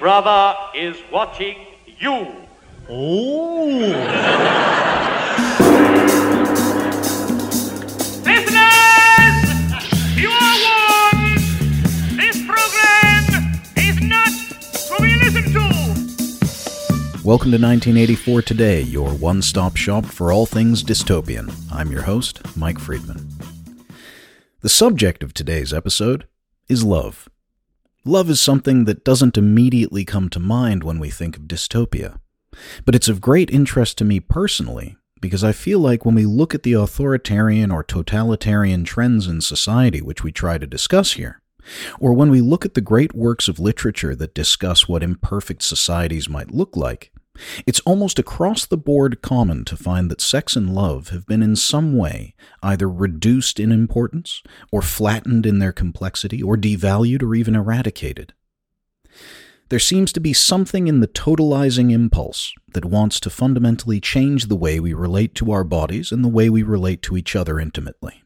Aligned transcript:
brother 0.00 0.56
is 0.74 0.96
watching 1.12 1.58
you. 1.84 2.26
Listeners, 8.24 9.36
you 10.16 10.30
are 10.30 10.56
warned. 10.66 11.38
This 12.18 12.36
program 12.46 13.52
is 13.76 14.00
not 14.00 14.32
to 14.88 15.02
be 15.02 15.14
listened 15.16 15.52
to. 15.52 15.60
Welcome 17.22 17.52
to 17.52 17.60
1984 17.60 18.42
Today, 18.42 18.80
your 18.80 19.10
one 19.10 19.42
stop 19.42 19.76
shop 19.76 20.06
for 20.06 20.32
all 20.32 20.46
things 20.46 20.82
dystopian. 20.82 21.52
I'm 21.70 21.92
your 21.92 22.02
host, 22.02 22.40
Mike 22.56 22.78
Friedman. 22.78 23.28
The 24.62 24.68
subject 24.68 25.22
of 25.22 25.34
today's 25.34 25.72
episode 25.72 26.26
is 26.68 26.84
love. 26.84 27.29
Love 28.04 28.30
is 28.30 28.40
something 28.40 28.86
that 28.86 29.04
doesn't 29.04 29.36
immediately 29.36 30.06
come 30.06 30.30
to 30.30 30.40
mind 30.40 30.82
when 30.82 30.98
we 30.98 31.10
think 31.10 31.36
of 31.36 31.42
dystopia. 31.42 32.18
But 32.86 32.94
it's 32.94 33.08
of 33.08 33.20
great 33.20 33.50
interest 33.50 33.98
to 33.98 34.04
me 34.04 34.20
personally 34.20 34.96
because 35.20 35.44
I 35.44 35.52
feel 35.52 35.78
like 35.78 36.06
when 36.06 36.14
we 36.14 36.24
look 36.24 36.54
at 36.54 36.62
the 36.62 36.72
authoritarian 36.72 37.70
or 37.70 37.82
totalitarian 37.82 38.84
trends 38.84 39.26
in 39.26 39.42
society 39.42 40.00
which 40.00 40.24
we 40.24 40.32
try 40.32 40.56
to 40.56 40.66
discuss 40.66 41.12
here, 41.12 41.42
or 41.98 42.14
when 42.14 42.30
we 42.30 42.40
look 42.40 42.64
at 42.64 42.72
the 42.72 42.80
great 42.80 43.14
works 43.14 43.48
of 43.48 43.60
literature 43.60 44.16
that 44.16 44.34
discuss 44.34 44.88
what 44.88 45.02
imperfect 45.02 45.62
societies 45.62 46.26
might 46.26 46.54
look 46.54 46.74
like, 46.74 47.12
it's 47.66 47.80
almost 47.80 48.18
across 48.18 48.66
the 48.66 48.76
board 48.76 49.22
common 49.22 49.64
to 49.66 49.76
find 49.76 50.10
that 50.10 50.20
sex 50.20 50.56
and 50.56 50.74
love 50.74 51.08
have 51.08 51.26
been 51.26 51.42
in 51.42 51.56
some 51.56 51.96
way 51.96 52.34
either 52.62 52.88
reduced 52.88 53.58
in 53.58 53.72
importance, 53.72 54.42
or 54.72 54.82
flattened 54.82 55.46
in 55.46 55.58
their 55.58 55.72
complexity, 55.72 56.42
or 56.42 56.56
devalued, 56.56 57.22
or 57.22 57.34
even 57.34 57.54
eradicated. 57.54 58.32
There 59.70 59.78
seems 59.78 60.12
to 60.12 60.20
be 60.20 60.32
something 60.32 60.88
in 60.88 60.98
the 60.98 61.06
totalizing 61.06 61.92
impulse 61.92 62.52
that 62.74 62.84
wants 62.84 63.20
to 63.20 63.30
fundamentally 63.30 64.00
change 64.00 64.46
the 64.46 64.56
way 64.56 64.80
we 64.80 64.92
relate 64.92 65.34
to 65.36 65.52
our 65.52 65.62
bodies 65.62 66.10
and 66.10 66.24
the 66.24 66.28
way 66.28 66.50
we 66.50 66.64
relate 66.64 67.02
to 67.02 67.16
each 67.16 67.36
other 67.36 67.60
intimately. 67.60 68.24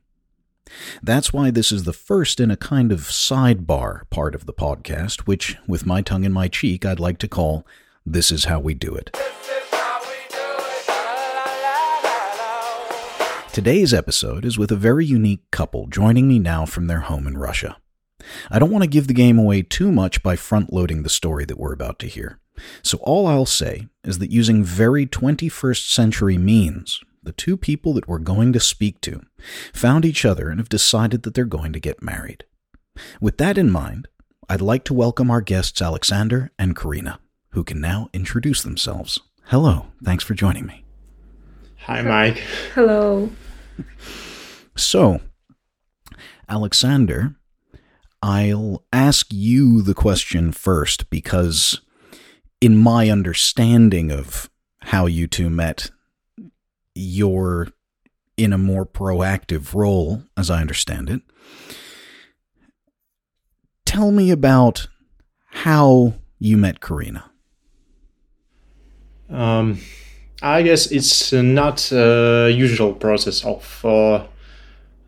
That's 1.03 1.35
why 1.35 1.51
this 1.51 1.71
is 1.71 1.85
the 1.85 1.93
first 1.93 2.41
in 2.41 2.51
a 2.51 2.57
kind 2.57 2.91
of 2.91 3.01
sidebar 3.01 4.09
part 4.09 4.35
of 4.35 4.47
the 4.47 4.55
podcast, 4.55 5.21
which, 5.21 5.57
with 5.69 5.85
my 5.85 6.01
tongue 6.01 6.25
in 6.25 6.33
my 6.33 6.49
cheek, 6.49 6.87
I'd 6.87 6.99
like 6.99 7.19
to 7.19 7.29
call 7.29 7.67
This 8.07 8.31
Is 8.31 8.45
How 8.45 8.61
We 8.61 8.75
Do 8.75 8.95
It. 8.95 9.17
Today's 13.55 13.95
episode 13.95 14.45
is 14.45 14.59
with 14.59 14.71
a 14.71 14.77
very 14.77 15.07
unique 15.07 15.51
couple 15.51 15.87
joining 15.87 16.29
me 16.29 16.39
now 16.39 16.67
from 16.67 16.87
their 16.87 17.01
home 17.01 17.27
in 17.27 17.39
Russia. 17.39 17.79
I 18.51 18.59
don't 18.59 18.71
want 18.71 18.85
to 18.85 18.91
give 18.91 19.07
the 19.07 19.15
game 19.15 19.39
away 19.39 19.63
too 19.63 19.91
much 19.91 20.23
by 20.23 20.37
front 20.37 20.71
loading 20.71 21.03
the 21.03 21.09
story 21.09 21.47
that 21.47 21.59
we're 21.59 21.73
about 21.73 21.99
to 22.01 22.07
hear. 22.07 22.41
So, 22.83 22.99
all 23.01 23.27
I'll 23.27 23.47
say 23.47 23.89
is 24.05 24.19
that 24.19 24.31
using 24.31 24.63
very 24.63 25.07
21st 25.07 25.91
century 25.91 26.37
means, 26.37 27.01
the 27.23 27.33
two 27.33 27.57
people 27.57 27.95
that 27.95 28.07
we're 28.07 28.19
going 28.19 28.53
to 28.53 28.61
speak 28.61 29.01
to 29.01 29.23
found 29.73 30.05
each 30.05 30.27
other 30.27 30.51
and 30.51 30.61
have 30.61 30.69
decided 30.69 31.23
that 31.23 31.33
they're 31.33 31.47
going 31.47 31.73
to 31.73 31.81
get 31.81 32.03
married. 32.03 32.45
With 33.19 33.39
that 33.39 33.57
in 33.57 33.71
mind, 33.71 34.09
I'd 34.47 34.61
like 34.61 34.85
to 34.85 34.95
welcome 34.95 35.31
our 35.31 35.41
guests 35.41 35.81
Aleksandr 35.81 36.51
and 36.59 36.77
Karina, 36.77 37.19
who 37.55 37.65
can 37.65 37.81
now 37.81 38.11
introduce 38.13 38.63
themselves. 38.63 39.21
Hello, 39.45 39.87
thanks 40.05 40.25
for 40.25 40.35
joining 40.35 40.67
me. 40.67 40.85
Hi, 41.79 42.03
Mike. 42.03 42.43
Hello. 42.75 43.31
So, 44.77 45.21
Aleksandr, 46.49 47.37
I'll 48.23 48.85
ask 48.93 49.29
you 49.31 49.83
the 49.83 49.95
question 49.95 50.51
first 50.51 51.11
because, 51.11 51.81
in 52.61 52.77
my 52.77 53.09
understanding 53.09 54.11
of 54.11 54.51
how 54.81 55.07
you 55.07 55.27
two 55.27 55.49
met, 55.49 55.91
you're 56.95 57.69
in 58.37 58.53
a 58.53 58.59
more 58.59 58.85
proactive 58.85 59.75
role, 59.75 60.25
as 60.37 60.51
I 60.51 60.61
understand 60.61 61.09
it. 61.09 61.23
Tell 63.87 64.11
me 64.11 64.31
about 64.33 64.89
how 65.51 66.15
you 66.41 66.57
met 66.57 66.81
Karina. 66.81 67.31
Um, 69.35 69.81
I 70.43 70.63
guess 70.63 70.93
it's 70.93 71.33
uh, 71.33 71.43
not 71.43 71.91
a 71.91 72.51
usual 72.55 72.93
process 72.93 73.45
of 73.45 73.85
uh, 73.85 74.27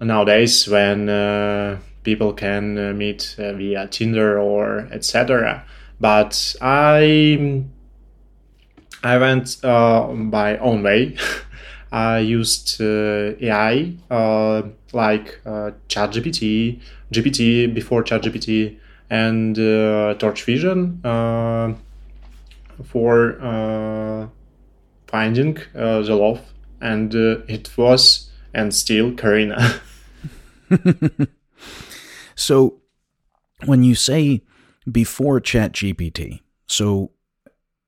nowadays 0.00 0.66
when 0.66 1.08
uh, 1.08 1.78
people 2.02 2.32
can 2.32 2.76
uh, 2.78 2.92
meet 2.92 3.36
uh, 3.38 3.52
via 3.52 3.86
Tinder 3.86 4.38
or 4.38 4.88
etc. 4.90 5.64
But 6.00 6.56
I 6.60 7.62
I 9.04 9.18
went 9.18 9.64
uh, 9.64 10.08
my 10.12 10.58
own 10.58 10.82
way. 10.82 11.16
I 11.92 12.18
used 12.18 12.80
AI 12.80 13.94
like 14.92 15.40
ChatGPT, 15.44 16.80
GPT 17.12 17.72
before 17.72 18.02
ChatGPT, 18.02 18.76
and 19.08 19.54
Torch 20.18 20.42
For 22.84 24.30
finding 25.06 25.58
uh, 25.74 26.02
the 26.02 26.14
love, 26.14 26.40
and 26.80 27.14
uh, 27.14 27.38
it 27.48 27.76
was 27.76 28.30
and 28.52 28.74
still 28.74 29.12
Karina. 29.12 29.80
so, 32.34 32.80
when 33.64 33.84
you 33.84 33.94
say 33.94 34.42
before 34.90 35.40
ChatGPT, 35.40 36.40
so 36.66 37.12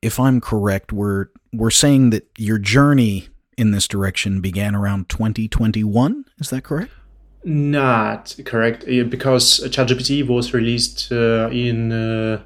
if 0.03 0.21
I'm 0.21 0.41
correct, 0.41 0.93
we're 0.93 1.27
we're 1.53 1.71
saying 1.71 2.11
that 2.11 2.29
your 2.37 2.59
journey 2.59 3.29
in 3.57 3.73
this 3.73 3.89
direction 3.89 4.41
began 4.41 4.75
around 4.75 5.09
2021. 5.09 6.25
Is 6.39 6.51
that 6.51 6.63
correct? 6.63 6.93
Not 7.45 8.37
correct, 8.45 8.85
because 8.87 9.61
ChatGPT 9.61 10.27
was 10.27 10.53
released 10.53 11.11
uh, 11.11 11.49
in 11.51 11.93
uh, 11.93 12.43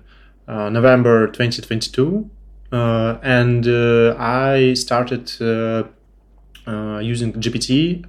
uh, 0.49 0.69
November 0.69 1.27
2022 1.29 2.31
uh, 2.73 3.19
and 3.23 3.69
uh, 3.69 4.17
I 4.19 4.73
started 4.73 5.31
uh, 5.41 5.85
using 6.99 7.35
GPT 7.35 8.05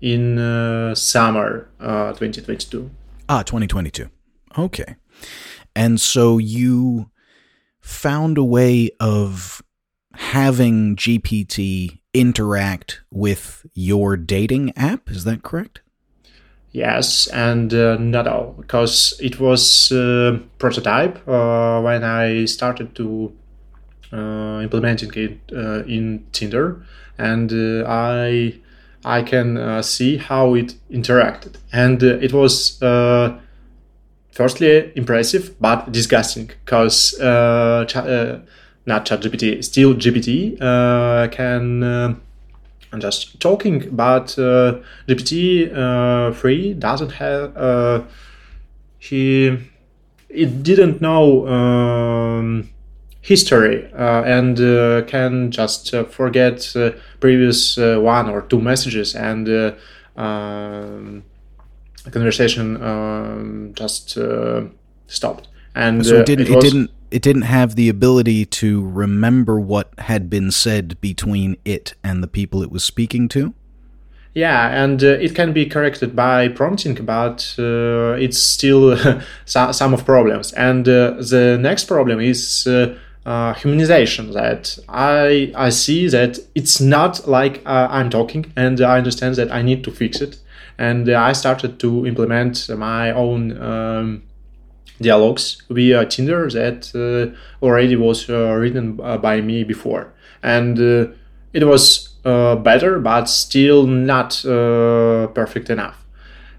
in 0.00 0.94
summer 0.94 1.68
2022. 1.80 2.90
Ah, 3.28 3.42
2022. 3.42 4.08
Okay. 4.58 4.96
And 5.74 6.00
so 6.00 6.38
you 6.38 7.10
found 7.80 8.36
a 8.36 8.44
way 8.44 8.90
of 9.00 9.62
having 10.14 10.96
GPT 10.96 12.00
interact 12.12 13.00
with 13.10 13.64
your 13.74 14.16
dating 14.16 14.76
app. 14.76 15.10
Is 15.10 15.24
that 15.24 15.42
correct? 15.42 15.80
Yes, 16.72 17.26
and 17.28 17.72
uh, 17.72 17.96
not 17.96 18.26
all, 18.26 18.54
because 18.58 19.18
it 19.20 19.40
was 19.40 19.90
uh, 19.90 20.38
prototype 20.58 21.26
uh, 21.26 21.80
when 21.80 22.04
I 22.04 22.44
started 22.44 22.94
to 22.96 23.32
uh, 24.12 24.60
implementing 24.62 25.10
it 25.14 25.38
uh, 25.52 25.82
in 25.84 26.26
Tinder, 26.32 26.84
and 27.16 27.52
uh, 27.52 27.88
I 27.88 28.54
I 29.04 29.22
can 29.22 29.82
see 29.82 30.18
how 30.18 30.54
it 30.54 30.74
interacted, 30.90 31.56
and 31.72 32.02
it 32.02 32.32
was 32.32 32.78
firstly 34.30 34.92
impressive 34.94 35.58
but 35.60 35.90
disgusting 35.90 36.50
because 36.64 37.12
ch- 37.12 38.38
not 38.86 39.06
ChatGPT, 39.06 39.64
still 39.64 39.94
GPT 39.94 40.58
can 41.30 42.20
and 42.92 43.02
just 43.02 43.40
talking, 43.40 43.88
but 43.90 44.38
uh, 44.38 44.80
GPT 45.06 45.70
uh, 45.74 46.32
three 46.32 46.74
doesn't 46.74 47.12
have 47.12 47.56
uh, 47.56 48.02
he 48.98 49.58
it 50.28 50.62
didn't 50.62 51.00
know 51.00 51.46
um, 51.48 52.68
history 53.20 53.90
uh, 53.92 54.22
and 54.22 54.60
uh, 54.60 55.02
can 55.06 55.50
just 55.50 55.92
uh, 55.94 56.04
forget 56.04 56.74
previous 57.20 57.76
one 57.76 58.28
or 58.28 58.42
two 58.42 58.60
messages 58.60 59.14
and 59.14 59.74
um, 60.16 61.22
conversation 62.10 62.82
um, 62.82 63.72
just 63.74 64.18
stopped. 65.06 65.48
And 65.74 66.04
so 66.04 66.16
it 66.16 66.26
didn't. 66.26 66.48
it, 66.48 66.54
was, 66.54 66.64
it 66.64 66.70
didn't 66.70 66.90
it 67.10 67.22
didn't 67.22 67.42
have 67.42 67.74
the 67.74 67.88
ability 67.88 68.44
to 68.44 68.86
remember 68.88 69.58
what 69.60 69.92
had 69.98 70.28
been 70.28 70.50
said 70.50 71.00
between 71.00 71.56
it 71.64 71.94
and 72.02 72.22
the 72.22 72.28
people 72.28 72.62
it 72.62 72.70
was 72.70 72.84
speaking 72.84 73.28
to. 73.28 73.54
Yeah, 74.34 74.68
and 74.68 75.02
uh, 75.02 75.06
it 75.06 75.34
can 75.34 75.52
be 75.52 75.66
corrected 75.66 76.14
by 76.14 76.48
prompting, 76.48 76.94
but 77.04 77.54
uh, 77.58 78.12
it's 78.18 78.38
still 78.38 78.96
some 79.46 79.94
of 79.94 80.04
problems. 80.04 80.52
And 80.52 80.88
uh, 80.88 81.12
the 81.18 81.58
next 81.60 81.84
problem 81.84 82.20
is 82.20 82.66
uh, 83.28 83.54
humanization 83.54 84.32
that 84.32 84.78
I 84.88 85.52
I 85.54 85.68
see 85.70 86.08
that 86.08 86.38
it's 86.54 86.80
not 86.80 87.28
like 87.28 87.62
uh, 87.66 87.88
I'm 87.90 88.10
talking 88.10 88.52
and 88.56 88.80
I 88.80 88.96
understand 88.98 89.34
that 89.36 89.52
I 89.52 89.60
need 89.62 89.84
to 89.84 89.90
fix 89.90 90.20
it 90.20 90.38
and 90.78 91.08
uh, 91.08 91.20
I 91.20 91.32
started 91.32 91.78
to 91.80 92.06
implement 92.06 92.68
my 92.70 93.10
own 93.10 93.60
um, 93.60 94.22
dialogues 95.00 95.62
via 95.70 96.04
Tinder 96.04 96.48
that 96.50 96.90
uh, 96.94 97.64
already 97.64 97.96
was 97.96 98.28
uh, 98.28 98.54
written 98.54 99.00
uh, 99.02 99.18
by 99.18 99.40
me 99.40 99.64
before, 99.64 100.12
and 100.42 100.78
it 101.52 101.64
was 101.64 102.08
better, 102.24 102.98
but 102.98 103.26
still 103.28 103.86
not 103.86 104.40
perfect 104.44 105.70
enough. 105.70 106.04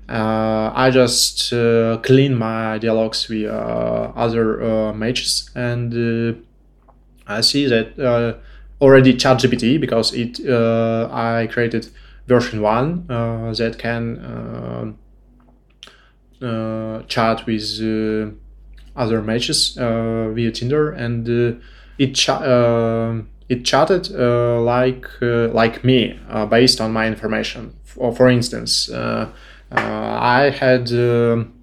Uh, 0.10 0.72
I 0.74 0.90
just 0.90 1.54
uh, 1.54 1.98
clean 1.98 2.36
my 2.36 2.80
dialogues 2.80 3.30
other 3.30 4.64
uh, 4.64 4.94
matches, 4.94 5.52
and 5.54 6.44
I 7.28 7.42
see 7.42 7.68
that 7.68 8.40
already 8.82 9.14
ChatGPT 9.14 9.80
because 9.80 10.14
it 10.14 10.40
I 10.50 11.48
created 11.52 11.90
version 12.28 12.62
one 12.62 13.06
that 13.08 13.76
can 13.78 14.98
chat 17.08 17.46
with 17.46 17.80
uh, 17.82 18.32
other 18.96 19.22
matches 19.22 19.78
uh, 19.78 20.30
via 20.34 20.52
Tinder, 20.52 20.92
and 20.92 21.28
uh, 21.30 21.60
it 21.98 22.16
cha- 22.16 22.40
uh, 22.44 23.22
it 23.50 23.66
chatted 23.66 24.10
uh, 24.16 24.60
like 24.62 25.06
uh, 25.22 25.48
like 25.50 25.84
me 25.84 26.20
uh, 26.30 26.46
based 26.46 26.82
on 26.82 26.92
my 26.94 27.08
information. 27.08 27.74
For, 27.84 28.14
for 28.16 28.30
instance, 28.30 28.90
uh, 28.90 29.30
uh, 29.72 30.20
I 30.22 30.50
had. 30.50 30.92
um 30.92 31.54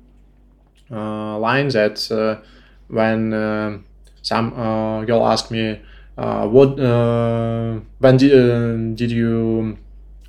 uh, 0.90 1.38
line 1.38 1.68
that 1.68 2.10
uh, 2.10 2.40
when 2.88 3.32
uh, 3.32 3.78
some 4.22 4.52
uh, 4.58 5.04
girl 5.04 5.26
asked 5.26 5.50
me 5.50 5.80
uh, 6.18 6.46
what 6.46 6.78
uh, 6.80 7.78
when 7.98 8.16
did, 8.16 8.32
uh, 8.32 8.94
did 8.94 9.10
you 9.10 9.76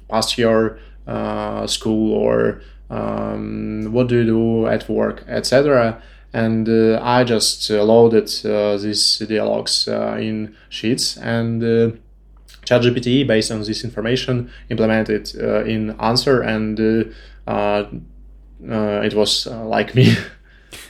pass 0.09 0.37
your 0.37 0.79
uh, 1.05 1.65
school 1.67 2.13
or 2.13 2.61
um, 2.89 3.91
what 3.91 4.07
do 4.07 4.15
you 4.17 4.25
do 4.25 4.67
at 4.67 4.87
work 4.89 5.23
etc 5.27 6.01
and 6.33 6.67
uh, 6.67 6.99
I 7.01 7.23
just 7.23 7.69
loaded 7.69 8.29
uh, 8.45 8.77
these 8.77 9.19
dialogues 9.19 9.87
uh, 9.87 10.17
in 10.19 10.55
sheets 10.69 11.17
and 11.17 11.63
uh, 11.63 11.91
ChatGPT 12.65 13.25
based 13.25 13.49
on 13.51 13.63
this 13.63 13.83
information 13.83 14.51
implemented 14.69 15.33
in 15.35 15.95
answer 15.99 16.41
and 16.41 16.79
it 16.79 17.13
was 19.13 19.47
like 19.47 19.95
me 19.95 20.15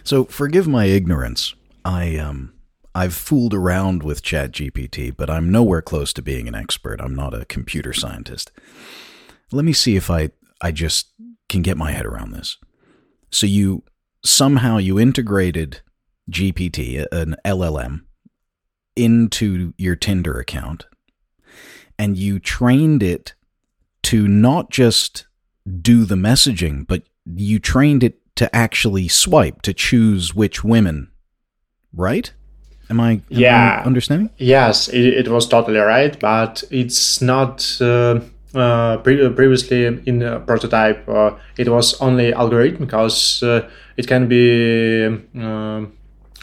So 0.08 0.24
forgive 0.24 0.70
my 0.70 0.86
ignorance. 0.86 1.54
I 1.84 2.16
um 2.18 2.54
I've 2.96 3.14
fooled 3.14 3.54
around 3.54 4.04
with 4.04 4.24
ChatGPT, 4.24 5.14
but 5.16 5.30
I'm 5.30 5.52
nowhere 5.52 5.82
close 5.82 6.14
to 6.14 6.22
being 6.22 6.48
an 6.48 6.56
expert. 6.56 7.02
I'm 7.02 7.14
not 7.14 7.34
a 7.34 7.44
computer 7.44 7.92
scientist. 7.92 8.52
Let 9.52 9.66
me 9.66 9.74
see 9.74 9.98
if 9.98 10.10
I 10.10 10.30
I 10.62 10.72
just 10.72 11.08
can 11.50 11.62
get 11.62 11.78
my 11.78 11.92
head 11.92 12.06
around 12.06 12.32
this. 12.32 12.58
So 13.32 13.46
you 13.46 13.84
somehow 14.24 14.78
you 14.78 15.00
integrated 15.00 15.82
GPT, 16.30 17.06
an 17.12 17.36
LLM, 17.46 18.02
into 18.96 19.74
your 19.78 19.96
Tinder 19.96 20.40
account, 20.40 20.86
and 21.98 22.18
you 22.18 22.40
trained 22.40 23.02
it 23.04 23.34
to 24.04 24.28
not 24.28 24.70
just 24.70 25.28
do 25.82 26.06
the 26.06 26.16
messaging, 26.16 26.86
but 26.88 27.04
you 27.26 27.60
trained 27.60 28.04
it 28.04 28.20
to 28.36 28.54
actually 28.56 29.08
swipe 29.08 29.62
to 29.64 29.74
choose 29.74 30.34
which 30.36 30.64
women, 30.64 31.12
right? 31.94 32.32
Am 32.90 33.00
I 33.02 33.12
am 33.12 33.22
I 33.32 33.40
Yeah. 33.40 33.84
understanding? 33.86 34.30
Yes, 34.38 34.88
it, 34.88 35.06
it 35.06 35.28
was 35.28 35.48
totally 35.48 35.80
right, 35.80 36.18
but 36.20 36.64
it's 36.72 37.22
not. 37.22 37.78
Uh, 37.82 38.22
uh, 38.58 38.98
pre- 38.98 39.30
previously 39.30 39.86
in 39.86 40.22
a 40.22 40.40
prototype, 40.40 41.08
uh, 41.08 41.32
it 41.58 41.70
was 41.70 42.00
only 42.02 42.34
algorithm 42.34 42.86
because 42.86 43.44
uh, 43.44 43.70
it 43.98 44.08
can 44.08 44.28
be 44.28 45.06
um, 45.36 45.94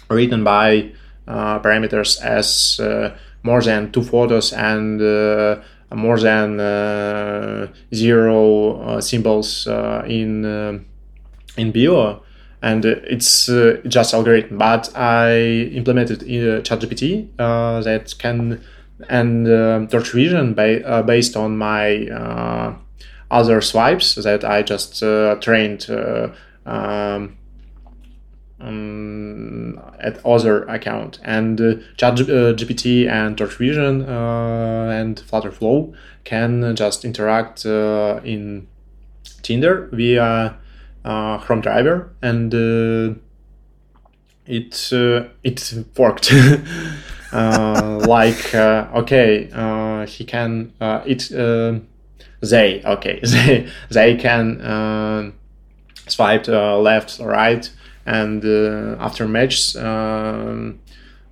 written 0.09 0.45
by 0.45 0.93
uh, 1.27 1.59
parameters 1.61 2.21
as 2.23 2.79
uh, 2.81 3.17
more 3.43 3.63
than 3.63 3.91
two 3.93 4.03
photos 4.03 4.53
and 4.53 5.01
more 5.93 6.19
than 6.19 6.59
zero 7.95 9.01
symbols 9.01 9.67
in 10.07 10.85
in 11.57 11.73
bio 11.73 12.23
and 12.63 12.85
it's 12.85 13.47
just 13.87 14.15
algorithm 14.15 14.59
but 14.59 14.91
i 14.97 15.39
implemented 15.73 16.23
in 16.23 16.63
chatgpt 16.63 17.29
that 17.37 18.15
can 18.19 18.61
and 19.09 19.49
uh, 19.49 19.87
vision 20.13 20.55
ba- 20.55 20.85
uh, 20.87 21.03
based 21.03 21.37
on 21.37 21.57
my 21.57 22.07
uh, 22.09 22.75
other 23.31 23.61
swipes 23.61 24.15
that 24.15 24.45
i 24.45 24.63
just 24.63 25.03
uh, 25.03 25.35
trained 25.37 25.87
uh, 25.91 26.29
um, 26.67 27.37
um, 28.61 29.81
at 30.01 30.25
other 30.25 30.63
account 30.65 31.19
and 31.25 31.61
uh, 31.61 31.75
chat 31.97 32.15
uh, 32.21 32.55
gpt 32.55 33.09
and 33.09 33.37
torch 33.37 33.57
vision 33.57 34.03
uh, 34.03 34.89
and 34.93 35.17
flutterflow 35.17 35.93
can 36.25 36.75
just 36.77 37.05
interact 37.05 37.65
in 37.67 38.67
tinder 39.43 39.91
via 39.93 40.57
Chrome 41.05 41.61
driver, 41.61 42.15
and 42.23 42.55
it 44.47 44.91
it 45.43 45.75
worked. 45.99 46.33
uh, 47.35 47.99
like 48.07 48.55
uh, 48.55 48.87
okay, 48.95 49.51
uh, 49.53 50.07
he 50.07 50.25
can 50.25 50.73
it 50.81 51.33
uh, 51.33 51.79
they 52.41 52.83
okay 52.85 53.21
they 53.25 53.69
they 53.91 54.17
can 54.17 55.33
swipe 56.07 56.47
left 56.47 57.21
or 57.21 57.29
right, 57.29 57.71
and 58.07 58.45
after 59.01 59.27
match. 59.27 59.77
Um, 59.77 60.81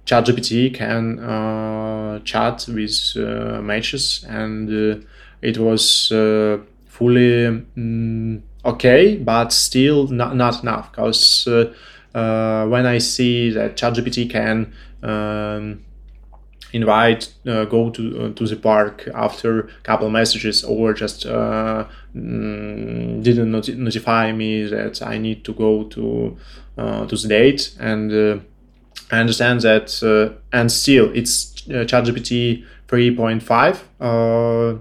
ChatGPT 0.05 0.75
can 0.75 1.21
uh, 1.21 2.19
chat 2.25 2.67
with 2.67 3.13
uh, 3.17 3.63
matches, 3.63 4.27
and 4.29 4.69
uh, 4.69 5.01
it 5.41 5.59
was 5.59 6.09
fully 6.89 7.65
mm, 7.79 8.43
okay, 8.65 9.17
but 9.17 9.53
still 9.53 10.09
not, 10.09 10.35
not 10.35 10.61
enough. 10.65 10.91
Because 10.91 11.47
when 11.47 12.87
I 12.87 12.99
see 12.99 13.51
that 13.51 13.77
ChatGPT 13.77 14.29
can 14.29 14.73
um, 15.05 15.85
invite, 16.73 17.33
uh, 17.47 17.65
go 17.67 17.91
to 17.91 18.03
uh, 18.25 18.33
to 18.35 18.47
the 18.47 18.57
park 18.57 19.09
after 19.15 19.61
a 19.61 19.69
couple 19.83 20.09
messages, 20.11 20.65
or 20.65 20.93
just 20.95 21.27
uh, 21.27 21.85
mm, 22.17 23.23
didn't 23.23 23.51
noti- 23.51 23.75
notify 23.75 24.33
me 24.33 24.65
that 24.67 25.03
I 25.03 25.19
need 25.19 25.45
to 25.45 25.53
go 25.53 25.85
to 25.85 26.37
uh, 26.79 27.07
to 27.07 27.17
the 27.17 27.29
date, 27.29 27.75
and 27.81 28.13
uh, 28.13 28.39
I 29.11 29.21
understand 29.21 29.61
that, 29.61 30.03
uh, 30.03 30.39
and 30.53 30.71
still 30.73 31.11
it's 31.15 31.53
uh, 31.69 31.85
ChatGPT 31.85 32.65
3.5. 32.89 33.83
Uh, 34.01 34.79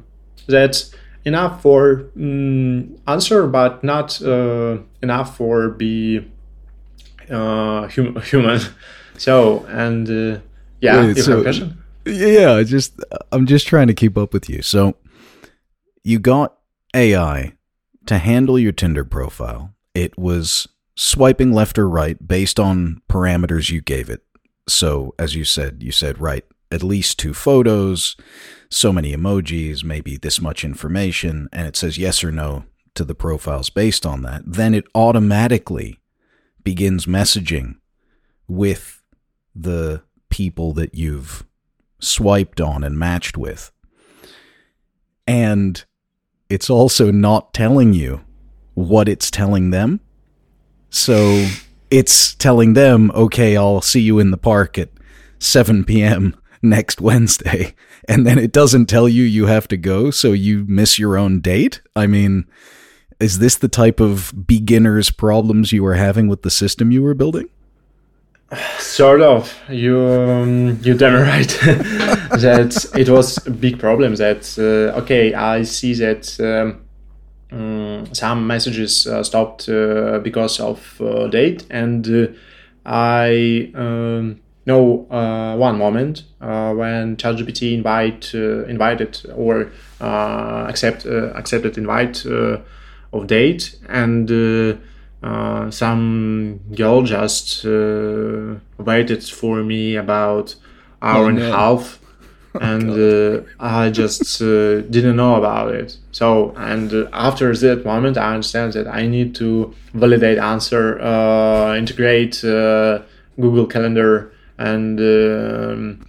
that's 0.48 0.92
enough 1.26 1.62
for 1.62 2.06
mm, 2.18 2.98
answer, 3.08 3.48
but 3.48 3.84
not 3.84 4.22
uh, 4.22 4.78
enough 5.02 5.38
for 5.38 5.70
be 5.70 6.26
uh, 7.30 7.88
hum- 7.88 8.20
human. 8.24 8.60
So 9.18 9.66
and 9.70 10.10
uh, 10.10 10.40
yeah, 10.80 11.02
Wait, 11.06 11.18
you 11.18 11.22
so- 11.24 11.32
have 11.32 11.40
a 11.42 11.44
question? 11.44 11.81
Yeah, 12.06 12.64
just 12.64 13.00
I'm 13.32 13.46
just 13.46 13.68
trying 13.68 13.88
to 13.88 13.94
keep 13.94 14.18
up 14.18 14.34
with 14.34 14.50
you. 14.50 14.62
So 14.62 14.96
you 16.04 16.20
got 16.20 16.58
AI 16.96 17.54
to 18.06 18.18
handle 18.18 18.58
your 18.58 18.72
Tinder 18.72 19.06
profile. 19.06 19.74
It 19.94 20.18
was 20.18 20.68
swiping 20.96 21.54
left 21.54 21.78
or 21.78 21.88
right 21.88 22.28
based 22.28 22.60
on 22.60 23.02
parameters 23.10 23.70
you 23.70 23.82
gave 23.82 24.10
it. 24.10 24.24
So 24.68 25.14
as 25.20 25.36
you 25.36 25.44
said, 25.44 25.84
you 25.84 25.92
said 25.92 26.20
right, 26.20 26.46
at 26.72 26.84
least 26.84 27.20
two 27.20 27.34
photos, 27.34 28.16
so 28.70 28.94
many 28.94 29.16
emojis, 29.16 29.84
maybe 29.84 30.18
this 30.18 30.40
much 30.42 30.64
information, 30.64 31.50
and 31.52 31.68
it 31.68 31.76
says 31.76 31.98
yes 31.98 32.24
or 32.24 32.32
no 32.32 32.66
to 32.96 33.04
the 33.04 33.16
profiles 33.16 33.70
based 33.70 34.06
on 34.06 34.22
that. 34.24 34.44
Then 34.46 34.74
it 34.74 34.86
automatically 34.96 36.00
begins 36.64 37.06
messaging 37.06 37.76
with 38.48 39.02
the 39.56 40.04
people 40.30 40.74
that 40.74 40.96
you've 40.96 41.46
swiped 42.02 42.60
on 42.60 42.84
and 42.84 42.98
matched 42.98 43.38
with. 43.38 43.72
And 45.28 45.84
it's 46.50 46.70
also 46.70 47.12
not 47.12 47.54
telling 47.54 47.94
you 47.94 48.22
what 48.74 49.08
it's 49.08 49.32
telling 49.32 49.70
them. 49.70 50.02
So 50.90 51.48
it's 51.90 52.36
telling 52.36 52.74
them, 52.74 53.12
okay, 53.12 53.56
I'll 53.56 53.82
see 53.82 54.02
you 54.02 54.20
in 54.20 54.32
the 54.32 54.38
park 54.38 54.78
at 54.78 54.90
7 55.40 55.86
p.m. 55.86 56.36
next 56.62 57.02
Wednesday. 57.02 57.76
And 58.08 58.26
then 58.26 58.40
it 58.40 58.52
doesn't 58.52 58.88
tell 58.88 59.08
you 59.08 59.22
you 59.22 59.46
have 59.46 59.68
to 59.68 59.78
go, 59.78 60.10
so 60.10 60.32
you 60.32 60.66
miss 60.68 60.98
your 60.98 61.20
own 61.20 61.40
date? 61.40 61.82
I 61.96 62.08
mean, 62.08 62.48
is 63.20 63.38
this 63.38 63.56
the 63.56 63.68
type 63.68 64.00
of 64.00 64.34
beginner's 64.48 65.12
problems 65.12 65.72
you 65.72 65.84
were 65.84 65.94
having 65.94 66.28
with 66.28 66.42
the 66.42 66.50
system 66.50 66.92
you 66.92 67.04
were 67.04 67.14
building? 67.14 67.48
Sort 68.80 69.22
of. 69.22 69.58
You 69.70 69.98
um, 69.98 70.80
you 70.82 70.94
damn 70.94 71.22
right. 71.22 71.48
that 72.32 72.86
it 72.98 73.08
was 73.08 73.46
a 73.48 73.52
big 73.52 73.80
problem. 73.80 74.16
That 74.16 74.44
uh, 74.60 75.00
okay, 75.00 75.34
I 75.34 75.64
see 75.64 75.94
that 75.94 76.38
um, 76.42 76.82
mm, 77.50 78.14
some 78.14 78.46
messages 78.46 79.08
uh, 79.08 79.24
stopped 79.24 79.70
uh, 79.70 80.20
because 80.20 80.60
of 80.60 81.00
uh, 81.00 81.28
date, 81.28 81.66
and 81.70 82.06
uh, 82.06 82.28
I 82.86 83.72
um, 83.74 84.42
know 84.66 85.08
uh, 85.10 85.56
one 85.56 85.78
moment 85.78 86.24
when 86.40 87.16
ChatGPT 87.16 87.74
invite 87.74 88.34
invited 88.34 89.22
or 89.34 89.72
accept 90.02 91.06
accepted 91.06 91.78
invite 91.78 92.26
of 92.26 93.28
date 93.28 93.78
and. 93.88 94.82
Uh, 95.24 95.70
some 95.70 96.60
girl 96.76 97.04
just 97.04 97.64
uh, 97.66 98.56
waited 98.80 99.24
for 99.24 99.64
me 99.64 99.96
about 99.96 100.56
hour 101.02 101.26
Oh, 101.26 101.28
and 101.30 101.38
no. 101.38 101.48
a 101.54 101.56
half 101.56 102.00
and 102.60 102.90
uh, 102.90 103.42
i 103.62 103.90
just 103.90 104.42
uh, 104.42 104.82
didn't 104.96 105.16
know 105.16 105.36
about 105.36 105.74
it 105.74 105.96
so 106.12 106.54
and 106.58 106.92
uh, 106.94 107.08
after 107.14 107.56
that 107.56 107.86
moment 107.86 108.18
i 108.18 108.34
understand 108.34 108.74
that 108.74 108.88
i 108.88 109.08
need 109.08 109.34
to 109.34 109.74
validate 109.94 110.38
answer 110.38 111.00
uh, 111.02 111.74
integrate 111.78 112.44
uh, 112.44 113.00
google 113.40 113.66
calendar 113.66 114.34
and 114.58 115.00
um, 115.00 116.06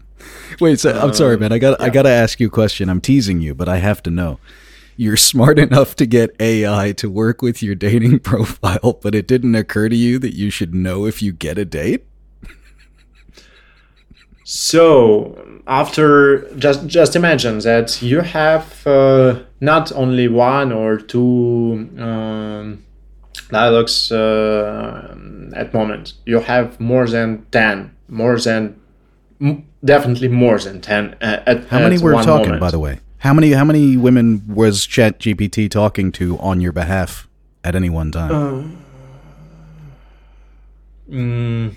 Wait, 0.60 0.78
so, 0.78 0.90
I'm 0.98 1.14
sorry, 1.14 1.38
man. 1.38 1.50
I 1.52 1.58
got 1.58 1.80
I 1.80 1.88
got 1.88 2.02
to 2.02 2.10
ask 2.10 2.38
you 2.38 2.48
a 2.48 2.50
question. 2.50 2.88
I'm 2.90 3.00
teasing 3.00 3.40
you, 3.40 3.54
but 3.54 3.68
I 3.68 3.78
have 3.78 4.02
to 4.02 4.10
know. 4.10 4.38
You're 5.02 5.16
smart 5.16 5.58
enough 5.58 5.96
to 5.96 6.06
get 6.06 6.30
AI 6.38 6.92
to 6.92 7.10
work 7.10 7.42
with 7.42 7.60
your 7.60 7.74
dating 7.74 8.20
profile, 8.30 9.00
but 9.02 9.16
it 9.16 9.26
didn't 9.26 9.56
occur 9.56 9.88
to 9.88 9.96
you 9.96 10.20
that 10.20 10.34
you 10.36 10.48
should 10.48 10.72
know 10.76 11.06
if 11.06 11.20
you 11.20 11.32
get 11.32 11.58
a 11.58 11.64
date? 11.64 12.06
So 14.44 15.60
after 15.66 16.48
just 16.56 16.86
just 16.86 17.16
imagine 17.16 17.58
that 17.60 18.00
you 18.00 18.20
have 18.20 18.86
uh, 18.86 19.40
not 19.60 19.90
only 19.92 20.28
one 20.28 20.70
or 20.70 20.98
two 20.98 21.88
um, 21.98 22.84
dialogues 23.50 24.12
uh, 24.12 25.16
at 25.56 25.74
moment. 25.74 26.14
You 26.26 26.38
have 26.40 26.78
more 26.78 27.08
than 27.08 27.44
ten, 27.50 27.90
more 28.08 28.38
than 28.38 28.80
m- 29.40 29.64
definitely 29.84 30.28
more 30.28 30.58
than 30.60 30.80
ten. 30.80 31.16
Uh, 31.20 31.42
at 31.46 31.64
How 31.66 31.80
many 31.80 31.96
at 31.96 32.02
were 32.02 32.14
one 32.14 32.24
talking, 32.24 32.46
moment. 32.46 32.60
by 32.60 32.70
the 32.70 32.78
way? 32.78 33.00
How 33.22 33.32
many 33.32 33.52
how 33.52 33.64
many 33.64 33.96
women 33.96 34.42
was 34.48 34.84
Chat 34.84 35.20
GPT 35.20 35.70
talking 35.70 36.10
to 36.12 36.36
on 36.38 36.60
your 36.60 36.72
behalf 36.72 37.28
at 37.62 37.76
any 37.76 37.88
one 37.88 38.10
time? 38.10 38.82
Mm, 41.08 41.74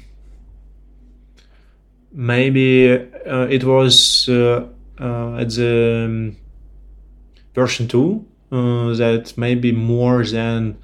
maybe 2.12 2.90
uh, 2.94 3.48
it 3.48 3.64
was 3.64 4.28
uh, 4.28 4.66
uh, 5.00 5.36
at 5.36 5.50
the 5.52 6.06
um, 6.06 6.36
version 7.54 7.88
2 7.88 8.26
uh, 8.52 8.56
that 8.96 9.34
maybe 9.38 9.72
more 9.72 10.24
than 10.24 10.78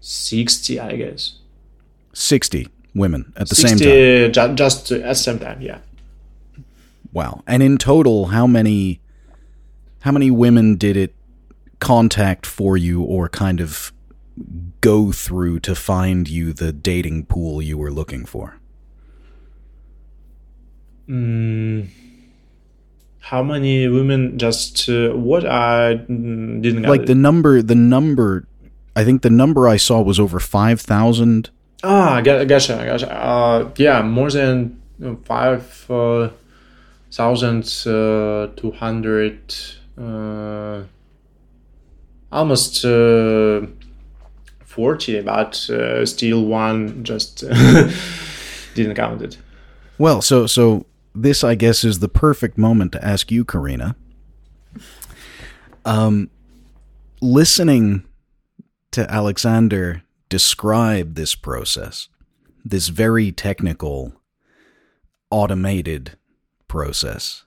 60 0.00 0.78
i 0.78 0.94
guess 0.94 1.40
60 2.12 2.68
women 2.94 3.32
at 3.36 3.48
the 3.48 3.54
60 3.56 3.78
same 3.78 4.32
time. 4.32 4.32
ju- 4.32 4.54
just 4.54 4.92
at 4.92 5.02
the 5.02 5.14
same 5.14 5.38
time 5.38 5.60
yeah 5.60 5.78
Wow. 7.16 7.42
And 7.46 7.62
in 7.62 7.78
total, 7.78 8.26
how 8.26 8.46
many 8.46 9.00
how 10.00 10.12
many 10.12 10.30
women 10.30 10.76
did 10.76 10.98
it 10.98 11.14
contact 11.80 12.44
for 12.44 12.76
you 12.76 13.02
or 13.02 13.30
kind 13.30 13.58
of 13.58 13.90
go 14.82 15.12
through 15.12 15.60
to 15.60 15.74
find 15.74 16.28
you 16.28 16.52
the 16.52 16.74
dating 16.74 17.24
pool 17.24 17.62
you 17.62 17.78
were 17.78 17.90
looking 17.90 18.26
for? 18.26 18.60
mm, 21.08 21.88
how 23.20 23.42
many 23.42 23.88
women 23.88 24.36
just 24.38 24.88
uh, 24.88 25.10
what 25.10 25.46
i 25.46 25.94
didn't 25.94 26.82
get 26.82 26.90
Like 26.90 27.06
the 27.06 27.14
number 27.14 27.62
the 27.62 27.74
number 27.74 28.46
I 28.94 29.04
think 29.04 29.22
the 29.22 29.30
number 29.30 29.68
I 29.68 29.76
saw 29.76 30.00
was 30.02 30.18
over 30.18 30.40
5,000. 30.40 31.50
Ah, 31.82 32.20
gotcha, 32.22 32.80
I 32.80 32.86
gotcha. 32.86 33.12
Uh, 33.12 33.70
yeah, 33.76 34.02
more 34.02 34.30
than 34.30 34.80
five 35.24 35.84
uh, 35.90 36.30
thousand 37.16 37.64
uh, 37.86 38.48
two 38.56 38.72
hundred, 38.72 39.54
uh, 39.98 40.82
almost 42.30 42.84
uh, 42.84 43.62
forty, 44.64 45.20
but 45.22 45.70
uh, 45.70 46.04
still 46.04 46.44
one 46.44 47.02
just 47.02 47.40
didn't 48.74 48.94
count 48.94 49.22
it. 49.22 49.38
Well, 49.98 50.20
so 50.20 50.46
so 50.46 50.84
this 51.14 51.42
I 51.42 51.54
guess 51.54 51.84
is 51.84 52.00
the 52.00 52.08
perfect 52.08 52.58
moment 52.58 52.92
to 52.92 53.04
ask 53.04 53.32
you, 53.32 53.44
Karina. 53.44 53.96
Um, 55.86 56.30
listening 57.22 58.04
to 58.90 59.06
Aleksandr 59.06 60.02
describe 60.28 61.14
this 61.14 61.34
process, 61.34 62.08
this 62.64 62.88
very 62.88 63.32
technical, 63.32 64.12
automated 65.30 66.18
process. 66.76 67.46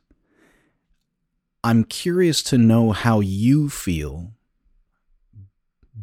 I'm 1.63 1.83
curious 1.83 2.41
to 2.43 2.57
know 2.57 2.93
how 2.93 3.19
you 3.19 3.69
feel 3.69 4.31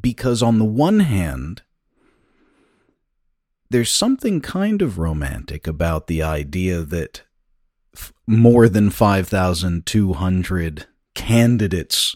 because, 0.01 0.45
on 0.45 0.61
the 0.61 0.65
one 0.65 1.01
hand, 1.01 1.63
there's 3.69 3.91
something 3.91 4.41
kind 4.41 4.81
of 4.81 4.97
romantic 4.97 5.67
about 5.67 6.07
the 6.07 6.23
idea 6.23 6.83
that 6.83 7.25
f- 7.93 8.13
more 8.29 8.69
than 8.69 8.91
5,200 8.91 10.87
candidates 11.17 12.15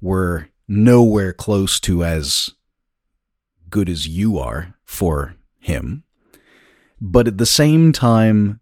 were 0.00 0.48
nowhere 0.66 1.32
close 1.32 1.78
to 1.78 2.02
as 2.02 2.50
good 3.70 3.88
as 3.88 4.08
you 4.08 4.38
are 4.38 4.74
for 4.84 5.36
him. 5.60 6.02
But 7.00 7.28
at 7.28 7.38
the 7.38 7.46
same 7.46 7.92
time, 7.92 8.58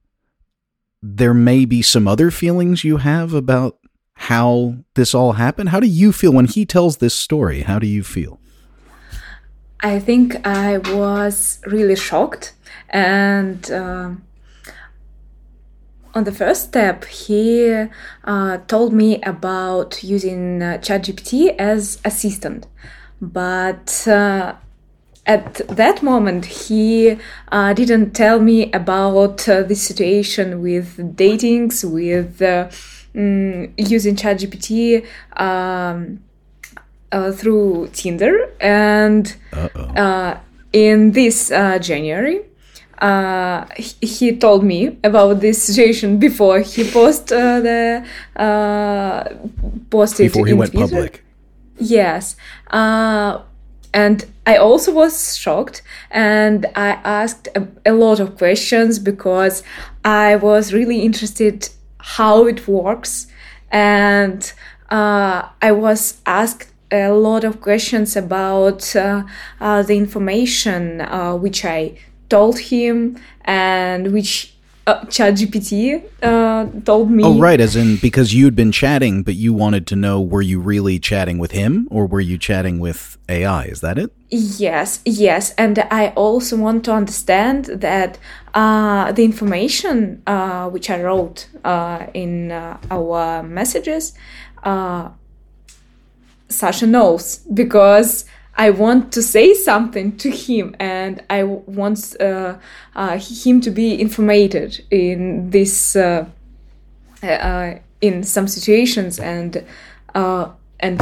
there 1.02 1.35
may 1.35 1.64
be 1.64 1.83
some 1.83 2.07
other 2.07 2.30
feelings 2.30 2.85
you 2.85 2.99
have 2.99 3.33
about 3.33 3.78
how 4.14 4.76
this 4.95 5.14
all 5.14 5.33
happened. 5.33 5.71
How 5.71 5.80
do 5.80 5.87
you 5.87 6.12
feel 6.12 6.33
when 6.33 6.45
he 6.45 6.66
tells 6.66 6.99
this 6.99 7.14
story? 7.14 7.62
How 7.62 7.78
do 7.78 7.87
you 7.87 8.02
feel? 8.02 8.38
I 9.80 9.99
think 9.99 10.47
I 10.47 10.78
was 10.78 11.59
really 11.66 11.97
shocked. 11.97 12.52
And 12.90 13.71
um 13.71 14.23
on 16.14 16.25
the 16.25 16.33
first 16.33 16.62
step, 16.64 17.04
he 17.04 17.87
uh, 18.25 18.59
told 18.66 18.92
me 18.92 19.21
about 19.23 20.02
using 20.02 20.62
uh, 20.62 20.78
ChatGPT 20.78 21.54
as 21.57 22.00
assistant. 22.04 22.66
But 23.21 24.07
uh, 24.09 24.54
at 25.34 25.46
that 25.80 26.02
moment, 26.02 26.44
he 26.46 27.16
uh, 27.52 27.72
didn't 27.80 28.08
tell 28.22 28.38
me 28.40 28.58
about 28.72 29.49
uh, 29.49 29.62
the 29.62 29.75
situation 29.75 30.46
with 30.66 30.88
datings, 31.16 31.76
with 31.99 32.42
uh, 32.42 32.68
mm, 33.14 33.72
using 33.76 34.14
ChatGPT. 34.16 35.04
Um, 35.37 36.20
uh, 37.12 37.32
through 37.32 37.88
Tinder, 37.92 38.54
and 38.60 39.34
uh, 39.52 40.37
in 40.72 41.10
this 41.10 41.50
uh, 41.50 41.76
January, 41.80 42.40
uh, 43.00 43.66
he, 43.76 44.06
he 44.06 44.37
told 44.37 44.62
me 44.62 44.99
about 45.02 45.40
this 45.40 45.62
situation 45.62 46.18
before 46.18 46.60
he 46.60 46.88
post 46.88 47.32
uh, 47.32 47.60
the 47.60 48.04
uh, 48.37 49.25
posted 49.90 50.26
Before 50.26 50.46
he 50.46 50.52
in 50.52 50.58
went 50.58 50.72
Twitter. 50.72 50.94
public. 50.94 51.25
Yes. 51.78 52.37
And 53.92 54.25
I 54.47 54.56
also 54.56 54.92
was 54.92 55.37
shocked 55.37 55.82
and 56.11 56.66
I 56.76 56.90
asked 57.02 57.49
a, 57.54 57.66
a 57.85 57.92
lot 57.92 58.20
of 58.20 58.37
questions 58.37 58.99
because 58.99 59.62
I 60.04 60.37
was 60.37 60.73
really 60.73 61.00
interested 61.00 61.68
how 61.99 62.47
it 62.47 62.68
works. 62.68 63.26
And 63.70 64.52
uh, 64.90 65.49
I 65.61 65.73
was 65.73 66.20
asked 66.26 66.68
a 66.92 67.09
lot 67.11 67.44
of 67.44 67.61
questions 67.61 68.16
about 68.16 68.94
uh, 68.97 69.25
uh, 69.61 69.82
the 69.82 69.97
information 69.97 71.00
uh, 71.00 71.35
which 71.35 71.64
I 71.64 71.99
told 72.28 72.59
him 72.59 73.16
and 73.44 74.12
which 74.12 74.54
uh, 74.90 75.04
ChatGPT 75.06 76.02
uh, 76.23 76.66
told 76.85 77.11
me. 77.11 77.23
Oh, 77.25 77.38
right. 77.38 77.61
As 77.61 77.76
in, 77.76 77.97
because 77.97 78.35
you'd 78.35 78.56
been 78.56 78.73
chatting, 78.73 79.23
but 79.23 79.35
you 79.35 79.52
wanted 79.52 79.87
to 79.88 79.97
know 79.97 80.20
were 80.20 80.42
you 80.42 80.61
really 80.61 80.99
chatting 80.99 81.38
with 81.38 81.52
him 81.52 81.87
or 81.90 82.06
were 82.06 82.20
you 82.20 82.38
chatting 82.38 82.80
with 82.80 83.18
AI? 83.28 83.64
Is 83.64 83.80
that 83.80 83.99
it? 83.99 84.12
Yes, 84.30 85.00
yes, 85.04 85.52
and 85.59 85.76
I 85.90 86.09
also 86.11 86.56
want 86.56 86.85
to 86.85 86.92
understand 86.92 87.64
that 87.66 88.16
uh, 88.54 89.11
the 89.11 89.25
information 89.25 90.23
uh, 90.26 90.68
which 90.70 90.88
I 90.88 91.02
wrote 91.02 91.49
uh, 91.64 92.06
in 92.14 92.52
uh, 92.52 92.78
our 92.92 93.42
messages, 93.42 94.12
uh, 94.62 95.09
Sasha 96.49 96.87
knows 96.87 97.38
because 97.52 98.25
I 98.57 98.71
want 98.71 99.12
to 99.12 99.23
say 99.23 99.54
something 99.54 100.16
to 100.19 100.30
him, 100.30 100.76
and 100.78 101.23
I 101.30 101.45
want 101.45 102.16
uh, 102.21 102.57
uh, 102.95 103.19
him 103.19 103.61
to 103.62 103.71
be 103.71 104.00
informated 104.00 104.85
in 104.90 105.50
this 105.50 105.97
uh, 105.97 106.26
uh, 107.23 107.75
in 108.00 108.23
some 108.23 108.49
situations, 108.49 109.19
and 109.19 109.64
uh, 110.14 110.50
and 110.78 111.00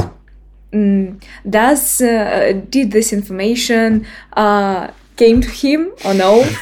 mm, 0.71 1.21
does 1.49 2.01
uh, 2.01 2.61
did 2.69 2.91
this 2.91 3.11
information 3.11 4.05
uh, 4.33 4.91
came 5.17 5.41
to 5.41 5.49
him 5.49 5.91
or 6.05 6.13
no. 6.13 6.45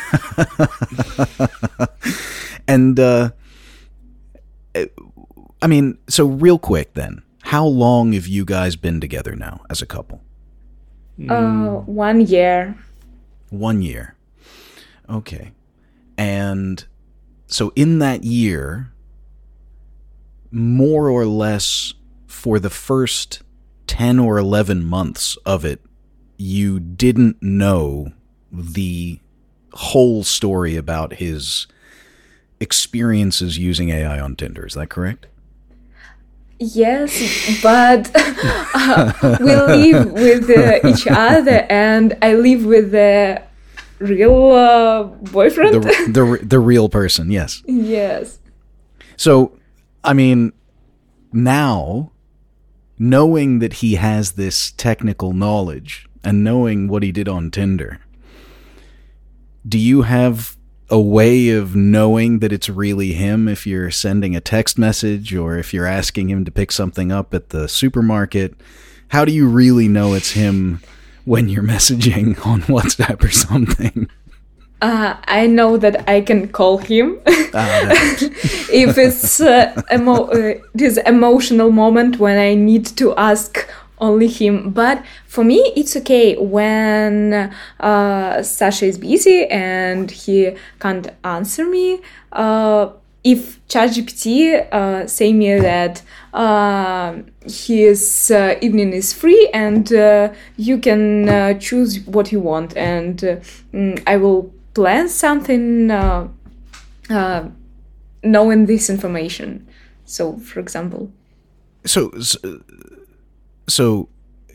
And 2.70 3.00
uh 3.00 3.30
I 5.62 5.68
mean, 5.68 5.98
so 6.08 6.26
real 6.28 6.60
quick 6.60 6.94
then, 6.94 7.24
how 7.42 7.66
long 7.66 8.14
have 8.14 8.28
you 8.28 8.46
guys 8.46 8.76
been 8.76 9.02
together 9.02 9.36
now 9.36 9.62
as 9.70 9.82
a 9.82 9.88
couple? 9.88 10.22
Uh, 11.30 11.82
one 11.86 12.22
year. 12.22 12.78
One 13.50 13.82
year. 13.82 14.16
Okay. 15.10 15.52
And 16.18 16.86
so 17.48 17.72
in 17.76 18.00
that 18.00 18.24
year, 18.24 18.92
more 20.52 21.10
or 21.10 21.26
less 21.26 21.94
for 22.28 22.60
the 22.60 22.70
first 22.70 23.42
10 23.88 24.20
or 24.20 24.38
11 24.38 24.84
months 24.84 25.38
of 25.46 25.66
it, 25.66 25.82
you 26.38 26.80
didn't 26.80 27.42
know 27.42 28.12
the 28.52 29.20
whole 29.74 30.24
story 30.24 30.76
about 30.76 31.14
his 31.14 31.68
experiences 32.60 33.58
using 33.58 33.90
AI 33.90 34.20
on 34.20 34.36
Tinder. 34.36 34.66
Is 34.66 34.74
that 34.74 34.90
correct? 34.90 35.28
Yes, 36.60 37.62
but 37.62 38.10
uh, 38.16 39.38
we 39.40 39.56
live 39.56 40.12
with 40.12 40.50
uh, 40.50 40.88
each 40.88 41.06
other, 41.08 41.68
and 41.70 42.18
I 42.22 42.34
live 42.34 42.66
with 42.66 42.92
the 42.92 43.44
real 44.00 44.52
uh, 44.54 45.04
boyfriend. 45.04 45.84
The, 45.84 46.40
the, 46.40 46.46
the 46.46 46.60
real 46.60 46.90
person, 46.90 47.30
yes. 47.30 47.62
yes. 47.68 48.40
So, 49.18 49.58
I 50.04 50.14
mean, 50.14 50.52
now, 51.32 52.12
knowing 52.98 53.60
that 53.60 53.74
he 53.74 53.96
has 53.96 54.32
this 54.32 54.72
technical 54.72 55.34
knowledge 55.34 56.08
and 56.24 56.44
knowing 56.44 56.88
what 56.88 57.04
he 57.04 57.12
did 57.12 57.30
on 57.30 57.52
Tinder, 57.52 58.00
do 59.68 59.78
you 59.78 60.04
have 60.04 60.57
a 60.90 61.00
way 61.00 61.50
of 61.50 61.76
knowing 61.76 62.40
that 62.40 62.54
it's 62.54 62.70
really 62.70 63.14
him 63.14 63.48
if 63.48 63.68
you're 63.68 63.92
sending 63.92 64.36
a 64.36 64.42
text 64.42 64.78
message 64.78 65.34
or 65.36 65.58
if 65.58 65.74
you're 65.74 65.86
asking 65.86 66.30
him 66.30 66.46
to 66.46 66.52
pick 66.52 66.72
something 66.72 67.12
up 67.12 67.34
at 67.34 67.50
the 67.50 67.68
supermarket? 67.68 68.54
How 69.10 69.26
do 69.26 69.32
you 69.32 69.48
really 69.48 69.88
know 69.88 70.14
it's 70.14 70.32
him 70.32 70.82
when 71.26 71.50
you're 71.50 71.64
messaging 71.76 72.46
on 72.46 72.62
WhatsApp 72.64 73.24
or 73.24 73.32
something? 73.32 74.10
Uh, 74.82 75.16
I 75.26 75.48
know 75.48 75.76
that 75.78 76.08
I 76.08 76.22
can 76.22 76.50
call 76.50 76.78
him 76.78 77.20
Ah, 77.54 77.90
if 78.72 78.98
it's 78.98 79.42
uh, 79.42 79.82
emo- 79.92 80.28
uh, 80.28 80.54
this 80.76 80.98
emotional 80.98 81.72
moment 81.72 82.20
when 82.20 82.38
I 82.38 82.54
need 82.54 82.86
to 82.98 83.16
ask 83.16 83.68
only 84.00 84.28
him. 84.28 84.72
But 84.72 85.04
for 85.26 85.44
me, 85.44 85.74
it's 85.76 85.96
okay 85.98 86.36
when 86.38 87.52
uh, 87.80 88.44
Sasha 88.44 88.86
is 88.86 88.98
busy 88.98 89.46
and 89.48 90.10
he 90.12 90.56
can't 90.80 91.10
answer 91.24 91.66
me. 91.66 92.02
Uh, 92.32 92.90
if 93.24 93.60
ChatGPT 93.68 94.72
uh, 94.72 95.06
say 95.06 95.34
me 95.34 95.60
that 95.60 96.02
uh, 96.34 97.18
his 97.46 98.32
uh, 98.32 98.56
evening 98.62 98.94
is 98.94 99.12
free 99.12 99.50
and 99.54 99.92
uh, 99.92 100.32
you 100.56 100.78
can 100.78 101.28
uh, 101.28 101.54
choose 101.56 102.00
what 102.06 102.32
you 102.32 102.40
want, 102.40 102.78
and 102.78 103.18
mm, 103.74 104.02
I 104.08 104.16
will 104.16 104.54
plan 104.74 105.10
something 105.10 105.92
uh, 105.92 106.30
uh, 107.10 107.50
knowing 108.24 108.66
this 108.66 108.90
information. 108.90 109.68
So, 110.06 110.38
for 110.38 110.62
example, 110.62 111.12
so 111.86 112.12
so- 113.68 114.10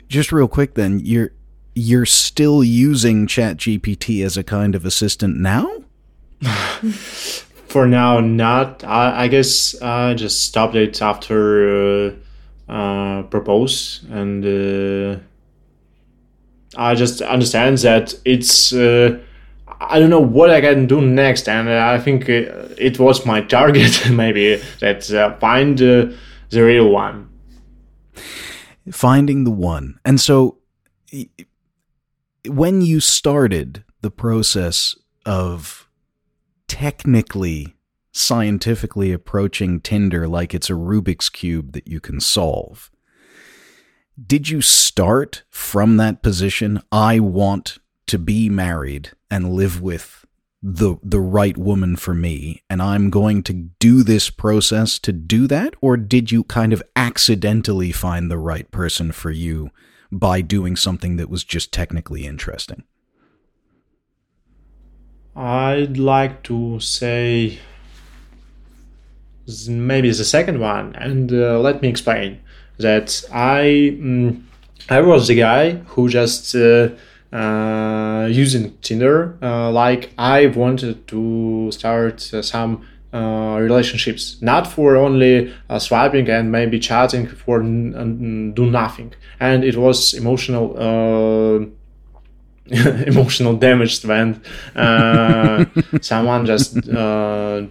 just 0.08 0.30
real 0.32 0.48
quick 0.48 0.74
then 0.74 1.00
you're 1.02 1.30
you're 1.74 2.04
still 2.06 2.62
using 2.62 3.26
ChatGPT 3.26 4.22
as 4.24 4.36
a 4.36 4.42
kind 4.44 4.74
of 4.74 4.84
assistant 4.84 5.38
now 5.38 5.66
For 7.68 7.86
now, 7.86 8.20
not. 8.20 8.84
I, 8.84 9.22
I 9.24 9.28
guess 9.28 9.80
I 9.80 10.12
just 10.12 10.42
stopped 10.44 10.74
it 10.74 11.00
after 11.00 12.10
uh, 12.68 12.70
uh, 12.70 13.22
propose, 13.22 14.04
and 14.10 14.44
uh, 14.44 15.18
I 16.76 16.94
just 16.94 17.22
understand 17.22 17.78
that 17.78 18.14
it's. 18.26 18.74
Uh, 18.74 19.18
I 19.80 19.98
don't 19.98 20.10
know 20.10 20.20
what 20.20 20.50
I 20.50 20.60
can 20.60 20.86
do 20.86 21.00
next, 21.00 21.48
and 21.48 21.70
I 21.70 21.98
think 21.98 22.28
it 22.28 22.98
was 22.98 23.24
my 23.24 23.40
target, 23.56 24.10
maybe 24.10 24.60
that 24.80 25.10
uh, 25.10 25.34
find 25.38 25.80
uh, 25.80 26.08
the 26.50 26.62
real 26.62 26.90
one. 26.90 27.30
Finding 28.90 29.44
the 29.44 29.50
one. 29.50 29.98
And 30.04 30.20
so 30.20 30.58
when 32.46 32.82
you 32.82 33.00
started 33.00 33.84
the 34.00 34.10
process 34.10 34.96
of 35.24 35.88
technically 36.66 37.76
scientifically 38.12 39.12
approaching 39.12 39.80
Tinder 39.80 40.26
like 40.26 40.54
it's 40.54 40.68
a 40.68 40.74
Rubik's 40.74 41.28
cube 41.28 41.72
that 41.72 41.86
you 41.86 42.00
can 42.00 42.20
solve 42.20 42.90
did 44.26 44.48
you 44.48 44.60
start 44.60 45.42
from 45.48 45.96
that 45.96 46.22
position 46.22 46.82
I 46.90 47.20
want 47.20 47.78
to 48.06 48.18
be 48.18 48.48
married 48.48 49.12
and 49.30 49.52
live 49.52 49.80
with 49.80 50.26
the 50.62 50.96
the 51.02 51.20
right 51.20 51.56
woman 51.58 51.96
for 51.96 52.14
me 52.14 52.62
and 52.70 52.80
I'm 52.80 53.10
going 53.10 53.42
to 53.44 53.52
do 53.52 54.04
this 54.04 54.30
process 54.30 54.98
to 55.00 55.12
do 55.12 55.46
that? 55.48 55.74
Or 55.80 55.96
did 55.96 56.30
you 56.30 56.44
kind 56.44 56.72
of 56.72 56.82
accidentally 56.94 57.90
find 57.90 58.30
the 58.30 58.38
right 58.38 58.70
person 58.70 59.10
for 59.12 59.30
you 59.30 59.70
by 60.12 60.40
doing 60.40 60.76
something 60.76 61.16
that 61.16 61.30
was 61.30 61.42
just 61.42 61.72
technically 61.72 62.26
interesting? 62.26 62.84
I'd 65.34 65.96
like 65.96 66.42
to 66.44 66.78
say 66.78 67.58
maybe 69.68 70.10
the 70.10 70.24
second 70.24 70.60
one, 70.60 70.94
and 70.96 71.32
uh, 71.32 71.58
let 71.58 71.82
me 71.82 71.88
explain. 71.88 72.40
That 72.78 73.22
I 73.32 73.96
mm, 73.98 74.42
I 74.88 75.00
was 75.00 75.28
the 75.28 75.36
guy 75.36 75.72
who 75.72 76.08
just 76.08 76.54
uh, 76.54 76.90
uh, 77.32 78.28
using 78.30 78.76
Tinder 78.82 79.38
uh, 79.42 79.70
like 79.70 80.12
I 80.18 80.46
wanted 80.46 81.06
to 81.08 81.70
start 81.72 82.32
uh, 82.34 82.42
some 82.42 82.86
uh, 83.12 83.58
relationships, 83.60 84.36
not 84.40 84.66
for 84.66 84.96
only 84.96 85.52
uh, 85.68 85.78
swiping 85.78 86.28
and 86.28 86.50
maybe 86.52 86.78
chatting 86.78 87.26
for 87.26 87.60
n- 87.60 88.52
do 88.54 88.70
nothing, 88.70 89.12
and 89.40 89.64
it 89.64 89.76
was 89.76 90.14
emotional. 90.14 90.76
Uh, 90.78 91.66
emotional 93.06 93.54
damage 93.54 94.04
when 94.04 94.40
someone 96.00 96.46
just 96.46 96.74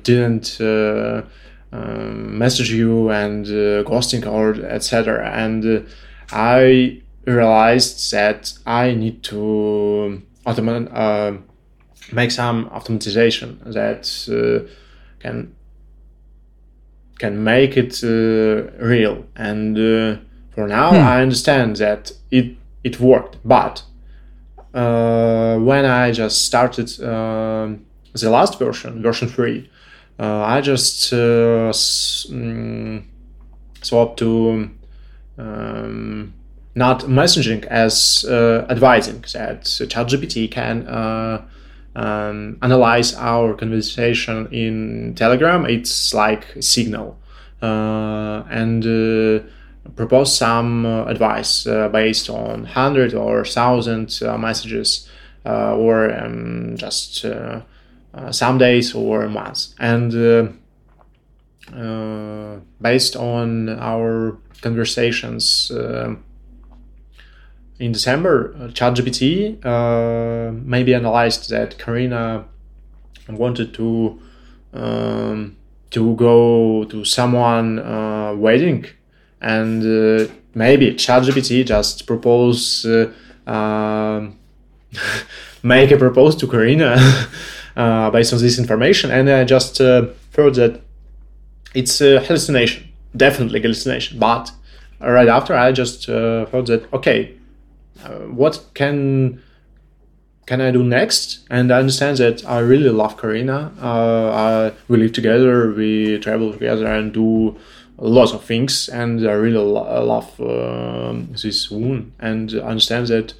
didn't 0.04 0.58
um, 0.60 2.38
message 2.38 2.71
you 2.71 3.10
and 3.10 3.45
ghosting 3.86 4.28
or 4.30 4.54
etc. 4.65 5.32
And 5.34 5.88
I 6.32 7.02
realized 7.26 8.12
that 8.12 8.54
I 8.66 8.94
need 8.94 9.24
to 9.24 10.22
automat- 10.46 10.92
uh, 10.94 11.38
make 12.12 12.32
some 12.32 12.70
automatization 12.70 13.60
that 13.74 14.04
uh, 14.30 14.68
can 15.20 15.54
can 17.20 17.44
make 17.44 17.78
it 17.78 18.04
uh, 18.04 18.72
real. 18.84 19.26
And 19.36 19.78
uh, 19.78 20.18
for 20.52 20.68
now, 20.68 20.92
I 20.92 21.22
understand 21.22 21.76
that 21.78 22.12
it 22.32 22.56
it 22.84 23.00
worked, 23.00 23.38
but 23.46 23.84
uh, 24.74 25.58
when 25.60 25.86
I 25.86 26.12
just 26.12 26.46
started 26.46 26.90
um 27.04 27.86
the 28.14 28.30
last 28.30 28.60
version, 28.60 29.02
version 29.02 29.28
three, 29.30 29.70
uh, 30.20 30.42
I 30.44 30.62
just 30.62 31.14
uh, 31.14 31.70
s- 31.70 32.26
mm, 32.30 33.04
swapped 33.82 34.18
to 34.20 34.70
um, 35.38 36.34
not 36.76 37.02
messaging 37.02 37.66
as 37.66 38.26
uh, 38.30 38.66
advising 38.70 39.22
that 39.34 39.64
ChatGPT 39.64 40.50
can 40.50 40.88
uh, 40.88 41.44
um, 41.96 42.58
analyze 42.62 43.14
our 43.16 43.54
conversation 43.54 44.48
in 44.52 45.14
Telegram. 45.16 45.66
It's 45.66 46.14
like 46.14 46.46
Signal, 46.62 47.20
uh, 47.62 48.44
and 48.50 48.86
uh, 48.86 49.44
propose 49.96 50.38
some 50.38 50.86
uh, 50.86 51.06
advice 51.06 51.68
uh, 51.68 51.90
based 51.90 52.30
on 52.30 52.66
hundred 52.66 53.14
or 53.14 53.44
thousand 53.44 54.18
messages, 54.40 55.10
or 55.46 56.14
um, 56.18 56.78
just 56.78 57.26
some 58.32 58.58
days 58.58 58.94
or 58.94 59.28
months, 59.28 59.76
and. 59.80 60.58
Based 62.82 63.16
on 63.16 63.70
our 63.70 64.38
conversations 64.62 65.72
in 67.82 67.91
December, 67.91 68.54
uh, 68.60 68.67
ChatGPT 68.67 69.58
uh, 69.65 70.52
maybe 70.52 70.94
analyzed 70.94 71.50
that 71.50 71.80
Karina 71.80 72.46
wanted 73.28 73.74
to 73.74 74.22
um, 74.74 75.58
to 75.89 76.15
go 76.15 76.86
to 76.86 77.04
someone 77.04 77.80
uh, 77.80 78.34
wedding, 78.38 78.86
and 79.41 79.82
uh, 79.82 80.32
maybe 80.54 80.94
ChatGPT 80.94 81.65
just 81.65 82.06
proposed 82.06 82.86
uh, 82.86 83.08
um, 83.52 84.38
make 85.63 85.89
a 85.89 85.98
proposal 85.98 86.39
to 86.41 86.48
Karina 86.48 86.96
uh, 87.76 88.12
based 88.12 88.32
on 88.32 88.39
this 88.39 88.60
information, 88.60 89.10
and 89.10 89.28
I 89.28 89.44
just 89.44 89.78
thought 89.78 90.54
that 90.54 90.82
it's 91.74 92.00
a 92.00 92.20
hallucination, 92.20 92.89
definitely 93.17 93.60
hallucination. 93.60 94.20
But 94.20 94.52
right 95.00 95.28
after, 95.28 95.56
I 95.56 95.72
just 95.72 96.06
thought 96.06 96.67
that 96.67 96.88
okay, 96.94 97.41
what 98.10 98.66
can 98.74 99.42
can 100.48 100.60
I 100.60 100.72
do 100.72 100.84
next? 100.84 101.48
And 101.50 101.72
I 101.72 101.80
understand 101.80 102.18
that 102.18 102.46
I 102.46 102.60
really 102.60 102.90
love 102.90 103.16
Karina. 103.16 103.72
Uh, 103.82 104.32
I, 104.32 104.74
we 104.88 104.98
live 104.98 105.14
together, 105.14 105.72
we 105.72 106.20
travel 106.20 106.52
together, 106.52 106.88
and 106.88 107.14
do 107.14 107.58
lots 107.98 108.34
of 108.34 108.44
things. 108.44 108.90
And 108.90 109.26
I 109.28 109.34
really 109.34 109.64
lo- 109.64 110.04
love 110.04 110.40
um 110.42 111.30
this 111.42 111.72
woman. 111.72 112.14
And 112.20 112.54
I 112.54 112.68
understand 112.68 113.08
that 113.08 113.34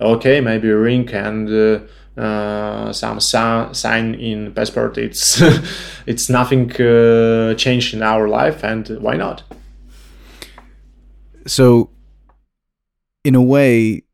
okay, 0.00 0.40
maybe 0.40 0.68
a 0.68 0.76
ring 0.76 1.08
and 1.10 1.48
uh, 1.48 2.20
uh, 2.20 2.92
some 2.92 3.20
sa- 3.20 3.72
sign 3.72 4.14
in 4.14 4.52
passport. 4.52 4.98
It's 4.98 5.40
it's 6.06 6.28
nothing 6.28 6.70
uh, 6.80 7.54
changed 7.54 7.94
in 7.94 8.02
our 8.02 8.28
life, 8.28 8.64
and 8.64 8.88
why 9.00 9.16
not? 9.16 9.42
So, 11.46 11.90
in 13.24 13.34
a 13.34 13.42
way, 13.42 14.04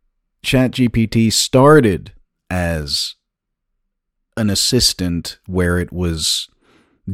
ChatGPT 0.45 1.33
started 1.33 2.13
as 2.51 3.15
an 4.37 4.51
assistant 4.51 5.39
where 5.47 5.79
it 5.79 5.91
was 5.91 6.49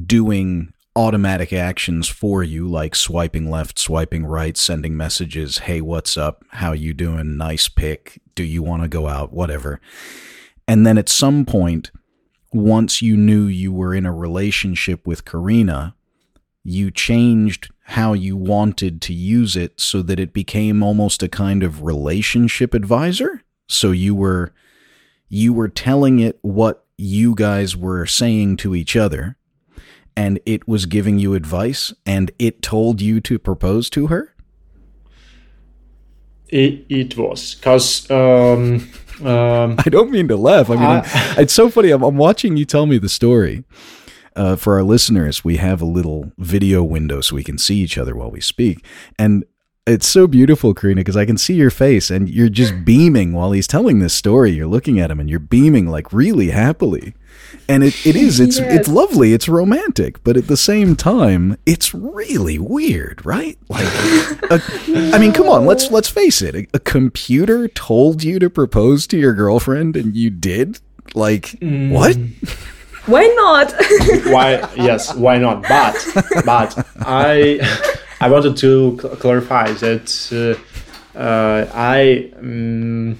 doing 0.06 0.72
automatic 0.96 1.52
actions 1.52 2.08
for 2.08 2.42
you 2.42 2.68
like 2.68 2.96
swiping 2.96 3.48
left 3.48 3.78
swiping 3.78 4.26
right 4.26 4.56
sending 4.56 4.96
messages 4.96 5.58
hey 5.58 5.80
what's 5.80 6.16
up? 6.16 6.44
How 6.50 6.72
you 6.72 6.92
doing? 6.92 7.36
Nice 7.36 7.68
pick 7.68 8.20
do 8.34 8.42
you 8.42 8.62
want 8.62 8.82
to 8.82 8.88
go 8.88 9.06
out? 9.06 9.32
whatever. 9.32 9.80
And 10.66 10.84
then 10.84 10.98
at 10.98 11.08
some 11.08 11.46
point 11.46 11.92
once 12.52 13.00
you 13.00 13.16
knew 13.16 13.44
you 13.44 13.72
were 13.72 13.94
in 13.94 14.06
a 14.06 14.12
relationship 14.12 15.06
with 15.06 15.24
Karina 15.24 15.94
you 16.62 16.90
changed 16.90 17.70
how 17.84 18.12
you 18.12 18.36
wanted 18.36 19.00
to 19.02 19.14
use 19.14 19.56
it 19.56 19.80
so 19.80 20.02
that 20.02 20.20
it 20.20 20.32
became 20.32 20.82
almost 20.82 21.22
a 21.22 21.28
kind 21.28 21.62
of 21.62 21.82
relationship 21.82 22.74
advisor? 22.74 23.42
So 23.68 23.90
you 23.90 24.14
were 24.14 24.52
you 25.28 25.52
were 25.52 25.68
telling 25.68 26.18
it 26.18 26.38
what 26.42 26.84
you 26.98 27.34
guys 27.34 27.76
were 27.76 28.04
saying 28.04 28.56
to 28.58 28.74
each 28.74 28.96
other 28.96 29.36
and 30.16 30.40
it 30.44 30.66
was 30.68 30.86
giving 30.86 31.18
you 31.18 31.34
advice 31.34 31.94
and 32.04 32.30
it 32.38 32.62
told 32.62 33.00
you 33.00 33.20
to 33.20 33.38
propose 33.38 33.88
to 33.90 34.08
her? 34.08 34.34
It, 36.48 36.84
it 36.88 37.16
was. 37.16 37.54
Because 37.54 38.10
um, 38.10 38.88
um, 39.24 39.76
i 39.78 39.88
don't 39.88 40.10
mean 40.10 40.26
to 40.28 40.36
laugh. 40.36 40.68
I 40.68 40.74
mean 40.74 40.82
I'm- 40.84 41.04
it's 41.38 41.52
so 41.52 41.70
funny. 41.70 41.90
I'm, 41.90 42.02
I'm 42.02 42.16
watching 42.16 42.56
you 42.56 42.64
tell 42.64 42.86
me 42.86 42.98
the 42.98 43.08
story 43.08 43.64
uh, 44.40 44.56
for 44.56 44.74
our 44.76 44.82
listeners 44.82 45.44
we 45.44 45.58
have 45.58 45.80
a 45.82 45.84
little 45.98 46.32
video 46.38 46.82
window 46.82 47.20
so 47.20 47.36
we 47.36 47.44
can 47.44 47.58
see 47.58 47.76
each 47.76 47.98
other 47.98 48.14
while 48.16 48.30
we 48.30 48.40
speak. 48.40 48.76
And 49.18 49.44
it's 49.86 50.06
so 50.06 50.26
beautiful 50.26 50.72
karina 50.74 51.00
because 51.00 51.16
i 51.16 51.24
can 51.24 51.38
see 51.38 51.54
your 51.54 51.70
face 51.70 52.10
and 52.10 52.28
you're 52.28 52.50
just 52.50 52.84
beaming 52.84 53.32
while 53.32 53.52
he's 53.52 53.66
telling 53.66 53.98
this 53.98 54.14
story. 54.14 54.50
You're 54.52 54.66
looking 54.76 55.00
at 55.00 55.10
him 55.10 55.20
and 55.20 55.28
you're 55.28 55.38
beaming 55.56 55.86
like 55.88 56.12
really 56.12 56.50
happily. 56.50 57.14
And 57.68 57.82
it, 57.82 57.94
it 58.06 58.16
is 58.16 58.40
it's 58.40 58.58
Yes. 58.58 58.80
it's 58.80 58.88
lovely 58.88 59.32
it's 59.32 59.48
romantic 59.48 60.22
but 60.24 60.36
at 60.36 60.46
the 60.46 60.56
same 60.56 60.96
time 60.96 61.56
it's 61.66 61.92
really 61.94 62.58
weird 62.58 63.24
right? 63.26 63.58
Like 63.68 63.88
I 65.14 65.18
mean 65.18 65.32
come 65.32 65.48
on 65.48 65.66
let's 65.66 65.90
let's 65.90 66.08
face 66.08 66.40
it. 66.40 66.54
A, 66.54 66.66
a 66.74 66.80
computer 66.80 67.68
told 67.68 68.22
you 68.22 68.38
to 68.38 68.48
propose 68.48 69.06
to 69.08 69.18
your 69.18 69.34
girlfriend 69.34 69.96
and 69.96 70.14
you 70.16 70.30
did? 70.30 70.80
Like 71.14 71.56
what 71.60 72.16
Why 73.10 73.26
not? 73.36 73.72
why 74.26 74.68
yes 74.76 75.14
why 75.14 75.38
not 75.38 75.62
but 75.62 75.96
but 76.44 76.86
i 77.00 77.58
i 78.20 78.28
wanted 78.28 78.56
to 78.56 78.98
cl- 79.00 79.16
clarify 79.16 79.70
that 79.72 80.06
uh, 80.32 81.18
uh, 81.18 81.66
i 81.74 82.30
um, 82.38 83.18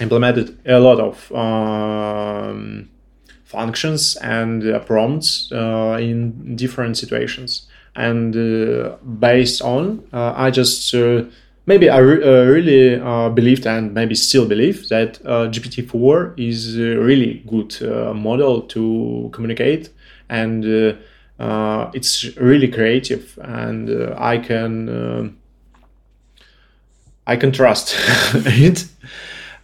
implemented 0.00 0.58
a 0.66 0.78
lot 0.78 1.00
of 1.00 1.32
um, 1.32 2.88
functions 3.44 4.16
and 4.16 4.64
uh, 4.66 4.78
prompts 4.80 5.50
uh, 5.52 5.98
in 6.00 6.56
different 6.56 6.96
situations 6.96 7.68
and 7.94 8.36
uh, 8.36 8.96
based 9.18 9.62
on 9.62 10.06
uh, 10.12 10.34
i 10.36 10.50
just 10.50 10.94
uh, 10.94 11.22
maybe 11.66 11.90
i 11.90 11.98
re- 11.98 12.22
uh, 12.22 12.44
really 12.44 13.00
uh, 13.00 13.28
believed 13.28 13.66
and 13.66 13.92
maybe 13.92 14.14
still 14.14 14.46
believe 14.46 14.88
that 14.88 15.20
uh, 15.26 15.48
gpt-4 15.50 16.38
is 16.38 16.78
a 16.78 16.96
really 16.96 17.42
good 17.46 17.76
uh, 17.82 18.14
model 18.14 18.62
to 18.62 19.28
communicate 19.32 19.90
and 20.28 20.64
uh, 20.64 20.94
uh, 21.42 21.90
it's 21.92 22.36
really 22.36 22.68
creative 22.68 23.38
and 23.42 23.90
i 24.16 24.38
can 24.38 25.36
i 27.26 27.36
can 27.36 27.52
trust 27.52 27.94
it. 28.34 28.86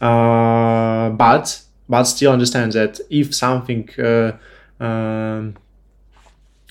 But 0.01 1.63
but 1.89 2.05
still 2.05 2.33
understand 2.33 2.73
that 2.73 3.01
if 3.09 3.35
something 3.35 3.89
um, 4.81 5.55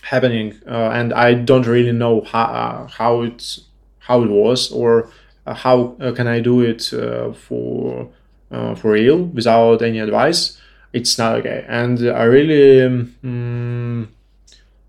happening 0.02 0.60
and 0.66 1.14
I 1.14 1.36
don't 1.36 1.66
really 1.66 1.94
know 1.94 2.22
how 2.22 2.88
how 2.92 3.22
it 3.22 3.60
how 4.00 4.24
it 4.24 4.30
was 4.30 4.72
or 4.72 5.10
how 5.46 5.96
uh, 6.00 6.12
can 6.12 6.28
I 6.28 6.40
do 6.40 6.62
it 6.62 6.94
uh, 6.94 7.34
for 7.34 8.10
uh, 8.52 8.76
for 8.76 8.92
real 8.92 9.24
without 9.24 9.82
any 9.82 10.00
advice? 10.00 10.58
It's 10.94 11.18
not 11.18 11.36
okay. 11.38 11.66
And 11.68 12.00
I 12.10 12.24
really 12.24 12.84
um, 12.84 14.10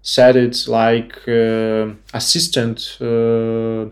said 0.02 0.36
it 0.36 0.66
like 0.66 1.16
uh, 1.28 1.90
assistant 2.12 2.98
uh, 3.00 3.86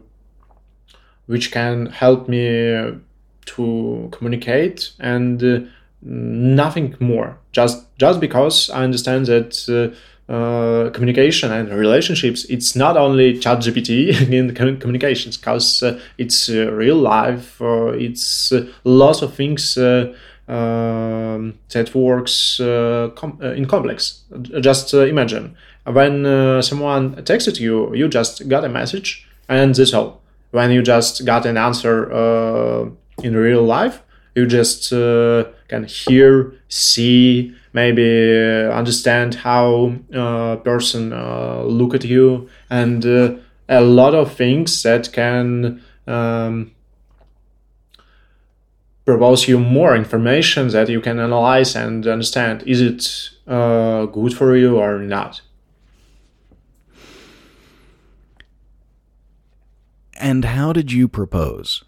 which 1.27 1.53
can 1.53 1.87
help 1.87 2.29
me 2.29 2.99
to 3.47 4.09
communicate 4.11 4.93
and 4.99 5.43
uh, 5.43 5.61
nothing 6.03 6.97
more. 6.99 7.39
Just 7.53 7.87
just 7.99 8.21
because 8.21 8.71
i 8.71 8.85
understand 8.85 9.27
that 9.27 9.53
uh, 9.69 9.95
uh, 10.31 10.91
communication 10.91 11.51
and 11.51 11.71
relationships 11.71 12.45
it's 12.45 12.77
not 12.77 12.97
only 12.97 13.37
chat 13.37 13.59
gpt 13.59 14.31
in 14.33 14.55
com- 14.55 14.79
communications 14.79 15.37
because 15.37 15.83
uh, 15.83 15.99
it's 16.19 16.49
uh, 16.49 16.71
real 16.71 16.95
life 16.95 17.61
uh, 17.61 17.87
it's 17.87 18.53
uh, 18.53 18.65
lots 18.85 19.23
of 19.23 19.35
things 19.35 19.77
uh, 19.77 20.15
um, 20.47 21.59
that 21.71 21.93
works 21.95 22.59
com- 22.59 23.39
in 23.41 23.67
complex. 23.67 24.23
Just 24.61 24.95
imagine 24.95 25.57
when 25.85 26.63
someone 26.63 27.15
texted 27.25 27.59
you 27.59 27.93
you 27.95 28.09
just 28.09 28.49
got 28.49 28.65
a 28.65 28.69
message 28.69 29.29
and 29.49 29.75
that's 29.75 29.93
all. 29.93 30.21
When 30.53 30.71
you 30.71 30.83
just 30.83 31.25
got 31.25 31.45
an 31.45 31.57
answer 31.57 32.93
in 33.23 33.37
real 33.37 33.65
life 33.65 34.01
you 34.37 34.47
just 34.47 34.91
can 34.91 35.85
hear 35.89 36.53
see 36.69 37.55
maybe 37.73 38.37
uh, 38.37 38.71
understand 38.71 39.35
how 39.35 39.95
a 40.13 40.57
person 40.63 41.13
uh, 41.13 41.63
look 41.63 41.95
at 41.95 42.05
you 42.05 42.49
and 42.69 43.05
uh, 43.07 43.35
a 43.69 43.81
lot 43.81 44.15
of 44.15 44.35
things 44.35 44.83
that 44.83 45.13
can 45.13 45.83
um, 46.07 46.73
propose 49.05 49.49
you 49.49 49.59
more 49.59 49.95
information 49.95 50.69
that 50.69 50.89
you 50.89 51.01
can 51.01 51.19
analyze 51.19 51.77
and 51.77 52.07
understand. 52.07 52.63
Is 52.67 52.81
it 52.81 53.31
uh, 53.47 54.07
good 54.07 54.35
for 54.35 54.57
you 54.57 54.79
or 54.79 54.99
not? 54.99 55.41
And 60.17 60.45
how 60.45 60.73
did 60.73 60.93
you 60.93 61.09
propose 61.09 61.83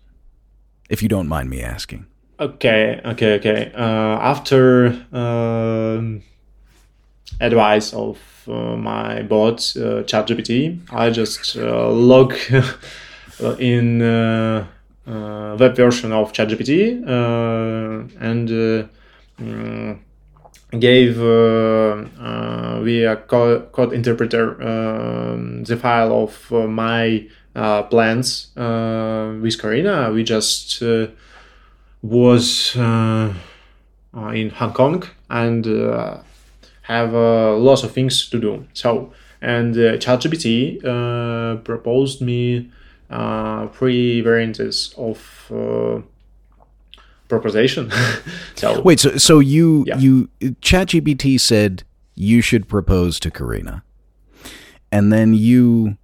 if 0.89 1.03
you 1.03 1.09
don't 1.09 1.29
mind 1.29 1.51
me 1.51 1.61
asking 1.61 2.07
Okay, 2.43 3.01
okay, 3.05 3.35
okay. 3.39 3.71
Uh, 3.73 4.19
after 4.19 4.89
um, 5.13 6.23
advice 7.41 7.93
of 7.93 8.19
uh, 8.49 8.77
my 8.77 9.23
bot 9.23 9.59
uh, 9.77 10.03
ChatGPT, 10.05 10.81
I 10.91 11.11
just 11.11 11.57
uh, 11.57 11.89
log 11.91 12.35
in 13.59 14.03
uh, 14.03 14.67
uh, 15.07 15.57
web 15.59 15.77
version 15.77 16.13
of 16.13 16.33
ChatGPT 16.33 17.03
and 18.21 18.49
mm, 19.41 19.99
gave 20.79 21.17
via 22.85 23.17
co- 23.29 23.61
code 23.73 23.93
interpreter 23.93 24.63
um, 24.63 25.65
the 25.65 25.77
file 25.77 26.13
of 26.13 26.51
my 26.71 27.27
plans 27.91 28.49
with 28.57 29.61
Karina. 29.61 30.11
We 30.13 30.25
just 30.25 30.83
was 32.03 32.77
uh, 32.77 33.33
uh, 34.17 34.29
in 34.29 34.51
Hong 34.51 34.73
Kong 34.73 35.05
and 35.31 35.67
uh, 35.67 36.19
have 36.83 37.15
uh, 37.15 37.57
lots 37.57 37.83
of 37.85 37.93
things 37.93 38.29
to 38.29 38.41
do. 38.41 38.67
So, 38.75 39.13
and 39.41 39.75
uh, 39.77 39.97
ChatGPT 39.97 40.85
uh, 40.85 41.57
proposed 41.63 42.21
me 42.21 42.71
uh, 43.11 43.69
three 43.69 44.21
variants 44.21 44.93
of 44.97 45.51
uh, 45.55 46.01
proposition. 47.29 47.91
so 48.57 48.81
Wait, 48.83 49.01
so 49.01 49.17
so 49.17 49.39
you 49.39 49.85
Yeah. 49.87 49.99
you 49.99 50.29
ChatGPT 50.41 51.39
said 51.41 51.85
you 52.15 52.41
should 52.43 52.69
propose 52.69 53.19
to 53.21 53.31
Karina, 53.31 53.83
and 54.91 55.13
then 55.13 55.35
you 55.35 55.97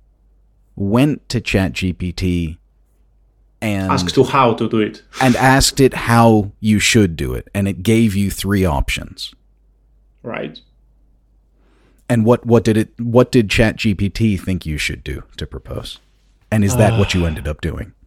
went 0.77 1.29
to 1.29 1.41
ChatGPT 1.41 2.57
and 3.61 3.91
ask 3.91 4.15
to 4.15 4.25
how 4.25 4.55
to 4.55 4.69
do 4.69 4.81
it. 4.81 5.03
and 5.21 5.37
asked 5.37 5.81
it 5.81 5.95
how 5.95 6.53
you 6.61 6.79
should 6.79 7.17
do 7.17 7.35
it, 7.35 7.49
and 7.55 7.69
it 7.69 7.83
gave 7.83 8.15
you 8.15 8.31
three 8.31 8.65
options. 8.65 9.35
Right. 10.23 10.61
And 12.09 12.25
what 12.25 12.47
what 12.47 12.65
did 12.65 12.77
it 12.77 12.89
what 12.99 13.33
did 13.33 13.49
ChatGPT 13.49 14.41
think 14.41 14.65
you 14.65 14.79
should 14.79 15.05
do 15.05 15.23
to 15.37 15.47
propose? 15.47 15.99
And 16.51 16.65
is 16.65 16.77
that 16.77 16.99
what 16.99 17.13
you 17.13 17.27
ended 17.27 17.47
up 17.47 17.61
doing? 17.61 17.93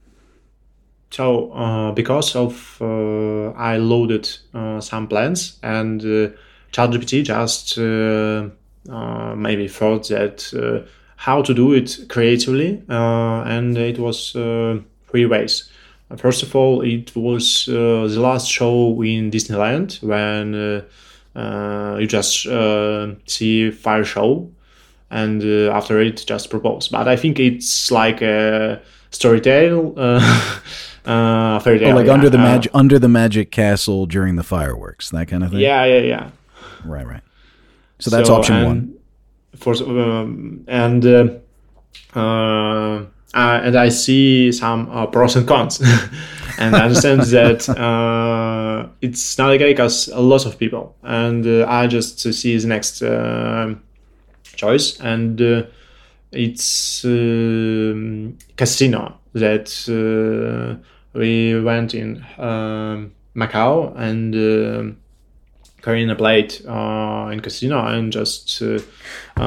So 1.13 1.51
uh, 1.51 1.91
because 1.91 2.37
of 2.37 2.77
uh, 2.79 3.49
I 3.49 3.75
loaded 3.75 4.29
uh, 4.53 4.79
some 4.79 5.09
plans 5.09 5.59
and 5.61 6.01
uh, 6.01 6.29
ChatGPT 6.71 7.25
just 7.25 7.77
uh, 7.77 8.47
uh, 8.89 9.35
maybe 9.35 9.67
thought 9.67 10.07
that 10.07 10.53
uh, 10.53 10.87
how 11.17 11.41
to 11.41 11.53
do 11.53 11.73
it 11.73 12.05
creatively, 12.09 12.81
uh, 12.89 13.43
and 13.43 13.77
it 13.77 13.99
was 13.99 14.35
uh, 14.35 14.79
three 15.11 15.25
ways. 15.25 15.69
First 16.17 16.43
of 16.43 16.55
all, 16.55 16.81
it 16.81 17.15
was 17.15 17.67
uh, 17.69 18.07
the 18.09 18.19
last 18.19 18.49
show 18.49 19.01
in 19.01 19.31
Disneyland 19.31 20.01
when 20.03 20.55
uh, 20.55 20.81
uh, 21.39 21.97
you 21.99 22.07
just 22.07 22.45
uh, 22.47 23.13
see 23.25 23.71
fire 23.71 24.03
show, 24.03 24.49
and 25.09 25.41
uh, 25.41 25.71
after 25.71 26.01
it 26.01 26.25
just 26.27 26.49
propose. 26.49 26.89
But 26.89 27.07
I 27.07 27.15
think 27.15 27.39
it's 27.39 27.91
like 27.91 28.21
a 28.21 28.81
story 29.11 29.39
tale, 29.39 29.93
uh, 29.95 30.19
uh, 31.05 31.59
fairy 31.59 31.79
tale. 31.79 31.93
Oh, 31.93 31.95
like 31.95 32.07
yeah. 32.07 32.13
under 32.13 32.29
the 32.29 32.37
Uh, 32.37 32.43
magic 32.43 32.71
under 32.75 32.99
the 32.99 33.07
magic 33.09 33.51
castle 33.51 34.05
during 34.05 34.35
the 34.35 34.43
fireworks, 34.43 35.11
that 35.11 35.27
kind 35.29 35.43
of 35.43 35.51
thing. 35.51 35.59
Yeah, 35.61 35.85
yeah, 35.85 36.01
yeah. 36.01 36.29
right, 36.83 37.07
right. 37.07 37.23
So 37.99 38.09
that's 38.09 38.27
So, 38.27 38.35
option 38.35 38.65
one. 38.65 38.93
For 39.55 39.73
um, 39.75 40.65
and 40.67 41.05
uh, 41.05 42.19
uh, 42.19 43.05
uh, 43.33 43.61
and 43.63 43.75
I 43.75 43.89
see 43.89 44.51
some 44.51 44.89
uh, 44.91 45.05
pros 45.07 45.35
and 45.35 45.47
cons, 45.47 45.81
and 46.57 46.75
I 46.75 46.85
understand 46.85 47.21
that 47.21 47.69
uh, 47.69 48.87
it's 49.01 49.37
not 49.37 49.51
okay 49.51 49.71
because 49.71 50.09
a 50.09 50.19
lot 50.19 50.45
of 50.45 50.57
people, 50.57 50.95
and 51.03 51.45
uh, 51.45 51.65
I 51.67 51.87
just 51.87 52.19
see 52.19 52.57
the 52.57 52.67
next 52.67 53.01
uh, 53.01 53.75
choice, 54.55 54.99
and 54.99 55.41
uh, 55.41 55.63
it's 56.31 57.05
um, 57.05 58.37
casino 58.57 59.17
that 59.33 59.71
uh, 59.87 60.75
we 61.17 61.59
went 61.61 61.93
in 61.93 62.25
um, 62.37 63.11
Macau 63.35 63.93
and. 63.97 64.35
um 64.35 64.97
Karina 65.81 66.15
played 66.15 66.53
in 66.61 67.39
casino 67.39 67.83
and 67.87 68.13
just 68.13 68.61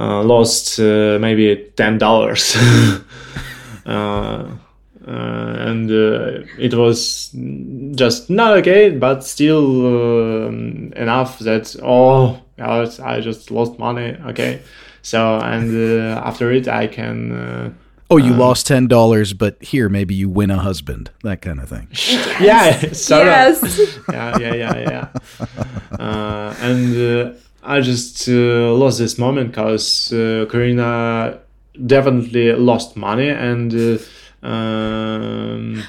uh, 0.00 0.22
lost 0.22 0.80
uh, 0.80 1.18
maybe 1.20 1.70
ten 1.76 1.98
dollars, 1.98 2.56
uh, 3.86 3.90
uh, 3.90 4.50
and 5.06 5.90
uh, 5.90 6.40
it 6.58 6.72
was 6.72 7.30
just 7.94 8.30
not 8.30 8.56
okay, 8.58 8.90
but 8.90 9.22
still 9.22 10.46
um, 10.46 10.92
enough 10.96 11.38
that 11.40 11.76
oh, 11.82 12.40
God, 12.56 12.98
I 13.00 13.20
just 13.20 13.50
lost 13.50 13.78
money. 13.78 14.16
Okay, 14.28 14.62
so 15.02 15.36
and 15.38 15.70
uh, 15.76 16.20
after 16.24 16.50
it, 16.50 16.66
I 16.66 16.86
can. 16.86 17.32
Uh, 17.32 17.70
Oh, 18.12 18.16
you 18.16 18.34
lost 18.34 18.66
ten 18.66 18.88
dollars, 18.88 19.34
but 19.34 19.62
here 19.62 19.88
maybe 19.88 20.16
you 20.16 20.28
win 20.28 20.50
a 20.50 20.58
husband, 20.58 21.12
that 21.22 21.42
kind 21.42 21.60
of 21.60 21.68
thing. 21.68 21.86
yeah, 22.40 22.76
sort 22.92 23.24
yes. 23.26 23.62
yeah, 24.12 24.36
yeah, 24.36 24.54
yeah, 24.54 24.78
yeah. 24.80 25.08
uh, 25.96 26.52
and 26.60 26.96
uh, 26.96 27.32
I 27.62 27.80
just 27.80 28.28
uh, 28.28 28.72
lost 28.74 28.98
this 28.98 29.18
moment 29.18 29.50
because 29.50 30.12
uh, 30.12 30.46
Karina 30.50 31.40
definitely 31.86 32.52
lost 32.52 32.96
money 32.96 33.28
and. 33.28 33.74
Uh, 33.74 33.98
um, 34.46 35.82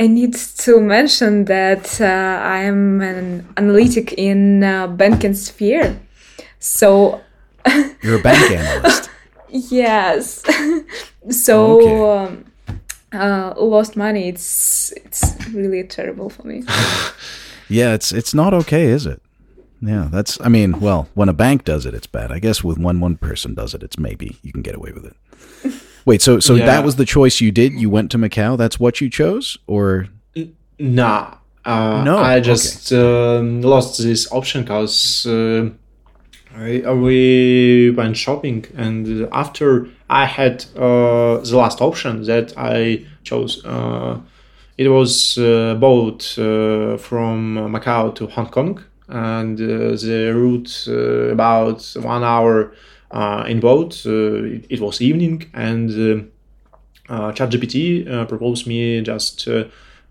I 0.00 0.06
need 0.06 0.34
to 0.34 0.80
mention 0.80 1.44
that 1.44 2.00
uh, 2.00 2.04
I 2.04 2.62
am 2.62 3.00
an 3.02 3.46
analytic 3.56 4.14
in 4.14 4.64
uh, 4.64 4.88
banking 4.88 5.34
sphere. 5.34 6.00
So 6.58 7.20
You're 8.02 8.18
a 8.18 8.22
bank 8.22 8.50
analyst. 8.50 9.10
yes, 9.48 10.42
so 11.30 12.10
um, 12.10 12.44
uh, 13.12 13.54
lost 13.56 13.96
money. 13.96 14.28
It's 14.28 14.92
it's 14.92 15.36
really 15.50 15.84
terrible 15.84 16.30
for 16.30 16.46
me. 16.46 16.64
Yeah, 17.68 17.94
it's 17.94 18.12
it's 18.12 18.34
not 18.34 18.54
okay, 18.54 18.86
is 18.86 19.06
it? 19.06 19.22
Yeah, 19.84 20.08
that's. 20.12 20.40
I 20.40 20.48
mean, 20.48 20.78
well, 20.80 21.08
when 21.14 21.28
a 21.28 21.32
bank 21.32 21.64
does 21.64 21.86
it, 21.86 21.92
it's 21.94 22.06
bad. 22.06 22.30
I 22.30 22.38
guess 22.38 22.62
with 22.62 22.78
when 22.78 23.00
one 23.00 23.16
person 23.16 23.54
does 23.54 23.74
it, 23.74 23.82
it's 23.82 23.98
maybe 23.98 24.36
you 24.42 24.52
can 24.52 24.62
get 24.62 24.76
away 24.76 24.92
with 24.92 25.04
it. 25.06 25.16
Wait, 26.06 26.22
so 26.22 26.38
so 26.40 26.54
Yeah. 26.54 26.66
that 26.66 26.84
was 26.84 26.96
the 26.96 27.04
choice 27.04 27.40
you 27.40 27.50
did? 27.50 27.72
You 27.72 27.90
went 27.90 28.10
to 28.12 28.18
Macau. 28.18 28.56
That's 28.56 28.78
what 28.78 29.00
you 29.00 29.10
chose, 29.10 29.58
or 29.66 30.08
Nah. 30.78 31.34
Uh, 31.64 32.02
No, 32.04 32.18
I 32.18 32.40
just 32.40 32.92
um, 32.92 33.60
lost 33.62 34.02
this 34.02 34.30
option 34.32 34.62
because 34.62 35.26
uh, 35.26 35.70
I- 36.56 36.82
uh, 36.82 36.94
we 36.94 37.90
went 37.96 38.16
shopping, 38.16 38.64
and 38.76 39.28
after 39.32 39.86
I 40.10 40.26
had 40.26 40.64
uh, 40.76 41.38
the 41.38 41.56
last 41.56 41.80
option 41.80 42.22
that 42.24 42.52
I 42.56 43.04
chose, 43.22 43.64
uh, 43.64 44.18
it 44.76 44.88
was 44.88 45.38
uh, 45.38 45.74
boat 45.78 46.36
uh, 46.38 46.96
from 46.98 47.56
Macau 47.72 48.12
to 48.16 48.26
Hong 48.26 48.48
Kong, 48.48 48.82
and 49.08 49.60
uh, 49.60 49.96
the 49.96 50.32
route 50.34 50.84
uh, 50.88 51.32
about 51.32 51.82
one 51.96 52.24
hour 52.24 52.72
uh, 53.10 53.44
in 53.46 53.60
boat. 53.60 54.02
Uh, 54.06 54.44
it, 54.44 54.66
it 54.70 54.80
was 54.80 55.00
evening, 55.00 55.50
and. 55.54 55.90
uh, 57.08 57.32
ChatGPT 57.32 58.08
uh, 58.10 58.24
proposed 58.26 58.66
me 58.66 59.02
just 59.02 59.46
uh, 59.48 59.64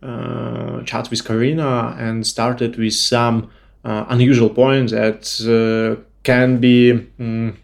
uh, 0.04 0.84
chat 0.84 1.10
with 1.10 1.24
Karina 1.26 1.96
and 1.98 2.26
started 2.26 2.78
with 2.78 2.94
some 2.94 3.50
uh, 3.84 4.06
unusual 4.10 4.50
points 4.50 4.92
that 4.92 5.24
uh, 5.48 6.02
can 6.24 6.60
be 6.60 7.08
mm, 7.20 7.56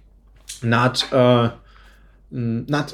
not 0.64 1.14
uh, 1.14 1.52
mm, 2.34 2.68
not. 2.70 2.94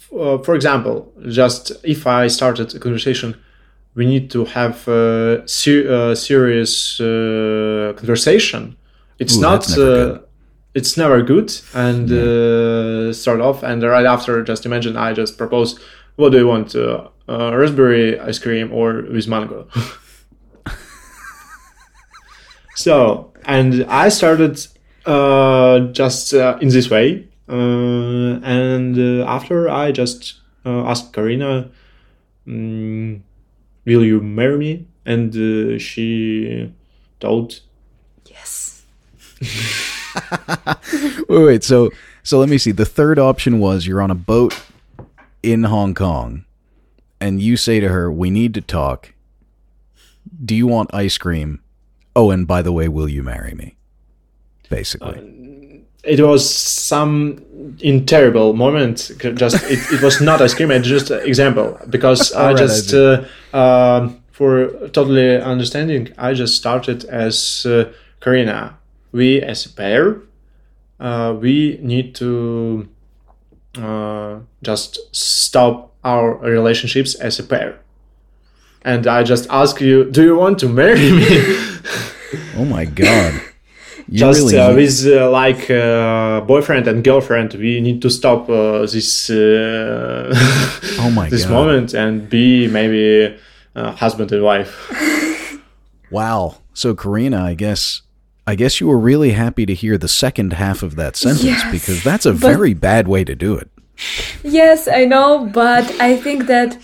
F- 0.00 0.12
uh, 0.12 0.38
for 0.38 0.54
example, 0.54 1.12
just 1.28 1.72
if 1.84 2.06
I 2.06 2.26
started 2.28 2.74
a 2.74 2.78
conversation, 2.78 3.36
we 3.94 4.06
need 4.06 4.30
to 4.30 4.44
have 4.44 4.86
a 4.88 5.42
ser- 5.46 5.90
uh, 5.90 6.14
serious 6.14 7.00
uh, 7.00 7.92
conversation. 7.96 8.76
It's 9.18 9.36
Ooh, 9.36 9.42
not. 9.42 9.78
uh, 9.78 10.20
it's 10.74 10.96
never 10.96 11.22
good 11.22 11.52
and 11.74 12.10
uh, 12.12 13.12
start 13.12 13.40
off 13.40 13.62
and 13.62 13.82
right 13.82 14.06
after 14.06 14.42
just 14.44 14.64
imagine 14.64 14.96
i 14.96 15.12
just 15.12 15.36
propose 15.36 15.78
what 16.16 16.30
do 16.30 16.38
you 16.38 16.46
want 16.46 16.74
uh, 16.76 17.08
uh, 17.28 17.56
raspberry 17.56 18.18
ice 18.20 18.38
cream 18.38 18.72
or 18.72 19.02
with 19.10 19.26
mango 19.26 19.66
so 22.76 23.32
and 23.46 23.84
i 23.88 24.08
started 24.08 24.64
uh, 25.06 25.80
just 25.92 26.34
uh, 26.34 26.56
in 26.60 26.68
this 26.68 26.88
way 26.88 27.26
uh, 27.48 28.38
and 28.44 28.96
uh, 28.96 29.24
after 29.26 29.68
i 29.68 29.90
just 29.90 30.34
uh, 30.64 30.86
asked 30.86 31.12
karina 31.12 31.68
mm, 32.46 33.09
will 33.84 34.04
you 34.04 34.20
marry 34.20 34.58
me 34.58 34.86
and 35.04 35.34
uh, 35.34 35.78
she 35.78 36.72
told 37.18 37.60
Yes. 38.26 38.84
wait, 41.28 41.44
wait. 41.44 41.64
So 41.64 41.90
so 42.22 42.38
let 42.38 42.48
me 42.48 42.58
see. 42.58 42.72
The 42.72 42.84
third 42.84 43.18
option 43.18 43.58
was 43.58 43.86
you're 43.86 44.02
on 44.02 44.10
a 44.10 44.14
boat 44.14 44.54
in 45.42 45.64
Hong 45.64 45.94
Kong, 45.94 46.44
and 47.20 47.40
you 47.40 47.56
say 47.56 47.80
to 47.80 47.88
her, 47.88 48.10
"We 48.12 48.30
need 48.30 48.54
to 48.54 48.60
talk. 48.60 49.14
Do 50.44 50.54
you 50.54 50.66
want 50.66 50.94
ice 50.94 51.18
cream? 51.18 51.60
Oh, 52.14 52.30
and 52.30 52.46
by 52.46 52.62
the 52.62 52.72
way, 52.72 52.88
will 52.88 53.08
you 53.08 53.22
marry 53.22 53.54
me?" 53.54 53.76
Basically. 54.68 55.86
It 56.02 56.20
was 56.20 56.48
some 56.48 57.44
in 57.80 58.06
terrible 58.06 58.54
moment 58.54 59.10
just 59.18 59.56
it, 59.64 59.78
it 59.92 60.02
was 60.02 60.20
not 60.20 60.40
ice 60.40 60.54
cream 60.54 60.70
it's 60.70 60.88
just 60.88 61.10
an 61.10 61.20
example 61.26 61.78
because 61.90 62.32
i 62.46 62.54
just 62.54 62.94
uh, 62.94 63.22
um 63.52 64.20
for 64.32 64.68
totally 64.88 65.36
understanding 65.40 66.08
i 66.16 66.32
just 66.32 66.56
started 66.56 67.04
as 67.04 67.66
uh, 67.66 67.92
karina. 68.20 68.76
We 69.12 69.42
as 69.42 69.66
a 69.66 69.70
pair 69.70 70.22
uh, 71.00 71.36
we 71.38 71.78
need 71.82 72.14
to 72.16 72.88
uh, 73.76 74.38
just 74.62 74.98
stop 75.14 75.94
our 76.04 76.36
relationships 76.36 77.14
as 77.14 77.38
a 77.38 77.42
pair. 77.42 77.80
And 78.82 79.06
i 79.06 79.22
just 79.22 79.46
ask 79.50 79.80
you 79.80 80.10
do 80.10 80.22
you 80.22 80.36
want 80.36 80.58
to 80.60 80.68
marry 80.68 81.10
me? 81.12 81.26
Oh 82.56 82.64
my 82.64 82.84
god. 82.84 83.49
You 84.12 84.18
just 84.18 84.40
really 84.40 84.58
uh, 84.58 84.74
with 84.74 85.06
uh, 85.06 85.30
like 85.30 85.70
uh, 85.70 86.40
boyfriend 86.42 86.88
and 86.88 87.04
girlfriend, 87.04 87.54
we 87.54 87.80
need 87.80 88.02
to 88.02 88.10
stop 88.10 88.48
uh, 88.50 88.80
this 88.80 89.30
uh, 89.30 90.32
Oh 91.00 91.10
my 91.14 91.28
this 91.34 91.44
God. 91.44 91.52
moment 91.52 91.94
and 91.94 92.28
be 92.28 92.66
maybe 92.68 93.36
uh, 93.76 93.92
husband 93.92 94.32
and 94.32 94.42
wife. 94.42 94.72
Wow. 96.10 96.56
So 96.74 96.94
Karina, 96.96 97.40
I 97.40 97.54
guess 97.54 98.02
I 98.44 98.56
guess 98.56 98.80
you 98.80 98.88
were 98.88 98.98
really 98.98 99.30
happy 99.30 99.64
to 99.64 99.74
hear 99.74 99.96
the 99.96 100.08
second 100.08 100.54
half 100.54 100.82
of 100.82 100.96
that 100.96 101.14
sentence 101.16 101.44
Yes, 101.44 101.62
because 101.70 102.02
that's 102.02 102.26
a 102.26 102.32
but- 102.32 102.40
very 102.40 102.74
bad 102.74 103.06
way 103.06 103.22
to 103.24 103.34
do 103.36 103.54
it. 103.56 103.68
Yes, 104.42 104.88
I 104.88 105.04
know, 105.04 105.44
but 105.52 105.84
I 106.00 106.16
think 106.16 106.46
that 106.46 106.70
it, 106.74 106.82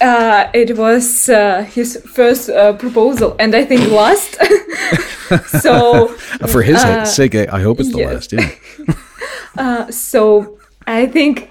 uh, 0.00 0.48
it 0.52 0.76
was 0.76 1.28
uh, 1.28 1.62
his 1.74 2.00
first 2.14 2.48
uh, 2.50 2.72
proposal, 2.74 3.36
and 3.38 3.54
I 3.54 3.64
think 3.64 3.90
last. 3.90 4.36
so, 5.62 6.08
For 6.48 6.62
his 6.62 6.76
Uh, 6.84 7.04
sake, 7.04 7.34
I 7.34 7.46
I 7.58 7.60
hope 7.62 7.80
it's 7.80 7.92
the 7.92 7.98
yes. 7.98 8.12
last. 8.12 8.32
Yeah. 8.32 9.90
so 9.90 10.58
I 10.86 11.06
think 11.06 11.50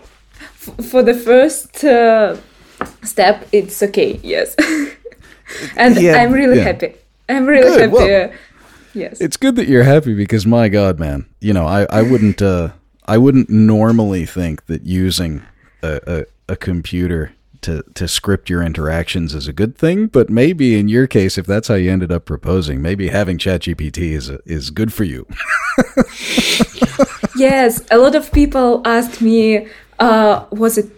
f- 0.67 0.86
for 0.91 1.03
the 1.03 1.13
first 1.13 1.84
uh, 1.84 2.36
step, 3.03 3.45
it's 3.51 3.82
okay. 3.84 4.19
Yes, 4.23 4.56
and 5.77 5.95
Yeah, 5.99 6.17
I'm 6.21 6.32
really 6.34 6.58
yeah. 6.58 6.63
happy. 6.73 6.93
I'm 7.29 7.45
really 7.45 7.69
Good, 7.69 7.79
happy. 7.82 7.93
well- 7.93 8.25
uh, 8.25 8.32
yes. 8.93 9.21
It's 9.21 9.38
good 9.38 9.56
that 9.56 9.67
you're 9.67 9.84
happy 9.86 10.13
because 10.13 10.45
my 10.45 10.69
God, 10.69 10.99
man, 10.99 11.25
you 11.39 11.53
know, 11.53 11.65
I, 11.65 11.86
I 11.99 12.01
wouldn't 12.01 12.41
uh 12.41 12.67
I 13.08 13.17
wouldn't 13.17 13.49
normally 13.49 14.25
think 14.25 14.65
that 14.67 14.82
using 14.86 15.41
a, 15.82 15.99
a, 16.08 16.25
a 16.53 16.56
computer 16.56 17.32
to, 17.63 17.84
to 17.93 18.08
script 18.08 18.49
your 18.49 18.62
interactions 18.62 19.34
is 19.34 19.47
a 19.47 19.54
good 19.54 19.78
thing, 19.78 20.08
but 20.08 20.30
maybe 20.30 20.78
in 20.80 20.88
your 20.88 21.08
case, 21.08 21.38
if 21.38 21.45
that's 21.45 21.67
how 21.67 21.76
you 21.76 21.91
ended 21.91 22.12
up 22.12 22.26
proposing, 22.26 22.82
maybe 22.82 23.10
having 23.10 23.38
ChatGPT 23.38 24.12
is 24.12 24.30
is 24.45 24.69
good 24.69 24.93
for 24.93 25.04
you. 25.04 25.28
Yes, 27.36 27.82
a 27.89 27.97
lot 27.97 28.15
of 28.15 28.32
people 28.32 28.82
asked 28.86 29.21
me, 29.21 29.67
uh, 29.99 30.45
was 30.52 30.78
it 30.78 30.89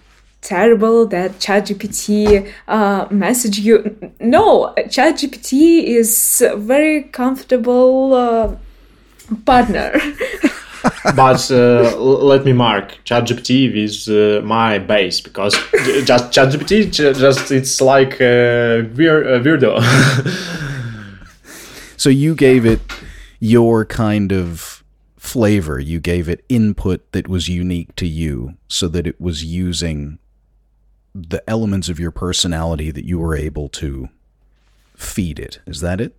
terrible 0.42 1.06
that 1.08 1.32
ChatGPT 1.40 2.52
uh, 2.68 3.08
messaged 3.08 3.60
you? 3.60 4.12
No, 4.20 4.74
ChatGPT 4.78 5.84
is 5.84 6.42
a 6.42 6.58
very 6.58 7.04
comfortable 7.04 8.14
uh, 8.14 8.56
partner. 9.46 9.94
but 11.16 11.52
uh, 11.52 11.96
let 11.98 12.46
me 12.46 12.54
mark 12.54 12.98
ChatGPT 13.06 13.74
is 13.76 14.08
uh, 14.08 14.42
my 14.44 14.80
base 14.80 15.22
because 15.22 15.54
just 16.06 16.32
ChatGPT 16.32 16.92
just 16.92 17.52
it's 17.52 17.82
like 17.82 18.22
uh, 18.22 18.26
uh, 18.26 19.40
weirdo. 19.44 19.82
So 22.06 22.10
you 22.10 22.36
gave 22.36 22.68
it 22.68 22.82
your 23.40 23.84
kind 23.84 24.32
of 24.32 24.84
flavor. 25.18 25.80
You 25.80 26.00
gave 26.00 26.30
it 26.30 26.46
input 26.50 27.12
that 27.14 27.28
was 27.28 27.48
unique 27.50 27.96
to 27.96 28.06
you 28.06 28.58
so 28.68 28.88
that 28.90 29.08
it 29.08 29.20
was 29.20 29.44
using 29.44 30.20
the 31.16 31.42
elements 31.50 31.90
of 31.90 32.00
your 32.00 32.12
personality 32.12 32.92
that 32.92 33.06
you 33.06 33.18
were 33.18 33.36
able 33.36 33.70
to 33.70 34.10
feed 34.96 35.40
it. 35.40 35.62
Is 35.66 35.82
that 35.82 36.00
it? 36.00 36.16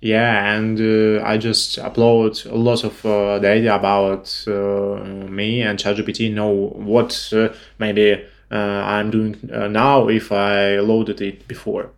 Yeah, 0.00 0.54
and 0.54 0.80
uh, 0.80 1.24
I 1.24 1.38
just 1.38 1.78
upload 1.78 2.50
a 2.50 2.54
lot 2.54 2.84
of 2.84 3.04
uh, 3.04 3.38
data 3.38 3.74
about 3.74 4.44
uh, 4.46 5.02
me, 5.28 5.62
and 5.62 5.78
ChatGPT 5.78 6.32
know 6.32 6.50
what 6.50 7.30
uh, 7.32 7.48
maybe 7.78 8.24
uh, 8.50 8.54
I'm 8.54 9.10
doing 9.10 9.50
uh, 9.52 9.68
now 9.68 10.08
if 10.08 10.30
I 10.32 10.78
loaded 10.78 11.20
it 11.20 11.48
before. 11.48 11.90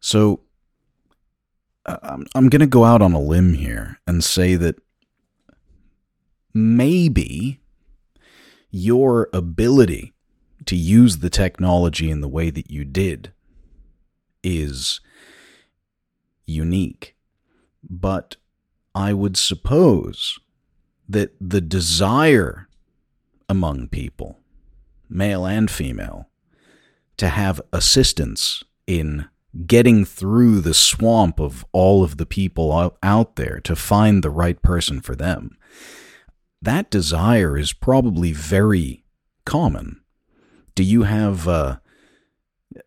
So 0.00 0.40
I'm, 1.86 2.26
I'm 2.34 2.48
going 2.48 2.60
to 2.60 2.66
go 2.66 2.84
out 2.84 3.02
on 3.02 3.12
a 3.12 3.20
limb 3.20 3.54
here 3.54 3.98
and 4.06 4.22
say 4.22 4.54
that 4.54 4.76
maybe 6.52 7.60
your 8.70 9.28
ability 9.32 10.12
to 10.66 10.76
use 10.76 11.18
the 11.18 11.30
technology 11.30 12.10
in 12.10 12.20
the 12.20 12.28
way 12.28 12.50
that 12.50 12.70
you 12.70 12.84
did 12.84 13.32
is 14.42 15.00
unique. 16.46 17.16
But 17.88 18.36
I 18.94 19.12
would 19.12 19.36
suppose 19.36 20.38
that 21.08 21.34
the 21.40 21.60
desire 21.60 22.68
among 23.48 23.88
people, 23.88 24.40
male 25.08 25.46
and 25.46 25.70
female, 25.70 26.30
to 27.16 27.28
have 27.28 27.60
assistance 27.72 28.62
in 28.86 29.28
getting 29.66 30.04
through 30.04 30.60
the 30.60 30.74
swamp 30.74 31.38
of 31.38 31.64
all 31.72 32.02
of 32.02 32.16
the 32.16 32.26
people 32.26 32.96
out, 33.02 33.36
there 33.36 33.60
to 33.60 33.76
find 33.76 34.22
the 34.22 34.30
right 34.30 34.60
person 34.62 35.00
for 35.00 35.14
them. 35.14 35.56
That 36.60 36.90
desire 36.90 37.56
is 37.56 37.72
probably 37.72 38.32
very 38.32 39.04
common. 39.44 40.00
Do 40.74 40.82
you 40.82 41.02
have, 41.02 41.46
uh, 41.46 41.76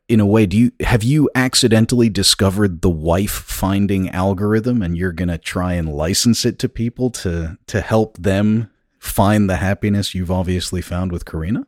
in 0.08 0.20
a 0.20 0.26
way, 0.26 0.46
do 0.46 0.58
you 0.58 0.72
have 0.82 1.04
you 1.04 1.30
accidentally 1.36 2.10
discovered 2.10 2.82
the 2.82 2.90
wife 2.90 3.32
finding 3.32 4.10
algorithm, 4.10 4.82
and 4.82 4.98
you're 4.98 5.12
gonna 5.12 5.38
try 5.38 5.74
and 5.74 5.94
license 5.94 6.46
it 6.46 6.60
to 6.60 6.70
people 6.70 7.10
to 7.12 7.58
to 7.68 7.82
help 7.82 8.18
them 8.18 8.70
find 9.00 9.50
the 9.50 9.58
happiness 9.58 10.14
you've 10.16 10.32
obviously 10.32 10.82
found 10.82 11.12
with 11.12 11.26
Karina? 11.26 11.66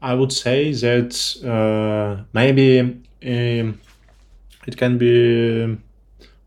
I 0.00 0.14
would 0.14 0.32
say 0.32 0.72
that 0.72 1.14
uh, 1.44 2.22
maybe 2.32 2.80
um, 2.80 3.80
it 4.66 4.76
can 4.76 4.98
be 4.98 5.76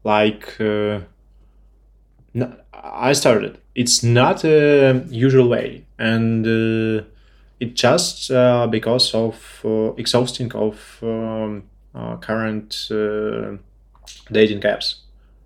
like 0.04 0.56
uh, 0.60 1.02
n- 2.34 2.56
I 2.74 3.14
started. 3.14 3.60
It's 3.76 4.04
not 4.04 4.44
a 4.44 5.06
usual 5.10 5.48
way, 5.48 5.86
and 5.98 6.46
uh, 6.46 7.04
it 7.62 7.76
just 7.76 8.32
uh, 8.32 8.66
because 8.66 9.14
of 9.14 9.62
uh, 9.64 9.94
exhausting 9.94 10.52
of 10.54 10.98
um, 11.04 11.64
uh, 11.94 12.18
current 12.18 12.88
dating 14.32 14.62
apps. 14.62 14.96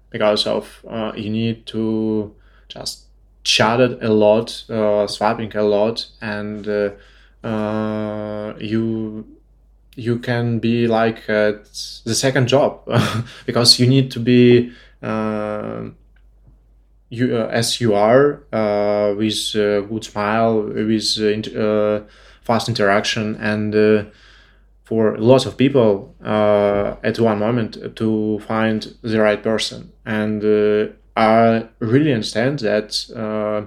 Because 0.09 0.47
of 0.47 0.85
you 1.17 1.29
need 1.29 1.65
to 1.65 2.33
just 2.69 3.07
chat 3.43 3.81
a 3.81 4.13
lot, 4.13 4.49
swiping 5.09 5.53
a 5.57 5.63
lot, 5.63 6.07
and 6.21 6.65
you 8.61 9.25
you 9.97 10.19
can 10.19 10.59
be 10.59 10.87
like 10.87 11.25
the 11.27 12.15
second 12.15 12.47
job 12.47 12.79
because 13.45 13.77
you 13.77 13.87
need 13.87 14.09
to 14.11 14.21
be 14.21 14.71
uh, 15.03 15.83
you 17.15 17.37
uh, 17.37 17.47
as 17.47 17.79
you 17.81 17.93
are 17.93 18.43
uh, 18.53 19.13
with 19.17 19.55
a 19.55 19.81
good 19.89 20.03
smile 20.03 20.61
with 20.61 21.07
uh, 21.19 21.59
uh, 21.59 22.03
fast 22.43 22.69
interaction 22.69 23.35
and 23.37 23.75
uh, 23.75 24.03
for 24.83 25.17
lots 25.17 25.45
of 25.45 25.57
people 25.57 26.15
uh, 26.23 26.95
at 27.03 27.19
one 27.19 27.39
moment 27.39 27.95
to 27.95 28.39
find 28.47 28.95
the 29.01 29.19
right 29.19 29.41
person. 29.43 29.91
And 30.05 30.43
uh, 30.43 30.93
i 31.17 31.65
really 31.79 32.11
understand 32.13 32.59
that 32.59 32.89
uh, 33.15 33.65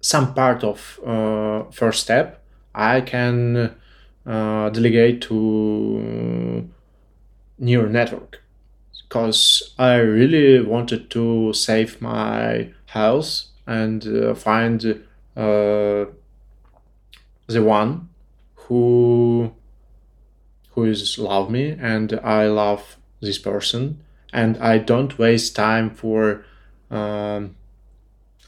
some 0.00 0.34
part 0.34 0.64
of 0.64 1.00
uh, 1.06 1.64
first 1.70 2.02
step 2.02 2.42
I 2.74 3.00
can 3.02 3.74
uh, 4.26 4.70
delegate 4.70 5.20
to 5.22 6.68
neural 7.58 7.90
network 7.90 8.41
because 9.08 9.74
I 9.78 9.96
really 9.96 10.60
wanted 10.64 11.10
to 11.10 11.52
save 11.52 12.00
my 12.00 12.70
house 12.86 13.50
and 13.66 14.06
uh, 14.06 14.34
find 14.34 14.84
uh, 15.36 16.06
the 17.46 17.62
one 17.62 18.08
who 18.54 19.52
who 20.74 20.84
is 20.84 21.18
love 21.18 21.50
me 21.50 21.76
and 21.78 22.18
I 22.24 22.46
love 22.46 22.96
this 23.20 23.38
person. 23.38 24.02
And 24.32 24.56
I 24.58 24.78
don't 24.78 25.18
waste 25.18 25.54
time 25.54 25.90
for 25.90 26.44
um, 26.90 27.56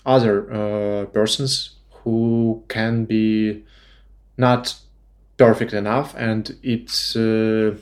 other 0.06 0.50
uh, 0.50 1.06
persons 1.06 1.76
who 2.02 2.64
can 2.68 3.04
be 3.04 3.64
not 4.38 4.76
perfect 5.36 5.72
enough 5.72 6.14
and 6.16 6.56
it 6.62 6.90
uh, 7.16 7.76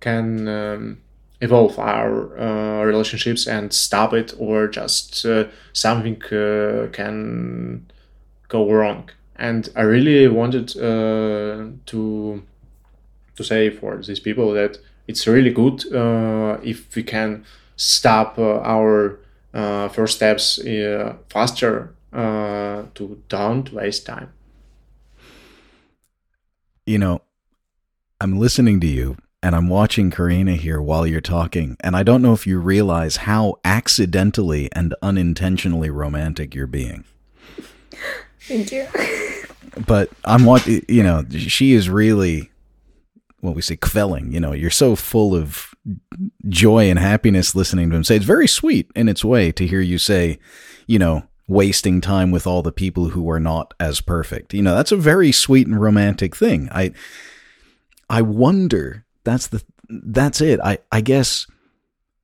can 0.00 0.48
um, 0.48 1.01
evolve 1.42 1.76
our 1.78 2.38
uh, 2.38 2.84
relationships 2.84 3.48
and 3.48 3.72
stop 3.72 4.14
it 4.14 4.32
or 4.38 4.68
just 4.68 5.26
uh, 5.26 5.44
something 5.72 6.22
uh, 6.26 6.86
can 6.92 7.84
go 8.48 8.70
wrong. 8.70 9.10
And 9.36 9.68
i 9.74 9.82
really 9.82 10.28
wanted 10.28 10.76
uh, 10.76 11.66
to 11.86 12.42
to 13.36 13.44
say 13.44 13.70
for 13.70 13.96
these 13.96 14.20
people 14.20 14.52
that 14.52 14.78
it's 15.08 15.26
really 15.26 15.50
good 15.50 15.92
uh, 15.92 16.58
if 16.62 16.94
we 16.94 17.02
can 17.02 17.44
stop 17.76 18.38
our 18.38 19.18
first 19.90 20.16
steps 20.16 20.60
faster 21.28 21.94
to 22.12 23.22
don't 23.28 23.72
waste 23.72 24.06
time. 24.06 24.28
You 26.86 26.98
know, 26.98 27.22
I'm 28.20 28.38
listening 28.38 28.80
to 28.80 28.86
you 28.86 29.16
and 29.42 29.56
I'm 29.56 29.68
watching 29.68 30.10
Karina 30.10 30.52
here 30.52 30.80
while 30.80 31.06
you're 31.06 31.20
talking, 31.20 31.76
and 31.80 31.96
I 31.96 32.02
don't 32.02 32.22
know 32.22 32.32
if 32.32 32.46
you 32.46 32.58
realize 32.58 33.16
how 33.16 33.56
accidentally 33.64 34.68
and 34.72 34.94
unintentionally 35.02 35.90
romantic 35.90 36.54
you're 36.54 36.66
being. 36.66 37.04
Thank 38.40 38.72
you. 38.72 38.86
But 39.86 40.10
I'm 40.24 40.44
what 40.44 40.66
you 40.66 41.02
know. 41.02 41.24
She 41.30 41.72
is 41.72 41.88
really 41.88 42.50
what 43.40 43.54
we 43.54 43.62
say 43.62 43.76
quelling. 43.76 44.32
You 44.32 44.40
know, 44.40 44.52
you're 44.52 44.70
so 44.70 44.94
full 44.96 45.34
of 45.34 45.74
joy 46.48 46.88
and 46.88 46.98
happiness 46.98 47.54
listening 47.54 47.90
to 47.90 47.96
him 47.96 48.04
say. 48.04 48.16
It's 48.16 48.24
very 48.24 48.48
sweet 48.48 48.90
in 48.94 49.08
its 49.08 49.24
way 49.24 49.50
to 49.52 49.66
hear 49.66 49.80
you 49.80 49.98
say, 49.98 50.38
you 50.86 50.98
know, 50.98 51.24
wasting 51.48 52.00
time 52.00 52.30
with 52.30 52.46
all 52.46 52.62
the 52.62 52.72
people 52.72 53.10
who 53.10 53.28
are 53.30 53.40
not 53.40 53.74
as 53.80 54.00
perfect. 54.00 54.54
You 54.54 54.62
know, 54.62 54.74
that's 54.74 54.92
a 54.92 54.96
very 54.96 55.32
sweet 55.32 55.66
and 55.66 55.80
romantic 55.80 56.36
thing. 56.36 56.68
I 56.70 56.92
I 58.08 58.22
wonder 58.22 59.04
that's 59.24 59.46
the 59.46 59.62
that's 59.88 60.40
it. 60.40 60.60
I 60.60 60.78
I 60.90 61.00
guess 61.00 61.46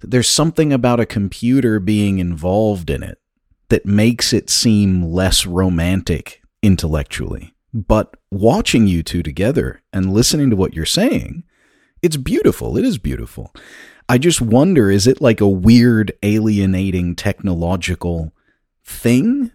there's 0.01 0.29
something 0.29 0.73
about 0.73 1.01
a 1.01 1.07
computer 1.07 1.81
being 1.81 2.19
involved 2.19 2.91
in 2.91 3.03
it 3.03 3.19
that 3.69 3.85
makes 3.85 4.33
it 4.33 4.49
seem 4.49 5.03
less 5.03 5.47
romantic 5.47 6.41
intellectually. 6.63 7.55
But 7.75 8.17
watching 8.31 8.87
you 8.87 9.03
two 9.03 9.23
together 9.23 9.83
and 9.93 10.13
listening 10.13 10.51
to 10.51 10.57
what 10.57 10.75
you're 10.75 10.87
saying, 10.87 11.45
it's 12.03 12.17
beautiful. 12.17 12.77
It 12.77 12.85
is 12.85 12.99
beautiful. 12.99 13.53
I 14.09 14.19
just 14.19 14.41
wonder 14.41 14.91
is 14.91 15.07
it 15.07 15.21
like 15.21 15.41
a 15.41 15.49
weird 15.49 16.13
alienating 16.23 17.15
technological 17.15 18.33
thing? 18.85 19.53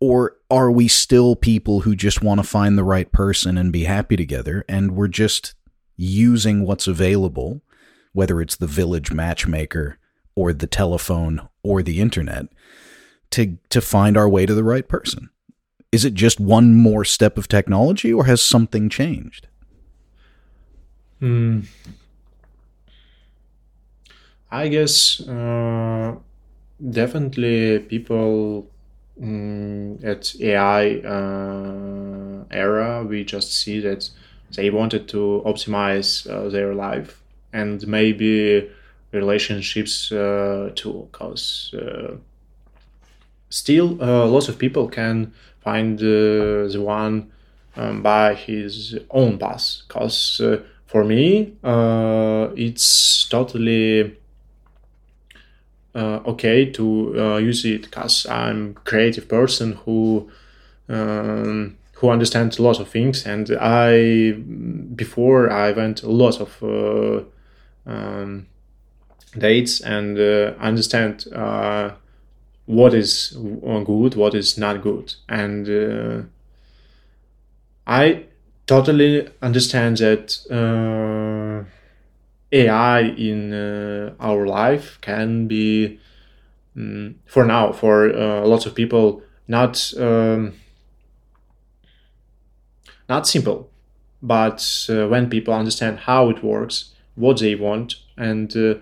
Or 0.00 0.36
are 0.50 0.70
we 0.70 0.88
still 0.88 1.36
people 1.36 1.80
who 1.80 1.94
just 1.94 2.22
want 2.22 2.40
to 2.40 2.46
find 2.46 2.76
the 2.76 2.84
right 2.84 3.10
person 3.10 3.56
and 3.56 3.72
be 3.72 3.84
happy 3.84 4.16
together 4.16 4.64
and 4.68 4.92
we're 4.92 5.08
just 5.08 5.54
using 5.96 6.64
what's 6.64 6.86
available, 6.86 7.62
whether 8.12 8.40
it's 8.40 8.56
the 8.56 8.66
village 8.66 9.12
matchmaker 9.12 9.98
or 10.34 10.52
the 10.52 10.66
telephone 10.66 11.48
or 11.62 11.82
the 11.82 12.00
internet, 12.00 12.46
to 13.30 13.58
to 13.70 13.80
find 13.80 14.16
our 14.16 14.28
way 14.28 14.46
to 14.46 14.54
the 14.54 14.64
right 14.64 14.88
person? 14.88 15.30
Is 15.92 16.04
it 16.04 16.14
just 16.14 16.40
one 16.40 16.74
more 16.76 17.04
step 17.04 17.38
of 17.38 17.48
technology 17.48 18.12
or 18.12 18.26
has 18.26 18.42
something 18.42 18.88
changed? 18.88 19.48
Hmm. 21.20 21.60
I 24.50 24.68
guess 24.68 25.20
uh, 25.26 26.16
definitely 26.90 27.80
people 27.80 28.70
mm, 29.20 30.04
at 30.04 30.34
AI 30.40 30.98
uh, 31.00 32.44
era, 32.50 33.04
we 33.04 33.24
just 33.24 33.52
see 33.54 33.80
that 33.80 34.08
they 34.54 34.70
wanted 34.70 35.08
to 35.08 35.42
optimize 35.44 36.28
uh, 36.30 36.48
their 36.48 36.74
life 36.74 37.20
and 37.52 37.86
maybe 37.86 38.70
relationships 39.12 40.12
uh, 40.12 40.70
too, 40.74 41.08
because 41.10 41.74
uh, 41.74 42.16
still 43.48 44.00
uh, 44.02 44.26
lots 44.26 44.48
of 44.48 44.58
people 44.58 44.88
can 44.88 45.32
find 45.60 45.98
uh, 46.00 46.68
the 46.68 46.80
one 46.80 47.30
um, 47.76 48.02
by 48.02 48.34
his 48.34 48.98
own 49.10 49.38
path. 49.38 49.82
Because 49.86 50.40
for 50.86 51.04
me, 51.04 51.54
it's 52.56 53.28
totally 53.28 54.16
uh, 55.96 56.20
okay 56.26 56.66
to 56.66 57.14
uh, 57.18 57.36
use 57.38 57.64
it 57.64 57.82
because 57.82 58.26
I'm 58.26 58.74
creative 58.84 59.28
person 59.28 59.72
who 59.84 60.30
um, 60.90 61.78
who 61.96 62.10
understands 62.10 62.58
a 62.58 62.62
lot 62.62 62.78
of 62.78 62.88
things. 62.88 63.26
And 63.26 63.50
I 63.60 64.32
before 64.94 65.50
I 65.50 65.72
went 65.72 66.02
a 66.02 66.10
lot 66.10 66.40
of 66.40 66.62
uh, 66.62 67.22
um, 67.90 68.46
dates 69.36 69.80
and 69.80 70.18
uh, 70.18 70.54
understand 70.60 71.26
uh, 71.34 71.92
what 72.66 72.92
is 72.94 73.36
good 73.36 74.14
what 74.14 74.34
is 74.34 74.58
not 74.58 74.82
good. 74.82 75.14
And 75.28 75.68
uh, 75.68 76.22
I 77.86 78.24
totally 78.66 79.28
understand 79.40 79.98
that 79.98 80.38
AI 82.52 83.00
in 83.00 83.52
uh, 83.52 84.14
our 84.20 84.46
life 84.46 84.98
can 85.00 85.46
be, 85.46 85.98
um, 86.76 87.16
for 87.26 87.44
now, 87.44 87.72
for 87.72 88.14
uh, 88.14 88.44
lots 88.46 88.66
of 88.66 88.74
people, 88.74 89.22
not 89.48 89.92
um, 89.98 90.52
not 93.08 93.26
simple. 93.26 93.70
But 94.22 94.86
uh, 94.88 95.08
when 95.08 95.30
people 95.30 95.54
understand 95.54 96.00
how 96.00 96.30
it 96.30 96.42
works, 96.42 96.94
what 97.14 97.38
they 97.38 97.54
want, 97.54 97.96
and 98.16 98.54
uh, 98.56 98.74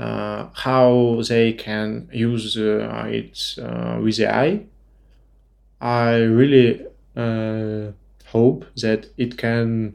uh, 0.00 0.48
how 0.54 1.22
they 1.28 1.52
can 1.52 2.08
use 2.12 2.56
uh, 2.56 3.04
it 3.06 3.54
with 4.02 4.20
AI, 4.20 4.60
I 5.80 6.14
really 6.16 6.86
hope 8.26 8.64
that 8.76 9.06
it 9.16 9.38
can 9.38 9.94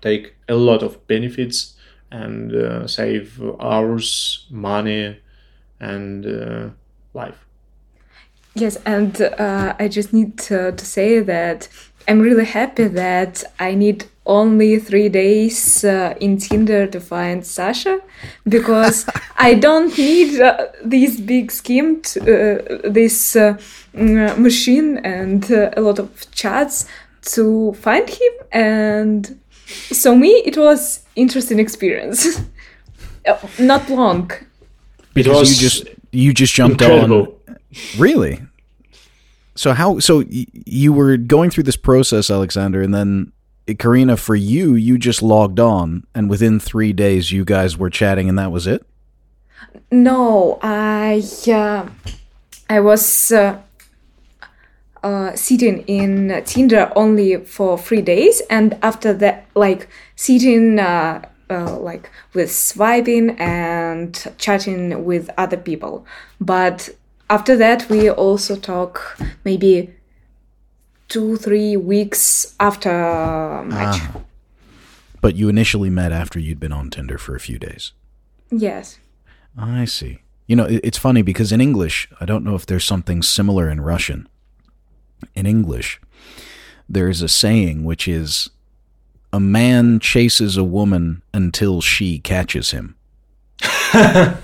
take 0.00 0.34
a 0.48 0.54
lot 0.54 0.82
of 0.82 1.06
benefits 1.06 1.74
and 2.10 2.54
uh, 2.54 2.86
save 2.86 3.40
hours, 3.60 4.46
money, 4.50 5.20
and 5.78 6.26
uh, 6.26 6.70
life. 7.14 7.46
Yes, 8.54 8.76
and 8.84 9.20
uh, 9.22 9.74
I 9.78 9.88
just 9.88 10.12
need 10.12 10.38
to, 10.38 10.72
to, 10.72 10.84
say 10.84 11.20
that 11.20 11.68
I'm 12.10 12.18
really 12.18 12.44
happy 12.44 12.88
that 12.88 13.44
I 13.60 13.76
need 13.76 14.06
only 14.26 14.80
three 14.80 15.08
days 15.08 15.84
uh, 15.84 16.16
in 16.20 16.38
Tinder 16.38 16.88
to 16.88 16.98
find 16.98 17.46
Sasha 17.46 18.00
because 18.48 19.06
I 19.38 19.54
don't 19.54 19.96
need 19.96 20.40
uh, 20.40 20.66
this 20.84 21.20
big 21.20 21.52
scheme, 21.52 22.02
to, 22.02 22.20
uh, 22.20 22.90
this 22.90 23.36
mm, 23.36 24.38
machine, 24.38 24.98
and 24.98 25.48
a 25.52 25.80
lot 25.80 26.00
of 26.00 26.28
chats 26.32 26.88
to 27.36 27.74
find 27.74 28.10
him. 28.10 28.32
And 28.50 29.40
so 29.92 30.16
me 30.16 30.30
it 30.44 30.56
was 30.56 31.04
interesting 31.14 31.60
experience. 31.60 32.40
Uh, 33.26 33.36
not 33.58 33.86
long. 33.90 34.30
Because 35.12 35.50
you 35.50 35.68
just 35.68 35.84
you 36.10 36.32
just 36.32 36.54
jumped 36.54 36.80
incredible. 36.80 37.36
on 37.46 37.56
really 37.98 38.40
so 39.54 39.72
how 39.72 39.98
so 39.98 40.18
y- 40.18 40.46
you 40.52 40.92
were 40.92 41.16
going 41.16 41.50
through 41.50 41.64
this 41.64 41.76
process 41.76 42.30
alexander 42.30 42.82
and 42.82 42.94
then 42.94 43.32
karina 43.78 44.16
for 44.16 44.34
you 44.34 44.74
you 44.74 44.98
just 44.98 45.22
logged 45.22 45.60
on 45.60 46.04
and 46.14 46.28
within 46.28 46.58
three 46.58 46.92
days 46.92 47.30
you 47.30 47.44
guys 47.44 47.76
were 47.76 47.90
chatting 47.90 48.28
and 48.28 48.38
that 48.38 48.50
was 48.50 48.66
it 48.66 48.84
no 49.90 50.58
i 50.62 51.22
uh, 51.48 51.88
i 52.68 52.80
was 52.80 53.30
uh, 53.32 53.58
uh, 55.02 55.34
sitting 55.34 55.82
in 55.86 56.42
Tinder 56.44 56.92
only 56.94 57.38
for 57.38 57.78
three 57.78 58.02
days, 58.02 58.42
and 58.50 58.76
after 58.82 59.14
that, 59.14 59.46
like 59.54 59.88
sitting 60.14 60.78
uh, 60.78 61.22
uh, 61.48 61.78
like 61.78 62.10
with 62.34 62.52
swiping 62.52 63.30
and 63.38 64.32
chatting 64.38 65.04
with 65.04 65.30
other 65.36 65.56
people. 65.56 66.04
But 66.40 66.90
after 67.30 67.56
that, 67.56 67.88
we 67.88 68.10
also 68.10 68.56
talk 68.56 69.18
maybe 69.44 69.94
two 71.08 71.36
three 71.36 71.76
weeks 71.76 72.54
after 72.60 72.90
match. 73.64 74.00
Ah. 74.02 74.20
But 75.22 75.36
you 75.36 75.48
initially 75.48 75.90
met 75.90 76.12
after 76.12 76.38
you'd 76.38 76.60
been 76.60 76.72
on 76.72 76.90
Tinder 76.90 77.18
for 77.18 77.34
a 77.34 77.40
few 77.40 77.58
days. 77.58 77.92
Yes. 78.50 78.98
I 79.56 79.84
see. 79.84 80.20
You 80.46 80.56
know, 80.56 80.66
it's 80.68 80.98
funny 80.98 81.22
because 81.22 81.52
in 81.52 81.60
English, 81.60 82.08
I 82.20 82.24
don't 82.24 82.44
know 82.44 82.54
if 82.54 82.66
there's 82.66 82.84
something 82.84 83.22
similar 83.22 83.70
in 83.70 83.80
Russian 83.80 84.28
in 85.34 85.46
English, 85.46 86.00
there's 86.88 87.22
a 87.22 87.28
saying 87.28 87.84
which 87.84 88.08
is, 88.08 88.50
a 89.32 89.38
man 89.40 90.00
chases 90.00 90.56
a 90.56 90.64
woman 90.64 91.22
until 91.32 91.80
she 91.80 92.18
catches 92.18 92.72
him. 92.72 92.96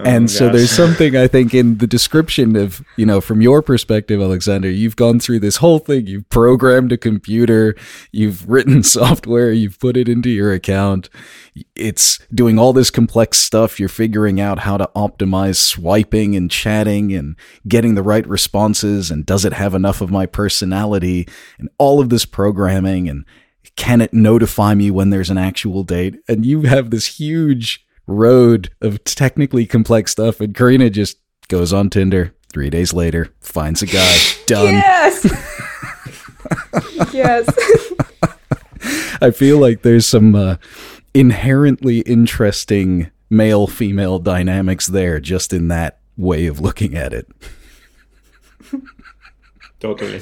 Oh, 0.00 0.04
and 0.04 0.30
so 0.30 0.48
there's 0.48 0.70
something 0.70 1.16
I 1.16 1.26
think 1.26 1.52
in 1.52 1.78
the 1.78 1.86
description 1.86 2.54
of, 2.54 2.84
you 2.96 3.04
know, 3.04 3.20
from 3.20 3.40
your 3.40 3.62
perspective, 3.62 4.20
Alexander, 4.20 4.70
you've 4.70 4.94
gone 4.94 5.18
through 5.18 5.40
this 5.40 5.56
whole 5.56 5.80
thing. 5.80 6.06
You've 6.06 6.28
programmed 6.28 6.92
a 6.92 6.96
computer, 6.96 7.74
you've 8.12 8.48
written 8.48 8.82
software, 8.84 9.50
you've 9.50 9.80
put 9.80 9.96
it 9.96 10.08
into 10.08 10.30
your 10.30 10.52
account. 10.52 11.10
It's 11.74 12.20
doing 12.32 12.60
all 12.60 12.72
this 12.72 12.92
complex 12.92 13.38
stuff. 13.38 13.80
You're 13.80 13.88
figuring 13.88 14.40
out 14.40 14.60
how 14.60 14.76
to 14.76 14.88
optimize 14.94 15.56
swiping 15.56 16.36
and 16.36 16.48
chatting 16.48 17.12
and 17.12 17.34
getting 17.66 17.96
the 17.96 18.02
right 18.04 18.26
responses. 18.28 19.10
And 19.10 19.26
does 19.26 19.44
it 19.44 19.52
have 19.52 19.74
enough 19.74 20.00
of 20.00 20.12
my 20.12 20.26
personality 20.26 21.26
and 21.58 21.68
all 21.76 22.00
of 22.00 22.08
this 22.08 22.24
programming? 22.24 23.08
And 23.08 23.24
can 23.78 24.00
it 24.00 24.12
notify 24.12 24.74
me 24.74 24.90
when 24.90 25.10
there's 25.10 25.30
an 25.30 25.38
actual 25.38 25.84
date? 25.84 26.16
And 26.28 26.44
you 26.44 26.62
have 26.62 26.90
this 26.90 27.18
huge 27.18 27.86
road 28.08 28.70
of 28.82 29.02
technically 29.04 29.66
complex 29.66 30.10
stuff, 30.10 30.40
and 30.40 30.54
Karina 30.54 30.90
just 30.90 31.18
goes 31.46 31.72
on 31.72 31.88
Tinder. 31.88 32.34
Three 32.52 32.70
days 32.70 32.92
later, 32.92 33.28
finds 33.40 33.80
a 33.82 33.86
guy. 33.86 34.16
Done. 34.46 34.74
Yes. 34.74 35.24
yes. 37.12 37.48
I 39.22 39.30
feel 39.30 39.58
like 39.58 39.82
there's 39.82 40.06
some 40.06 40.34
uh, 40.34 40.56
inherently 41.14 42.00
interesting 42.00 43.10
male 43.30 43.66
female 43.66 44.18
dynamics 44.18 44.86
there 44.88 45.20
just 45.20 45.52
in 45.52 45.68
that 45.68 46.00
way 46.16 46.46
of 46.46 46.58
looking 46.58 46.96
at 46.96 47.12
it. 47.12 47.28
Totally. 49.78 50.20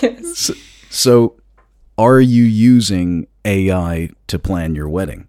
yes. 0.00 0.50
So, 0.88 1.36
are 1.98 2.20
you 2.20 2.44
using 2.44 3.26
AI 3.44 4.10
to 4.26 4.38
plan 4.38 4.74
your 4.74 4.88
wedding? 4.88 5.28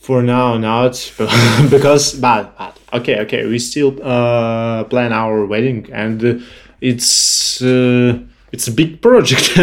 For 0.00 0.22
now, 0.22 0.56
not 0.56 1.12
because 1.70 2.14
but, 2.14 2.56
but 2.56 2.78
okay, 2.94 3.20
okay. 3.20 3.46
We 3.46 3.58
still 3.58 3.98
uh, 4.02 4.84
plan 4.84 5.12
our 5.12 5.44
wedding, 5.44 5.88
and 5.92 6.24
uh, 6.24 6.34
it's 6.80 7.60
uh, 7.60 8.18
it's 8.50 8.68
a 8.68 8.72
big 8.72 9.02
project. 9.02 9.52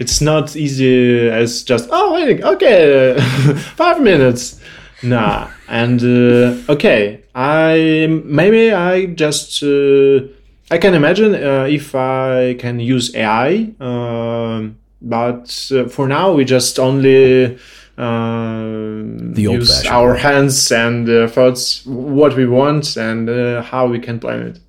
it's 0.00 0.20
not 0.20 0.56
easy 0.56 1.28
as 1.28 1.62
just 1.62 1.88
oh 1.92 2.14
wedding. 2.14 2.42
Okay, 2.42 3.16
five 3.76 4.00
minutes. 4.00 4.60
Nah, 5.04 5.50
and 5.68 6.02
uh, 6.02 6.72
okay. 6.72 7.22
I 7.34 8.08
maybe 8.24 8.72
I 8.72 9.06
just 9.06 9.62
uh, 9.62 10.26
I 10.72 10.78
can 10.78 10.94
imagine 10.94 11.34
uh, 11.34 11.66
if 11.68 11.94
I 11.94 12.54
can 12.54 12.80
use 12.80 13.14
AI, 13.14 13.74
um, 13.78 14.78
but 15.02 15.70
uh, 15.70 15.86
for 15.88 16.08
now 16.08 16.32
we 16.32 16.46
just 16.46 16.78
only 16.78 17.58
um, 17.98 19.34
The 19.34 19.42
use 19.42 19.84
our 19.86 20.14
hands 20.14 20.72
and 20.72 21.06
uh, 21.10 21.28
thoughts 21.28 21.84
what 21.84 22.34
we 22.36 22.46
want 22.46 22.96
and 22.96 23.28
uh, 23.28 23.60
how 23.60 23.86
we 23.86 23.98
can 23.98 24.18
plan 24.18 24.40
it. 24.46 24.60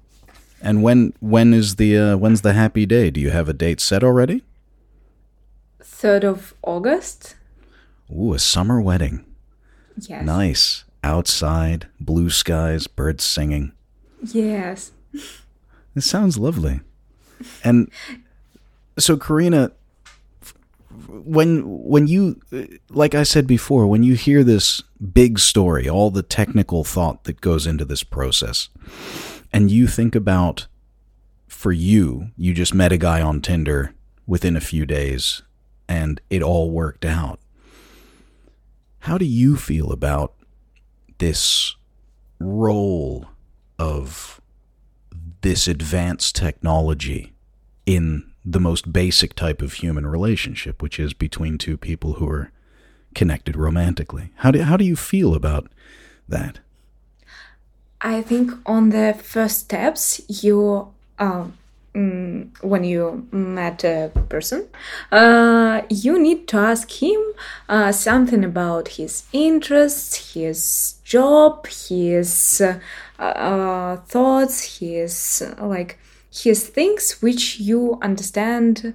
And 0.62 0.84
when 0.84 1.14
when 1.22 1.54
is 1.54 1.78
the 1.78 1.97
uh, 1.97 2.18
when's 2.18 2.41
the 2.41 2.51
happy 2.51 2.86
day? 2.86 3.10
Do 3.10 3.22
you 3.22 3.30
have 3.30 3.47
a 3.47 3.54
date 3.54 3.80
set 3.80 4.04
already? 4.04 4.43
3rd 5.82 6.26
of 6.26 6.54
August. 6.64 7.36
Ooh, 8.12 8.34
a 8.34 8.39
summer 8.39 8.82
wedding. 8.82 9.24
Yes. 9.95 10.26
Nice. 10.26 10.84
Outside, 11.01 11.88
blue 11.97 12.30
skies, 12.30 12.88
birds 12.88 13.24
singing. 13.24 13.72
Yes. 14.22 14.91
It 15.95 16.01
sounds 16.01 16.37
lovely. 16.37 16.81
And 17.63 17.91
so, 18.97 19.17
Karina, 19.17 19.71
when 21.07 21.63
when 21.65 22.07
you, 22.07 22.39
like 22.89 23.15
I 23.15 23.23
said 23.23 23.47
before, 23.47 23.87
when 23.87 24.03
you 24.03 24.15
hear 24.15 24.43
this 24.43 24.81
big 25.13 25.39
story, 25.39 25.89
all 25.89 26.11
the 26.11 26.23
technical 26.23 26.83
thought 26.83 27.23
that 27.25 27.41
goes 27.41 27.67
into 27.67 27.85
this 27.85 28.03
process, 28.03 28.69
and 29.51 29.69
you 29.71 29.87
think 29.87 30.15
about, 30.15 30.67
for 31.47 31.71
you, 31.71 32.31
you 32.37 32.53
just 32.53 32.73
met 32.73 32.91
a 32.91 32.97
guy 32.97 33.21
on 33.21 33.41
Tinder 33.41 33.93
within 34.25 34.55
a 34.55 34.61
few 34.61 34.85
days, 34.85 35.41
and 35.87 36.21
it 36.29 36.41
all 36.41 36.71
worked 36.71 37.05
out. 37.05 37.39
How 38.99 39.17
do 39.17 39.25
you 39.25 39.57
feel 39.57 39.91
about 39.91 40.33
this 41.17 41.75
role 42.39 43.25
of 43.77 44.39
this 45.43 45.67
advanced 45.67 46.35
technology 46.35 47.33
in 47.85 48.23
the 48.43 48.59
most 48.59 48.91
basic 48.91 49.35
type 49.35 49.61
of 49.61 49.73
human 49.73 50.07
relationship, 50.07 50.81
which 50.81 50.99
is 50.99 51.13
between 51.13 51.57
two 51.57 51.77
people 51.77 52.13
who 52.13 52.27
are 52.27 52.51
connected 53.13 53.55
romantically. 53.55 54.31
How 54.37 54.51
do 54.51 54.63
how 54.63 54.77
do 54.77 54.85
you 54.85 54.95
feel 54.95 55.35
about 55.35 55.69
that? 56.27 56.59
I 58.01 58.21
think 58.21 58.51
on 58.65 58.89
the 58.89 59.15
first 59.21 59.59
steps, 59.59 60.21
you, 60.27 60.89
uh, 61.17 61.45
mm, 61.93 62.49
when 62.61 62.83
you 62.83 63.27
met 63.31 63.83
a 63.83 64.11
person, 64.29 64.67
uh, 65.11 65.81
you 65.89 66.19
need 66.19 66.47
to 66.49 66.57
ask 66.57 66.89
him 66.91 67.21
uh, 67.69 67.91
something 67.91 68.43
about 68.43 68.87
his 68.89 69.23
interests, 69.33 70.33
his 70.33 70.95
job, 71.03 71.67
his 71.67 72.61
uh, 72.61 72.79
uh, 73.21 73.97
thoughts, 73.97 74.79
his 74.79 75.43
like 75.59 75.99
his 76.31 76.67
things 76.67 77.21
which 77.21 77.59
you 77.59 77.99
understand 78.01 78.93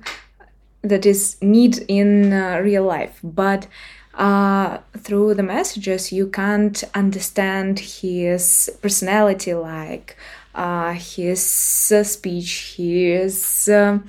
that 0.82 1.06
is 1.06 1.36
need 1.40 1.84
in 1.88 2.32
uh, 2.32 2.60
real 2.62 2.84
life. 2.84 3.18
But 3.22 3.68
uh, 4.14 4.78
through 4.96 5.34
the 5.34 5.42
messages 5.44 6.12
you 6.12 6.26
can't 6.26 6.82
understand 6.94 7.78
his 7.78 8.68
personality 8.82 9.54
like 9.54 10.16
his 10.54 11.92
uh, 11.94 12.02
speech 12.02 12.74
his 12.76 13.68
um 13.68 14.06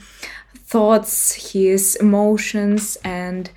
thoughts 0.55 1.51
his 1.53 1.95
emotions 1.95 2.97
and 3.03 3.51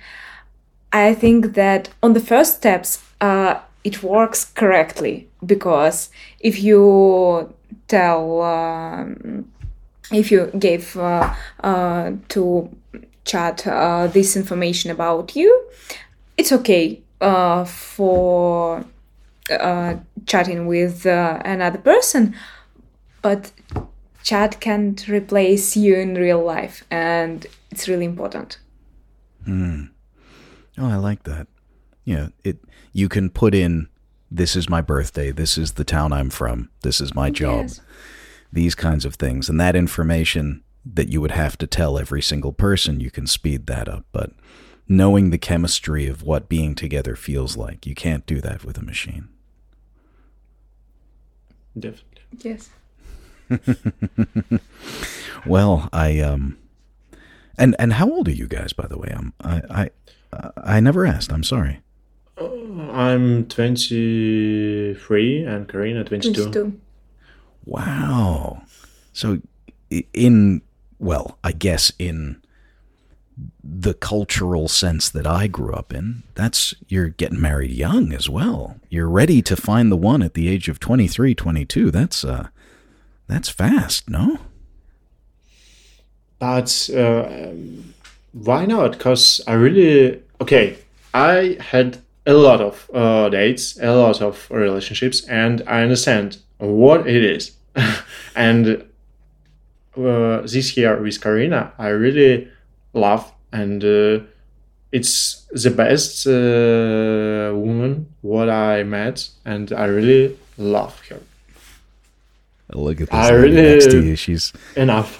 i 0.91 1.13
think 1.13 1.53
that 1.53 1.89
on 2.01 2.13
the 2.13 2.19
first 2.19 2.57
steps 2.57 3.03
uh, 3.21 3.59
it 3.83 4.03
works 4.03 4.45
correctly 4.45 5.27
because 5.45 6.09
if 6.39 6.61
you 6.61 7.53
tell 7.87 8.41
um, 8.41 9.45
if 10.11 10.31
you 10.31 10.51
gave 10.57 10.95
uh, 10.97 11.33
uh, 11.63 12.11
to 12.29 12.69
chat 13.25 13.65
uh, 13.67 14.07
this 14.07 14.35
information 14.35 14.91
about 14.91 15.35
you, 15.35 15.69
it's 16.37 16.51
okay 16.51 17.01
uh, 17.21 17.65
for 17.65 18.85
chatting 20.25 20.65
with 20.67 21.05
another 21.05 21.77
person, 21.77 22.33
but 23.23 23.51
chat 24.21 24.59
can't 24.59 25.07
replace 25.07 25.75
you 25.75 25.95
in 25.95 26.13
real 26.13 26.43
life, 26.43 26.83
and 26.91 27.47
it's 27.71 27.87
really 27.87 28.05
important. 28.05 28.59
Hmm. 29.45 29.85
Oh, 30.77 30.87
I 30.87 30.97
like 30.97 31.23
that. 31.23 31.47
Yeah, 32.05 32.27
it 32.43 32.59
you 32.91 33.09
can 33.09 33.31
put 33.31 33.55
in 33.55 33.87
this 34.29 34.55
is 34.55 34.69
my 34.69 34.81
birthday, 34.81 35.31
this 35.31 35.57
is 35.57 35.73
the 35.73 35.83
town 35.83 36.11
I'm 36.11 36.29
from, 36.29 36.69
this 36.81 36.99
is 36.99 37.13
my 37.13 37.29
job. 37.29 37.65
Yes. 37.67 37.81
These 38.51 38.75
kinds 38.75 39.05
of 39.05 39.15
things 39.15 39.47
and 39.49 39.59
that 39.59 39.75
information 39.75 40.63
that 40.85 41.07
you 41.07 41.21
would 41.21 41.31
have 41.31 41.57
to 41.59 41.67
tell 41.67 41.97
every 41.97 42.21
single 42.21 42.51
person, 42.51 42.99
you 42.99 43.11
can 43.11 43.27
speed 43.27 43.67
that 43.67 43.87
up, 43.87 44.05
but 44.11 44.31
knowing 44.87 45.29
the 45.29 45.37
chemistry 45.37 46.07
of 46.07 46.23
what 46.23 46.49
being 46.49 46.75
together 46.75 47.15
feels 47.15 47.55
like, 47.55 47.85
you 47.85 47.95
can't 47.95 48.25
do 48.25 48.41
that 48.41 48.65
with 48.65 48.77
a 48.77 48.83
machine. 48.83 49.29
Definitely. 51.77 52.21
Yes. 52.39 52.69
Well, 55.45 55.89
I 55.91 56.19
um 56.19 56.57
and 57.57 57.75
and 57.77 57.93
how 57.93 58.09
old 58.09 58.27
are 58.27 58.31
you 58.31 58.47
guys 58.47 58.73
by 58.73 58.87
the 58.87 58.97
way? 58.97 59.13
I'm 59.15 59.33
I 59.41 59.61
I 59.69 59.89
I 60.57 60.79
never 60.79 61.05
asked. 61.05 61.31
I'm 61.31 61.43
sorry. 61.43 61.81
I'm 62.37 63.45
23 63.47 65.43
and 65.43 65.67
Karina 65.67 66.03
22. 66.03 66.33
Just 66.33 66.51
do. 66.51 66.79
Wow. 67.65 68.63
So 69.11 69.39
in 70.13 70.61
well, 70.99 71.37
I 71.43 71.51
guess 71.51 71.91
in 71.99 72.41
the 73.63 73.93
cultural 73.93 74.67
sense 74.67 75.09
that 75.09 75.25
I 75.27 75.47
grew 75.47 75.73
up 75.73 75.93
in, 75.93 76.23
that's 76.35 76.73
you're 76.87 77.09
getting 77.09 77.41
married 77.41 77.71
young 77.71 78.13
as 78.13 78.29
well. 78.29 78.77
You're 78.89 79.09
ready 79.09 79.41
to 79.43 79.55
find 79.55 79.91
the 79.91 79.97
one 79.97 80.21
at 80.21 80.33
the 80.33 80.47
age 80.47 80.69
of 80.69 80.79
23, 80.79 81.35
22. 81.35 81.91
That's 81.91 82.23
uh 82.23 82.47
that's 83.33 83.49
fast, 83.49 84.09
no? 84.09 84.37
But 86.37 86.89
uh, 86.95 87.51
why 88.31 88.65
not? 88.65 88.91
Because 88.91 89.41
I 89.47 89.53
really 89.53 90.21
okay. 90.39 90.77
I 91.15 91.57
had 91.59 91.97
a 92.25 92.33
lot 92.33 92.61
of 92.61 92.89
uh, 92.93 93.29
dates, 93.29 93.79
a 93.81 93.91
lot 93.91 94.21
of 94.21 94.47
relationships, 94.51 95.25
and 95.27 95.63
I 95.67 95.81
understand 95.81 96.37
what 96.59 97.07
it 97.07 97.23
is. 97.23 97.51
and 98.35 98.83
uh, 99.97 100.41
this 100.41 100.77
year 100.77 101.01
with 101.01 101.19
Karina, 101.19 101.73
I 101.77 101.87
really 101.89 102.47
love, 102.93 103.31
and 103.51 103.83
uh, 103.83 104.19
it's 104.91 105.45
the 105.51 105.71
best 105.71 106.27
uh, 106.27 107.51
woman 107.55 108.13
what 108.21 108.49
I 108.49 108.83
met, 108.83 109.29
and 109.43 109.73
I 109.73 109.85
really 109.85 110.37
love 110.57 111.01
her. 111.09 111.19
Look 112.75 113.01
at 113.01 113.09
this 113.09 113.15
I 113.15 113.31
lady 113.31 113.55
really- 113.55 113.61
next 113.61 113.91
to 113.91 114.03
you. 114.03 114.15
She's 114.15 114.53
Enough. 114.75 115.17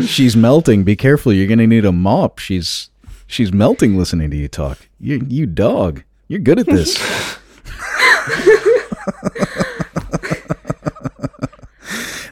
she's 0.06 0.36
melting. 0.36 0.84
Be 0.84 0.96
careful. 0.96 1.32
You're 1.32 1.46
gonna 1.48 1.66
need 1.66 1.84
a 1.84 1.92
mop. 1.92 2.38
She's 2.38 2.90
she's 3.26 3.52
melting 3.52 3.96
listening 3.98 4.30
to 4.30 4.36
you 4.36 4.48
talk. 4.48 4.78
You 5.00 5.24
you 5.28 5.46
dog. 5.46 6.02
You're 6.28 6.40
good 6.40 6.58
at 6.58 6.66
this. 6.66 6.96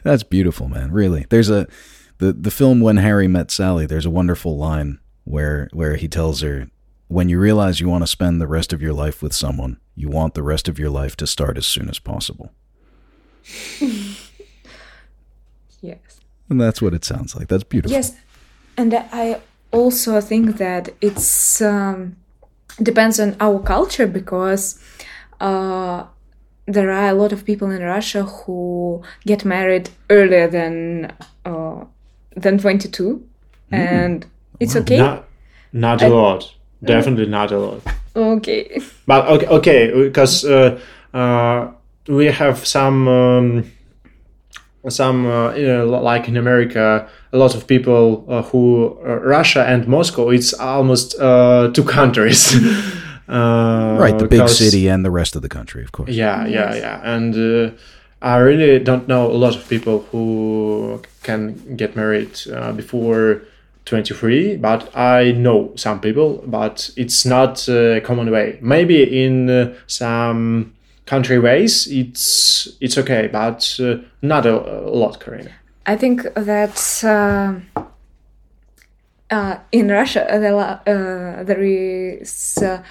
That's 0.03 0.23
beautiful, 0.23 0.69
man. 0.69 0.91
Really. 0.91 1.25
There's 1.29 1.49
a 1.49 1.67
the 2.19 2.31
the 2.33 2.51
film 2.51 2.79
When 2.79 2.97
Harry 2.97 3.27
Met 3.27 3.51
Sally. 3.51 3.85
There's 3.85 4.05
a 4.05 4.09
wonderful 4.09 4.57
line 4.57 4.99
where 5.25 5.69
where 5.73 5.95
he 5.97 6.07
tells 6.07 6.41
her, 6.41 6.69
"When 7.07 7.27
you 7.29 7.39
realize 7.39 7.79
you 7.81 7.89
want 7.89 8.03
to 8.03 8.07
spend 8.07 8.39
the 8.39 8.47
rest 8.47 8.71
of 8.73 8.81
your 8.81 8.93
life 8.93 9.21
with 9.21 9.33
someone, 9.33 9.79
you 9.95 10.07
want 10.09 10.33
the 10.33 10.43
rest 10.43 10.69
of 10.69 10.79
your 10.79 10.89
life 10.89 11.15
to 11.17 11.27
start 11.27 11.57
as 11.57 11.65
soon 11.65 11.89
as 11.89 11.99
possible." 11.99 12.53
Yes. 16.47 16.51
And 16.51 16.61
that's 16.61 16.81
what 16.81 16.93
it 16.93 17.05
sounds 17.05 17.35
like. 17.35 17.47
That's 17.47 17.63
beautiful. 17.63 17.91
Yes, 17.91 18.15
and 18.77 18.93
I 18.93 19.41
also 19.71 20.21
think 20.21 20.57
that 20.57 20.89
it's 21.01 21.61
um, 21.61 22.15
depends 22.81 23.19
on 23.19 23.35
our 23.39 23.59
culture 23.59 24.07
because 24.07 24.79
uh, 25.39 26.05
there 26.65 26.91
are 26.91 27.09
a 27.09 27.13
lot 27.13 27.31
of 27.31 27.43
people 27.45 27.71
in 27.71 27.81
Russia 27.81 28.23
who 28.23 29.01
get 29.25 29.45
married 29.45 29.89
earlier 30.09 30.47
than 30.47 31.11
uh, 31.45 31.83
than 32.35 32.57
22, 32.57 33.27
and 33.71 34.25
it's 34.59 34.75
okay. 34.75 34.97
Not, 34.97 35.27
not 35.73 36.01
a 36.01 36.09
lot. 36.09 36.53
Definitely 36.83 37.25
not 37.25 37.51
a 37.51 37.57
lot. 37.57 37.81
Okay. 38.15 38.81
But 39.05 39.27
okay, 39.27 39.47
okay, 39.47 40.03
because 40.03 40.45
uh, 40.45 40.79
uh, 41.13 41.71
we 42.07 42.25
have 42.25 42.65
some 42.65 43.07
um, 43.07 43.71
some 44.89 45.25
uh, 45.25 45.53
you 45.53 45.67
know, 45.67 45.85
like 45.85 46.27
in 46.27 46.37
America, 46.37 47.07
a 47.33 47.37
lot 47.37 47.55
of 47.55 47.67
people 47.67 48.25
uh, 48.29 48.41
who 48.43 48.97
uh, 49.05 49.15
Russia 49.15 49.65
and 49.65 49.87
Moscow. 49.87 50.29
It's 50.29 50.53
almost 50.53 51.19
uh, 51.19 51.71
two 51.73 51.83
countries. 51.97 52.55
uh, 53.27 53.97
Right, 53.99 54.17
the 54.17 54.27
big 54.27 54.47
city 54.49 54.87
and 54.87 55.03
the 55.03 55.11
rest 55.11 55.35
of 55.35 55.41
the 55.41 55.49
country, 55.49 55.83
of 55.83 55.91
course. 55.91 56.09
Yeah, 56.09 56.45
yeah, 56.45 56.75
yeah, 56.75 57.01
and 57.03 57.35
uh, 57.35 57.75
I 58.21 58.37
really 58.37 58.79
don't 58.79 59.07
know 59.07 59.29
a 59.29 59.37
lot 59.37 59.55
of 59.55 59.67
people 59.67 60.05
who 60.11 61.01
can 61.23 61.75
get 61.75 61.95
married 61.95 62.39
uh, 62.53 62.71
before 62.71 63.41
23, 63.85 64.57
but 64.57 64.95
I 64.95 65.31
know 65.31 65.71
some 65.75 65.99
people, 65.99 66.43
but 66.45 66.89
it's 66.97 67.25
not 67.25 67.67
a 67.69 68.01
common 68.01 68.31
way. 68.31 68.59
Maybe 68.61 69.23
in 69.23 69.49
uh, 69.49 69.73
some 69.87 70.73
country 71.07 71.39
ways 71.39 71.87
it's 71.87 72.67
it's 72.79 72.97
okay, 72.97 73.27
but 73.31 73.79
uh, 73.79 73.95
not 74.21 74.45
a, 74.45 74.53
a 74.53 74.91
lot, 74.91 75.19
Karina. 75.19 75.51
I 75.85 75.95
think 75.95 76.21
that 76.35 77.03
uh, 77.03 77.81
uh, 79.29 79.57
in 79.71 79.89
Russia 79.89 80.25
there, 80.29 80.55
uh, 80.55 81.43
there 81.43 81.61
is 81.63 82.57
uh, 82.61 82.81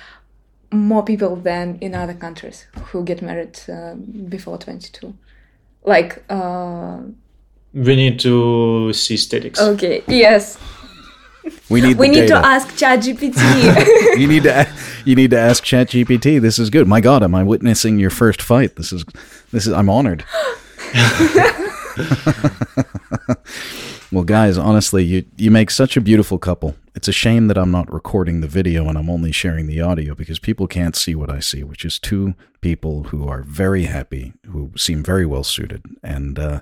more 0.72 1.04
people 1.04 1.36
than 1.36 1.78
in 1.80 1.94
other 1.94 2.14
countries 2.14 2.66
who 2.92 3.04
get 3.04 3.22
married 3.22 3.58
uh, 3.68 3.94
before 4.28 4.58
22. 4.58 5.14
Like, 5.84 6.24
uh, 6.28 6.98
We 7.74 7.94
need 7.96 8.18
to 8.20 8.92
see 8.92 9.16
statistics. 9.16 9.60
okay, 9.60 10.02
yes, 10.08 10.58
We 11.68 11.80
need 11.80 11.98
we 11.98 12.08
need 12.08 12.28
to 12.28 12.36
ask 12.36 12.68
ChatGPT. 12.68 14.16
you 14.18 14.28
need 14.28 14.44
to 14.44 14.68
you 15.04 15.16
need 15.16 15.30
to 15.30 15.38
ask 15.38 15.64
ChatGPT. 15.64 16.40
This 16.40 16.58
is 16.58 16.70
good. 16.70 16.86
My 16.86 17.00
God, 17.00 17.22
am 17.22 17.34
I 17.34 17.42
witnessing 17.42 17.98
your 17.98 18.10
first 18.10 18.40
fight? 18.40 18.76
This 18.76 18.92
is 18.92 19.04
this 19.52 19.66
is. 19.66 19.72
I'm 19.72 19.88
honored. 19.88 20.24
well, 24.12 24.24
guys, 24.24 24.58
honestly, 24.58 25.04
you 25.04 25.24
you 25.36 25.50
make 25.50 25.70
such 25.70 25.96
a 25.96 26.00
beautiful 26.00 26.38
couple. 26.38 26.76
It's 26.94 27.08
a 27.08 27.12
shame 27.12 27.48
that 27.48 27.58
I'm 27.58 27.70
not 27.70 27.92
recording 27.92 28.40
the 28.40 28.48
video 28.48 28.88
and 28.88 28.96
I'm 28.96 29.10
only 29.10 29.32
sharing 29.32 29.66
the 29.66 29.82
audio 29.82 30.14
because 30.14 30.38
people 30.38 30.66
can't 30.66 30.96
see 30.96 31.14
what 31.14 31.30
I 31.30 31.40
see, 31.40 31.62
which 31.62 31.84
is 31.84 31.98
two 31.98 32.34
people 32.60 33.04
who 33.04 33.28
are 33.28 33.42
very 33.42 33.84
happy, 33.84 34.32
who 34.46 34.72
seem 34.76 35.02
very 35.02 35.26
well 35.26 35.44
suited, 35.44 35.84
and 36.02 36.38
uh, 36.38 36.60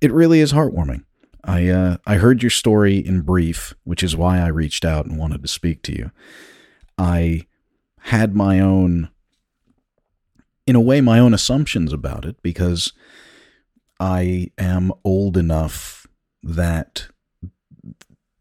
it 0.00 0.12
really 0.12 0.40
is 0.40 0.52
heartwarming. 0.52 1.04
I 1.46 1.68
uh, 1.68 1.96
I 2.04 2.16
heard 2.16 2.42
your 2.42 2.50
story 2.50 2.98
in 2.98 3.20
brief, 3.20 3.72
which 3.84 4.02
is 4.02 4.16
why 4.16 4.40
I 4.40 4.48
reached 4.48 4.84
out 4.84 5.06
and 5.06 5.16
wanted 5.16 5.42
to 5.42 5.48
speak 5.48 5.80
to 5.82 5.96
you. 5.96 6.10
I 6.98 7.46
had 8.00 8.34
my 8.34 8.58
own, 8.58 9.10
in 10.66 10.74
a 10.74 10.80
way, 10.80 11.00
my 11.00 11.20
own 11.20 11.32
assumptions 11.32 11.92
about 11.92 12.24
it 12.24 12.42
because 12.42 12.92
I 14.00 14.50
am 14.58 14.92
old 15.04 15.36
enough 15.36 16.06
that 16.42 17.08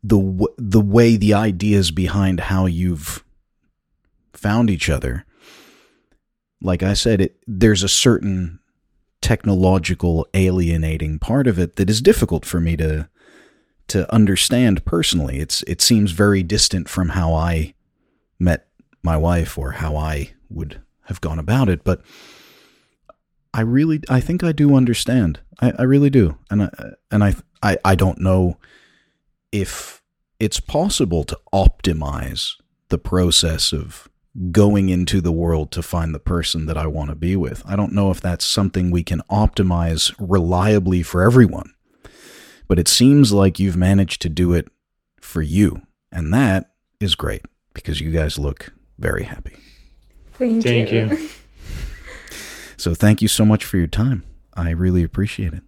the 0.04 0.18
w- 0.18 0.56
the 0.58 0.82
way 0.82 1.16
the 1.16 1.36
ideas 1.36 1.92
behind 1.92 2.40
how 2.42 2.66
you've 2.66 3.24
found 4.34 4.72
each 4.72 4.90
other, 4.90 5.26
like 6.60 6.82
I 6.82 6.94
said, 6.94 7.22
it 7.22 7.38
there's 7.46 7.84
a 7.84 7.90
certain 7.90 8.60
technological 9.26 10.28
alienating 10.36 11.18
part 11.18 11.48
of 11.48 11.58
it 11.58 11.78
that 11.78 11.90
is 11.90 12.00
difficult 12.00 12.46
for 12.46 12.60
me 12.60 12.78
to 12.78 13.10
to 13.88 14.14
understand 14.14 14.86
personally. 14.86 15.40
It's 15.40 15.64
it 15.64 15.82
seems 15.82 16.12
very 16.12 16.44
distant 16.44 16.88
from 16.88 17.10
how 17.10 17.34
I 17.34 17.74
met 18.38 18.68
my 19.02 19.18
wife 19.18 19.58
or 19.58 19.72
how 19.72 19.96
I 19.96 20.34
would 20.52 20.80
have 21.06 21.22
gone 21.22 21.40
about 21.40 21.70
it, 21.70 21.84
but 21.84 22.04
I 23.52 23.62
really 23.62 24.00
I 24.10 24.20
think 24.20 24.44
I 24.44 24.52
do 24.52 24.76
understand. 24.76 25.40
I, 25.60 25.74
I 25.80 25.84
really 25.84 26.12
do. 26.12 26.38
And 26.52 26.62
I 26.62 26.70
and 27.10 27.24
I, 27.24 27.34
I 27.64 27.78
I 27.84 27.96
don't 27.96 28.20
know 28.20 28.60
if 29.52 30.04
it's 30.40 30.60
possible 30.60 31.24
to 31.24 31.40
optimize 31.52 32.52
the 32.90 33.00
process 33.00 33.74
of 33.74 34.08
going 34.52 34.90
into 34.90 35.22
the 35.22 35.32
world 35.32 35.72
to 35.72 35.82
find 35.82 36.14
the 36.14 36.20
person 36.20 36.66
that 36.66 36.78
I 36.78 36.88
want 36.88 37.10
to 37.10 37.16
be 37.16 37.36
with. 37.36 37.64
I 37.66 37.76
don't 37.76 37.94
know 37.94 38.12
if 38.12 38.20
that's 38.20 38.46
something 38.46 38.92
we 38.92 39.04
can 39.04 39.22
optimize 39.30 40.14
reliably 40.20 41.04
for 41.04 41.24
everyone. 41.24 41.74
But 42.68 42.80
it 42.80 42.88
seems 42.88 43.32
like 43.32 43.60
you've 43.60 43.78
managed 43.78 44.22
to 44.24 44.30
do 44.30 44.54
it 44.54 44.68
for 45.22 45.42
you. 45.42 45.84
And 46.12 46.34
that 46.34 46.72
is 47.00 47.16
great 47.16 47.46
because 47.74 48.02
you 48.02 48.12
guys 48.12 48.38
look 48.40 48.74
very 48.98 49.24
happy. 49.24 49.56
Thank, 50.34 50.64
Thank 50.64 50.92
you. 50.92 51.30
So 52.78 52.94
thank 52.94 53.22
you 53.22 53.30
so 53.30 53.46
much 53.46 53.64
for 53.64 53.78
your 53.78 53.88
time. 53.88 54.24
I 54.54 54.70
really 54.72 55.02
appreciate 55.02 55.54
it. 55.54 55.64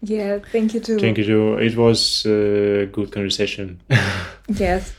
Yeah, 0.00 0.38
thank 0.50 0.74
you 0.74 0.80
too. 0.80 0.98
Thank 0.98 1.18
you. 1.18 1.24
too. 1.24 1.58
It 1.58 1.76
was 1.76 2.24
a 2.26 2.86
good 2.86 3.12
conversation. 3.12 3.80
Yes. 4.48 4.92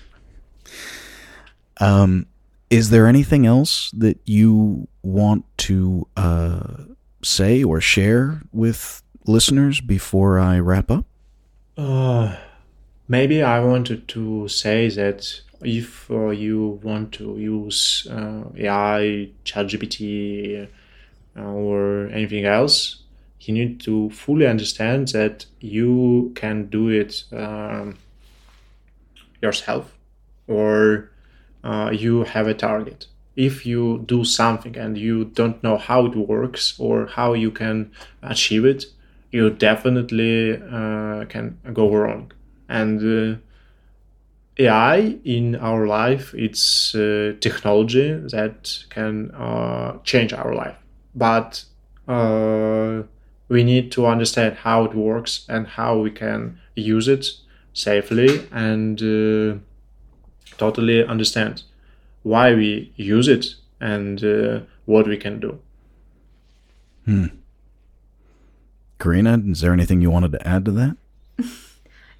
Um, 1.84 2.28
is 2.70 2.90
there 2.92 3.08
anything 3.08 3.46
else 3.46 3.92
that 3.92 4.18
you 4.26 4.88
want 5.04 5.44
to 5.58 6.08
uh, 6.16 6.84
say 7.22 7.62
or 7.62 7.82
share 7.82 8.42
with 8.54 9.04
listeners 9.28 9.82
before 9.82 10.40
I 10.40 10.60
wrap 10.60 10.90
up? 10.90 11.06
Uh, 11.78 12.36
maybe 13.08 13.44
I 13.44 13.60
wanted 13.60 14.08
to 14.10 14.48
say 14.48 14.90
that 14.90 15.42
if 15.62 16.10
uh, 16.10 16.30
you 16.30 16.80
want 16.84 17.12
to 17.14 17.38
use 17.38 18.08
uh, 18.10 18.44
AI, 18.58 19.30
ChatGPT, 19.44 20.68
uh, 21.36 21.42
or 21.42 22.08
anything 22.14 22.46
else, 22.46 23.04
you 23.42 23.54
need 23.54 23.82
to 23.82 24.10
fully 24.12 24.48
understand 24.48 25.10
that 25.10 25.46
you 25.60 26.32
can 26.36 26.68
do 26.68 26.88
it 26.88 27.24
um, 27.34 27.98
yourself 29.42 29.94
or 30.48 31.10
uh, 31.64 31.90
you 31.92 32.24
have 32.24 32.48
a 32.48 32.54
target. 32.54 33.08
If 33.36 33.66
you 33.66 34.04
do 34.06 34.24
something 34.24 34.78
and 34.78 34.98
you 34.98 35.26
don't 35.26 35.64
know 35.64 35.78
how 35.78 36.06
it 36.06 36.16
works 36.16 36.76
or 36.80 37.08
how 37.08 37.34
you 37.34 37.52
can 37.52 37.92
achieve 38.22 38.66
it, 38.66 38.86
you 39.32 39.50
definitely 39.50 40.54
uh, 40.54 41.26
can 41.26 41.58
go 41.74 41.90
wrong. 41.90 42.32
And 42.70 43.02
uh, 43.02 43.38
AI 44.60 45.18
in 45.26 45.56
our 45.56 45.88
life, 45.88 46.34
it's 46.36 46.94
uh, 46.94 47.34
technology 47.40 48.14
that 48.32 48.86
can 48.90 49.32
change 50.04 50.34
our 50.34 50.54
life. 50.54 50.78
But 51.16 51.66
we 53.50 53.64
need 53.64 53.92
to 53.94 54.06
understand 54.06 54.58
how 54.58 54.86
it 54.86 54.94
works 54.94 55.46
and 55.50 55.68
how 55.68 55.98
we 55.98 56.12
can 56.12 56.60
use 56.76 57.08
it 57.08 57.26
safely 57.74 58.48
and 58.52 59.02
uh, 59.02 59.58
totally 60.58 61.06
understand 61.06 61.64
why 62.24 62.54
we 62.54 62.92
use 62.96 63.28
it 63.28 63.56
and 63.80 64.24
uh, 64.24 64.62
what 64.86 65.08
we 65.08 65.18
can 65.18 65.40
do. 65.40 65.60
Karina, 69.00 69.42
is 69.46 69.62
there 69.62 69.74
anything 69.74 70.02
you 70.02 70.10
wanted 70.10 70.32
to 70.32 70.48
add 70.48 70.66
to 70.66 70.72
that? 70.72 70.98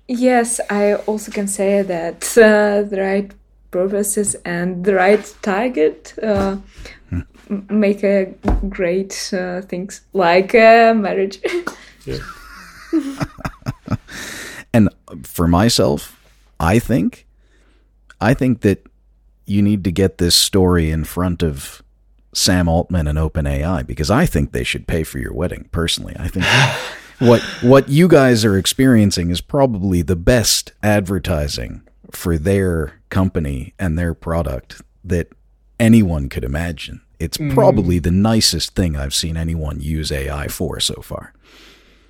Yes, 0.06 0.60
I 0.70 0.96
also 0.96 1.32
can 1.32 1.48
say 1.48 1.82
that 1.82 2.38
uh, 2.38 2.82
the 2.82 2.98
right 3.00 3.32
purposes 3.72 4.36
and 4.44 4.84
the 4.84 4.96
right 4.96 5.36
target 5.42 6.14
uh, 6.22 6.58
m- 7.10 7.26
make 7.70 8.04
a 8.04 8.34
great 8.68 9.34
uh, 9.34 9.62
things 9.62 10.02
like 10.12 10.54
uh, 10.54 10.94
marriage. 10.94 11.40
And 14.74 14.90
for 15.24 15.48
myself, 15.48 16.20
I 16.60 16.80
think, 16.80 17.26
I 18.24 18.34
think 18.34 18.62
that 18.62 18.88
you 19.46 19.62
need 19.62 19.84
to 19.84 19.92
get 19.92 20.18
this 20.18 20.36
story 20.36 20.90
in 20.90 21.04
front 21.04 21.44
of 21.44 21.84
Sam 22.34 22.68
Altman 22.68 23.08
and 23.08 23.20
OpenAI 23.20 23.86
because 23.86 24.10
I 24.10 24.26
think 24.26 24.52
they 24.52 24.64
should 24.64 24.88
pay 24.88 25.04
for 25.04 25.20
your 25.20 25.34
wedding. 25.34 25.68
Personally, 25.72 26.16
I 26.18 26.28
think 26.30 26.46
what 27.20 27.42
what 27.62 27.90
you 27.90 28.08
guys 28.08 28.46
are 28.46 28.58
experiencing 28.58 29.30
is 29.30 29.42
probably 29.42 30.02
the 30.02 30.16
best 30.16 30.72
advertising 30.82 31.82
for 32.12 32.38
their 32.38 33.02
company 33.10 33.74
and 33.78 33.98
their 33.98 34.14
product 34.14 34.82
that 35.04 35.28
anyone 35.80 36.30
could 36.30 36.44
imagine. 36.44 37.02
It's 37.20 37.38
mm. 37.38 37.54
probably 37.54 38.00
the 38.00 38.12
nicest 38.12 38.76
thing 38.76 38.96
I've 38.96 39.14
seen 39.14 39.38
anyone 39.38 39.80
use 39.80 40.12
AI 40.12 40.48
for 40.48 40.80
so 40.80 41.02
far. 41.02 41.34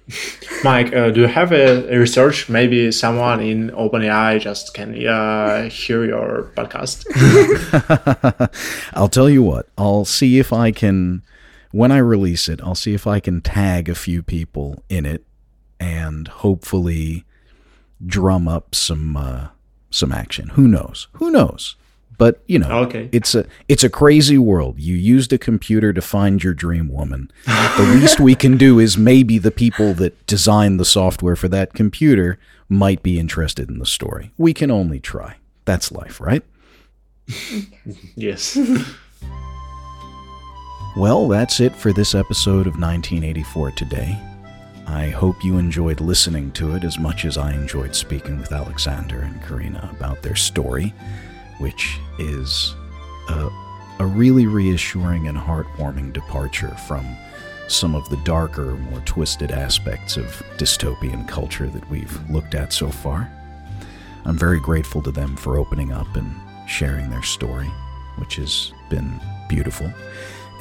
Mike, 0.63 0.93
uh, 0.93 1.09
do 1.11 1.21
you 1.21 1.27
have 1.27 1.51
a, 1.51 1.93
a 1.93 1.97
research? 1.97 2.49
Maybe 2.49 2.91
someone 2.91 3.39
in 3.41 3.69
OpenAI 3.71 4.39
just 4.39 4.73
can 4.73 4.93
uh, 5.07 5.69
hear 5.69 6.05
your 6.05 6.51
podcast. 6.55 7.05
I'll 8.93 9.09
tell 9.09 9.29
you 9.29 9.43
what, 9.43 9.67
I'll 9.77 10.05
see 10.05 10.39
if 10.39 10.51
I 10.53 10.71
can, 10.71 11.23
when 11.71 11.91
I 11.91 11.97
release 11.97 12.47
it, 12.47 12.61
I'll 12.61 12.75
see 12.75 12.93
if 12.93 13.07
I 13.07 13.19
can 13.19 13.41
tag 13.41 13.89
a 13.89 13.95
few 13.95 14.21
people 14.21 14.83
in 14.89 15.05
it 15.05 15.23
and 15.79 16.27
hopefully 16.27 17.25
drum 18.05 18.47
up 18.47 18.75
some 18.75 19.17
uh, 19.17 19.47
some 19.89 20.11
action. 20.11 20.49
Who 20.49 20.67
knows? 20.67 21.07
Who 21.13 21.29
knows? 21.29 21.75
But 22.17 22.41
you 22.47 22.59
know, 22.59 22.69
Okay. 22.83 23.09
it's 23.11 23.33
a 23.35 23.45
it's 23.67 23.83
a 23.83 23.89
crazy 23.89 24.37
world. 24.37 24.79
You 24.79 24.95
used 24.95 25.33
a 25.33 25.37
computer 25.37 25.91
to 25.93 26.01
find 26.01 26.43
your 26.43 26.53
dream 26.53 26.87
woman. 26.89 27.31
the 27.45 27.97
least 27.99 28.19
we 28.19 28.35
can 28.35 28.57
do 28.57 28.79
is 28.79 28.97
maybe 28.97 29.37
the 29.39 29.51
people 29.51 29.93
that 29.95 30.25
designed 30.27 30.79
the 30.79 30.85
software 30.85 31.35
for 31.35 31.47
that 31.49 31.73
computer 31.73 32.37
might 32.69 33.01
be 33.03 33.19
interested 33.19 33.69
in 33.69 33.79
the 33.79 33.85
story. 33.85 34.31
We 34.37 34.53
can 34.53 34.69
only 34.71 34.99
try. 34.99 35.35
That's 35.65 35.91
life, 35.91 36.19
right? 36.21 36.43
yes. 38.15 38.57
Well, 40.95 41.27
that's 41.27 41.59
it 41.59 41.75
for 41.75 41.91
this 41.91 42.13
episode 42.13 42.67
of 42.67 42.73
1984 42.79 43.71
today. 43.71 44.19
I 44.85 45.09
hope 45.09 45.43
you 45.43 45.57
enjoyed 45.57 45.99
listening 46.01 46.51
to 46.51 46.75
it 46.75 46.83
as 46.83 46.99
much 46.99 47.25
as 47.25 47.37
I 47.37 47.53
enjoyed 47.53 47.95
speaking 47.95 48.37
with 48.39 48.51
Alexander 48.51 49.21
and 49.21 49.41
Karina 49.41 49.89
about 49.97 50.21
their 50.21 50.35
story, 50.35 50.93
which 51.63 51.97
is 52.19 52.75
a, 53.29 53.49
a 53.99 54.05
really 54.05 54.47
reassuring 54.47 55.29
and 55.29 55.37
heartwarming 55.37 56.11
departure 56.11 56.75
from 56.87 57.05
some 57.69 57.95
of 57.95 58.09
the 58.09 58.17
darker, 58.17 58.75
more 58.75 58.99
twisted 59.05 59.49
aspects 59.49 60.17
of 60.17 60.25
dystopian 60.57 61.25
culture 61.25 61.67
that 61.67 61.89
we've 61.89 62.29
looked 62.29 62.53
at 62.53 62.73
so 62.73 62.89
far. 62.89 63.31
I'm 64.25 64.37
very 64.37 64.59
grateful 64.59 65.01
to 65.03 65.11
them 65.11 65.37
for 65.37 65.57
opening 65.57 65.93
up 65.93 66.17
and 66.17 66.35
sharing 66.67 67.09
their 67.09 67.23
story, 67.23 67.71
which 68.17 68.35
has 68.35 68.73
been 68.89 69.21
beautiful. 69.47 69.89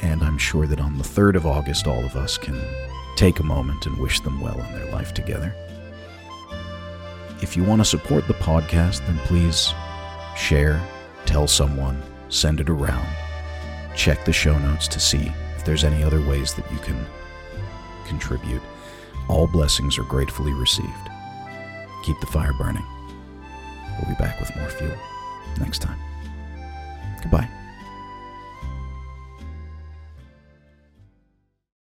And 0.01 0.23
I'm 0.23 0.37
sure 0.37 0.67
that 0.67 0.79
on 0.79 0.97
the 0.97 1.03
3rd 1.03 1.35
of 1.35 1.45
August, 1.45 1.85
all 1.85 2.05
of 2.05 2.15
us 2.15 2.37
can 2.37 2.61
take 3.17 3.41
a 3.41 3.43
moment 3.43 3.87
and 3.87 3.97
wish 3.97 4.21
them 4.21 4.39
well 4.39 4.57
in 4.57 4.71
their 4.71 4.89
life 4.93 5.13
together. 5.13 5.53
If 7.41 7.57
you 7.57 7.65
want 7.65 7.81
to 7.81 7.85
support 7.85 8.25
the 8.25 8.35
podcast, 8.35 9.05
then 9.05 9.17
please 9.25 9.73
share, 10.37 10.81
tell 11.25 11.47
someone, 11.47 12.01
send 12.29 12.59
it 12.59 12.69
around. 12.69 13.07
Check 13.95 14.25
the 14.25 14.33
show 14.33 14.57
notes 14.57 14.87
to 14.89 14.99
see 14.99 15.31
if 15.55 15.65
there's 15.65 15.83
any 15.83 16.03
other 16.03 16.21
ways 16.27 16.53
that 16.55 16.71
you 16.71 16.77
can 16.79 17.05
contribute. 18.07 18.61
All 19.29 19.47
blessings 19.47 19.97
are 19.97 20.03
gratefully 20.03 20.53
received. 20.53 21.09
Keep 22.03 22.19
the 22.19 22.27
fire 22.27 22.53
burning. 22.53 22.85
We'll 23.99 24.09
be 24.09 24.19
back 24.19 24.39
with 24.39 24.55
more 24.55 24.69
fuel 24.69 24.97
next 25.59 25.79
time. 25.79 25.99
Goodbye. 27.21 27.49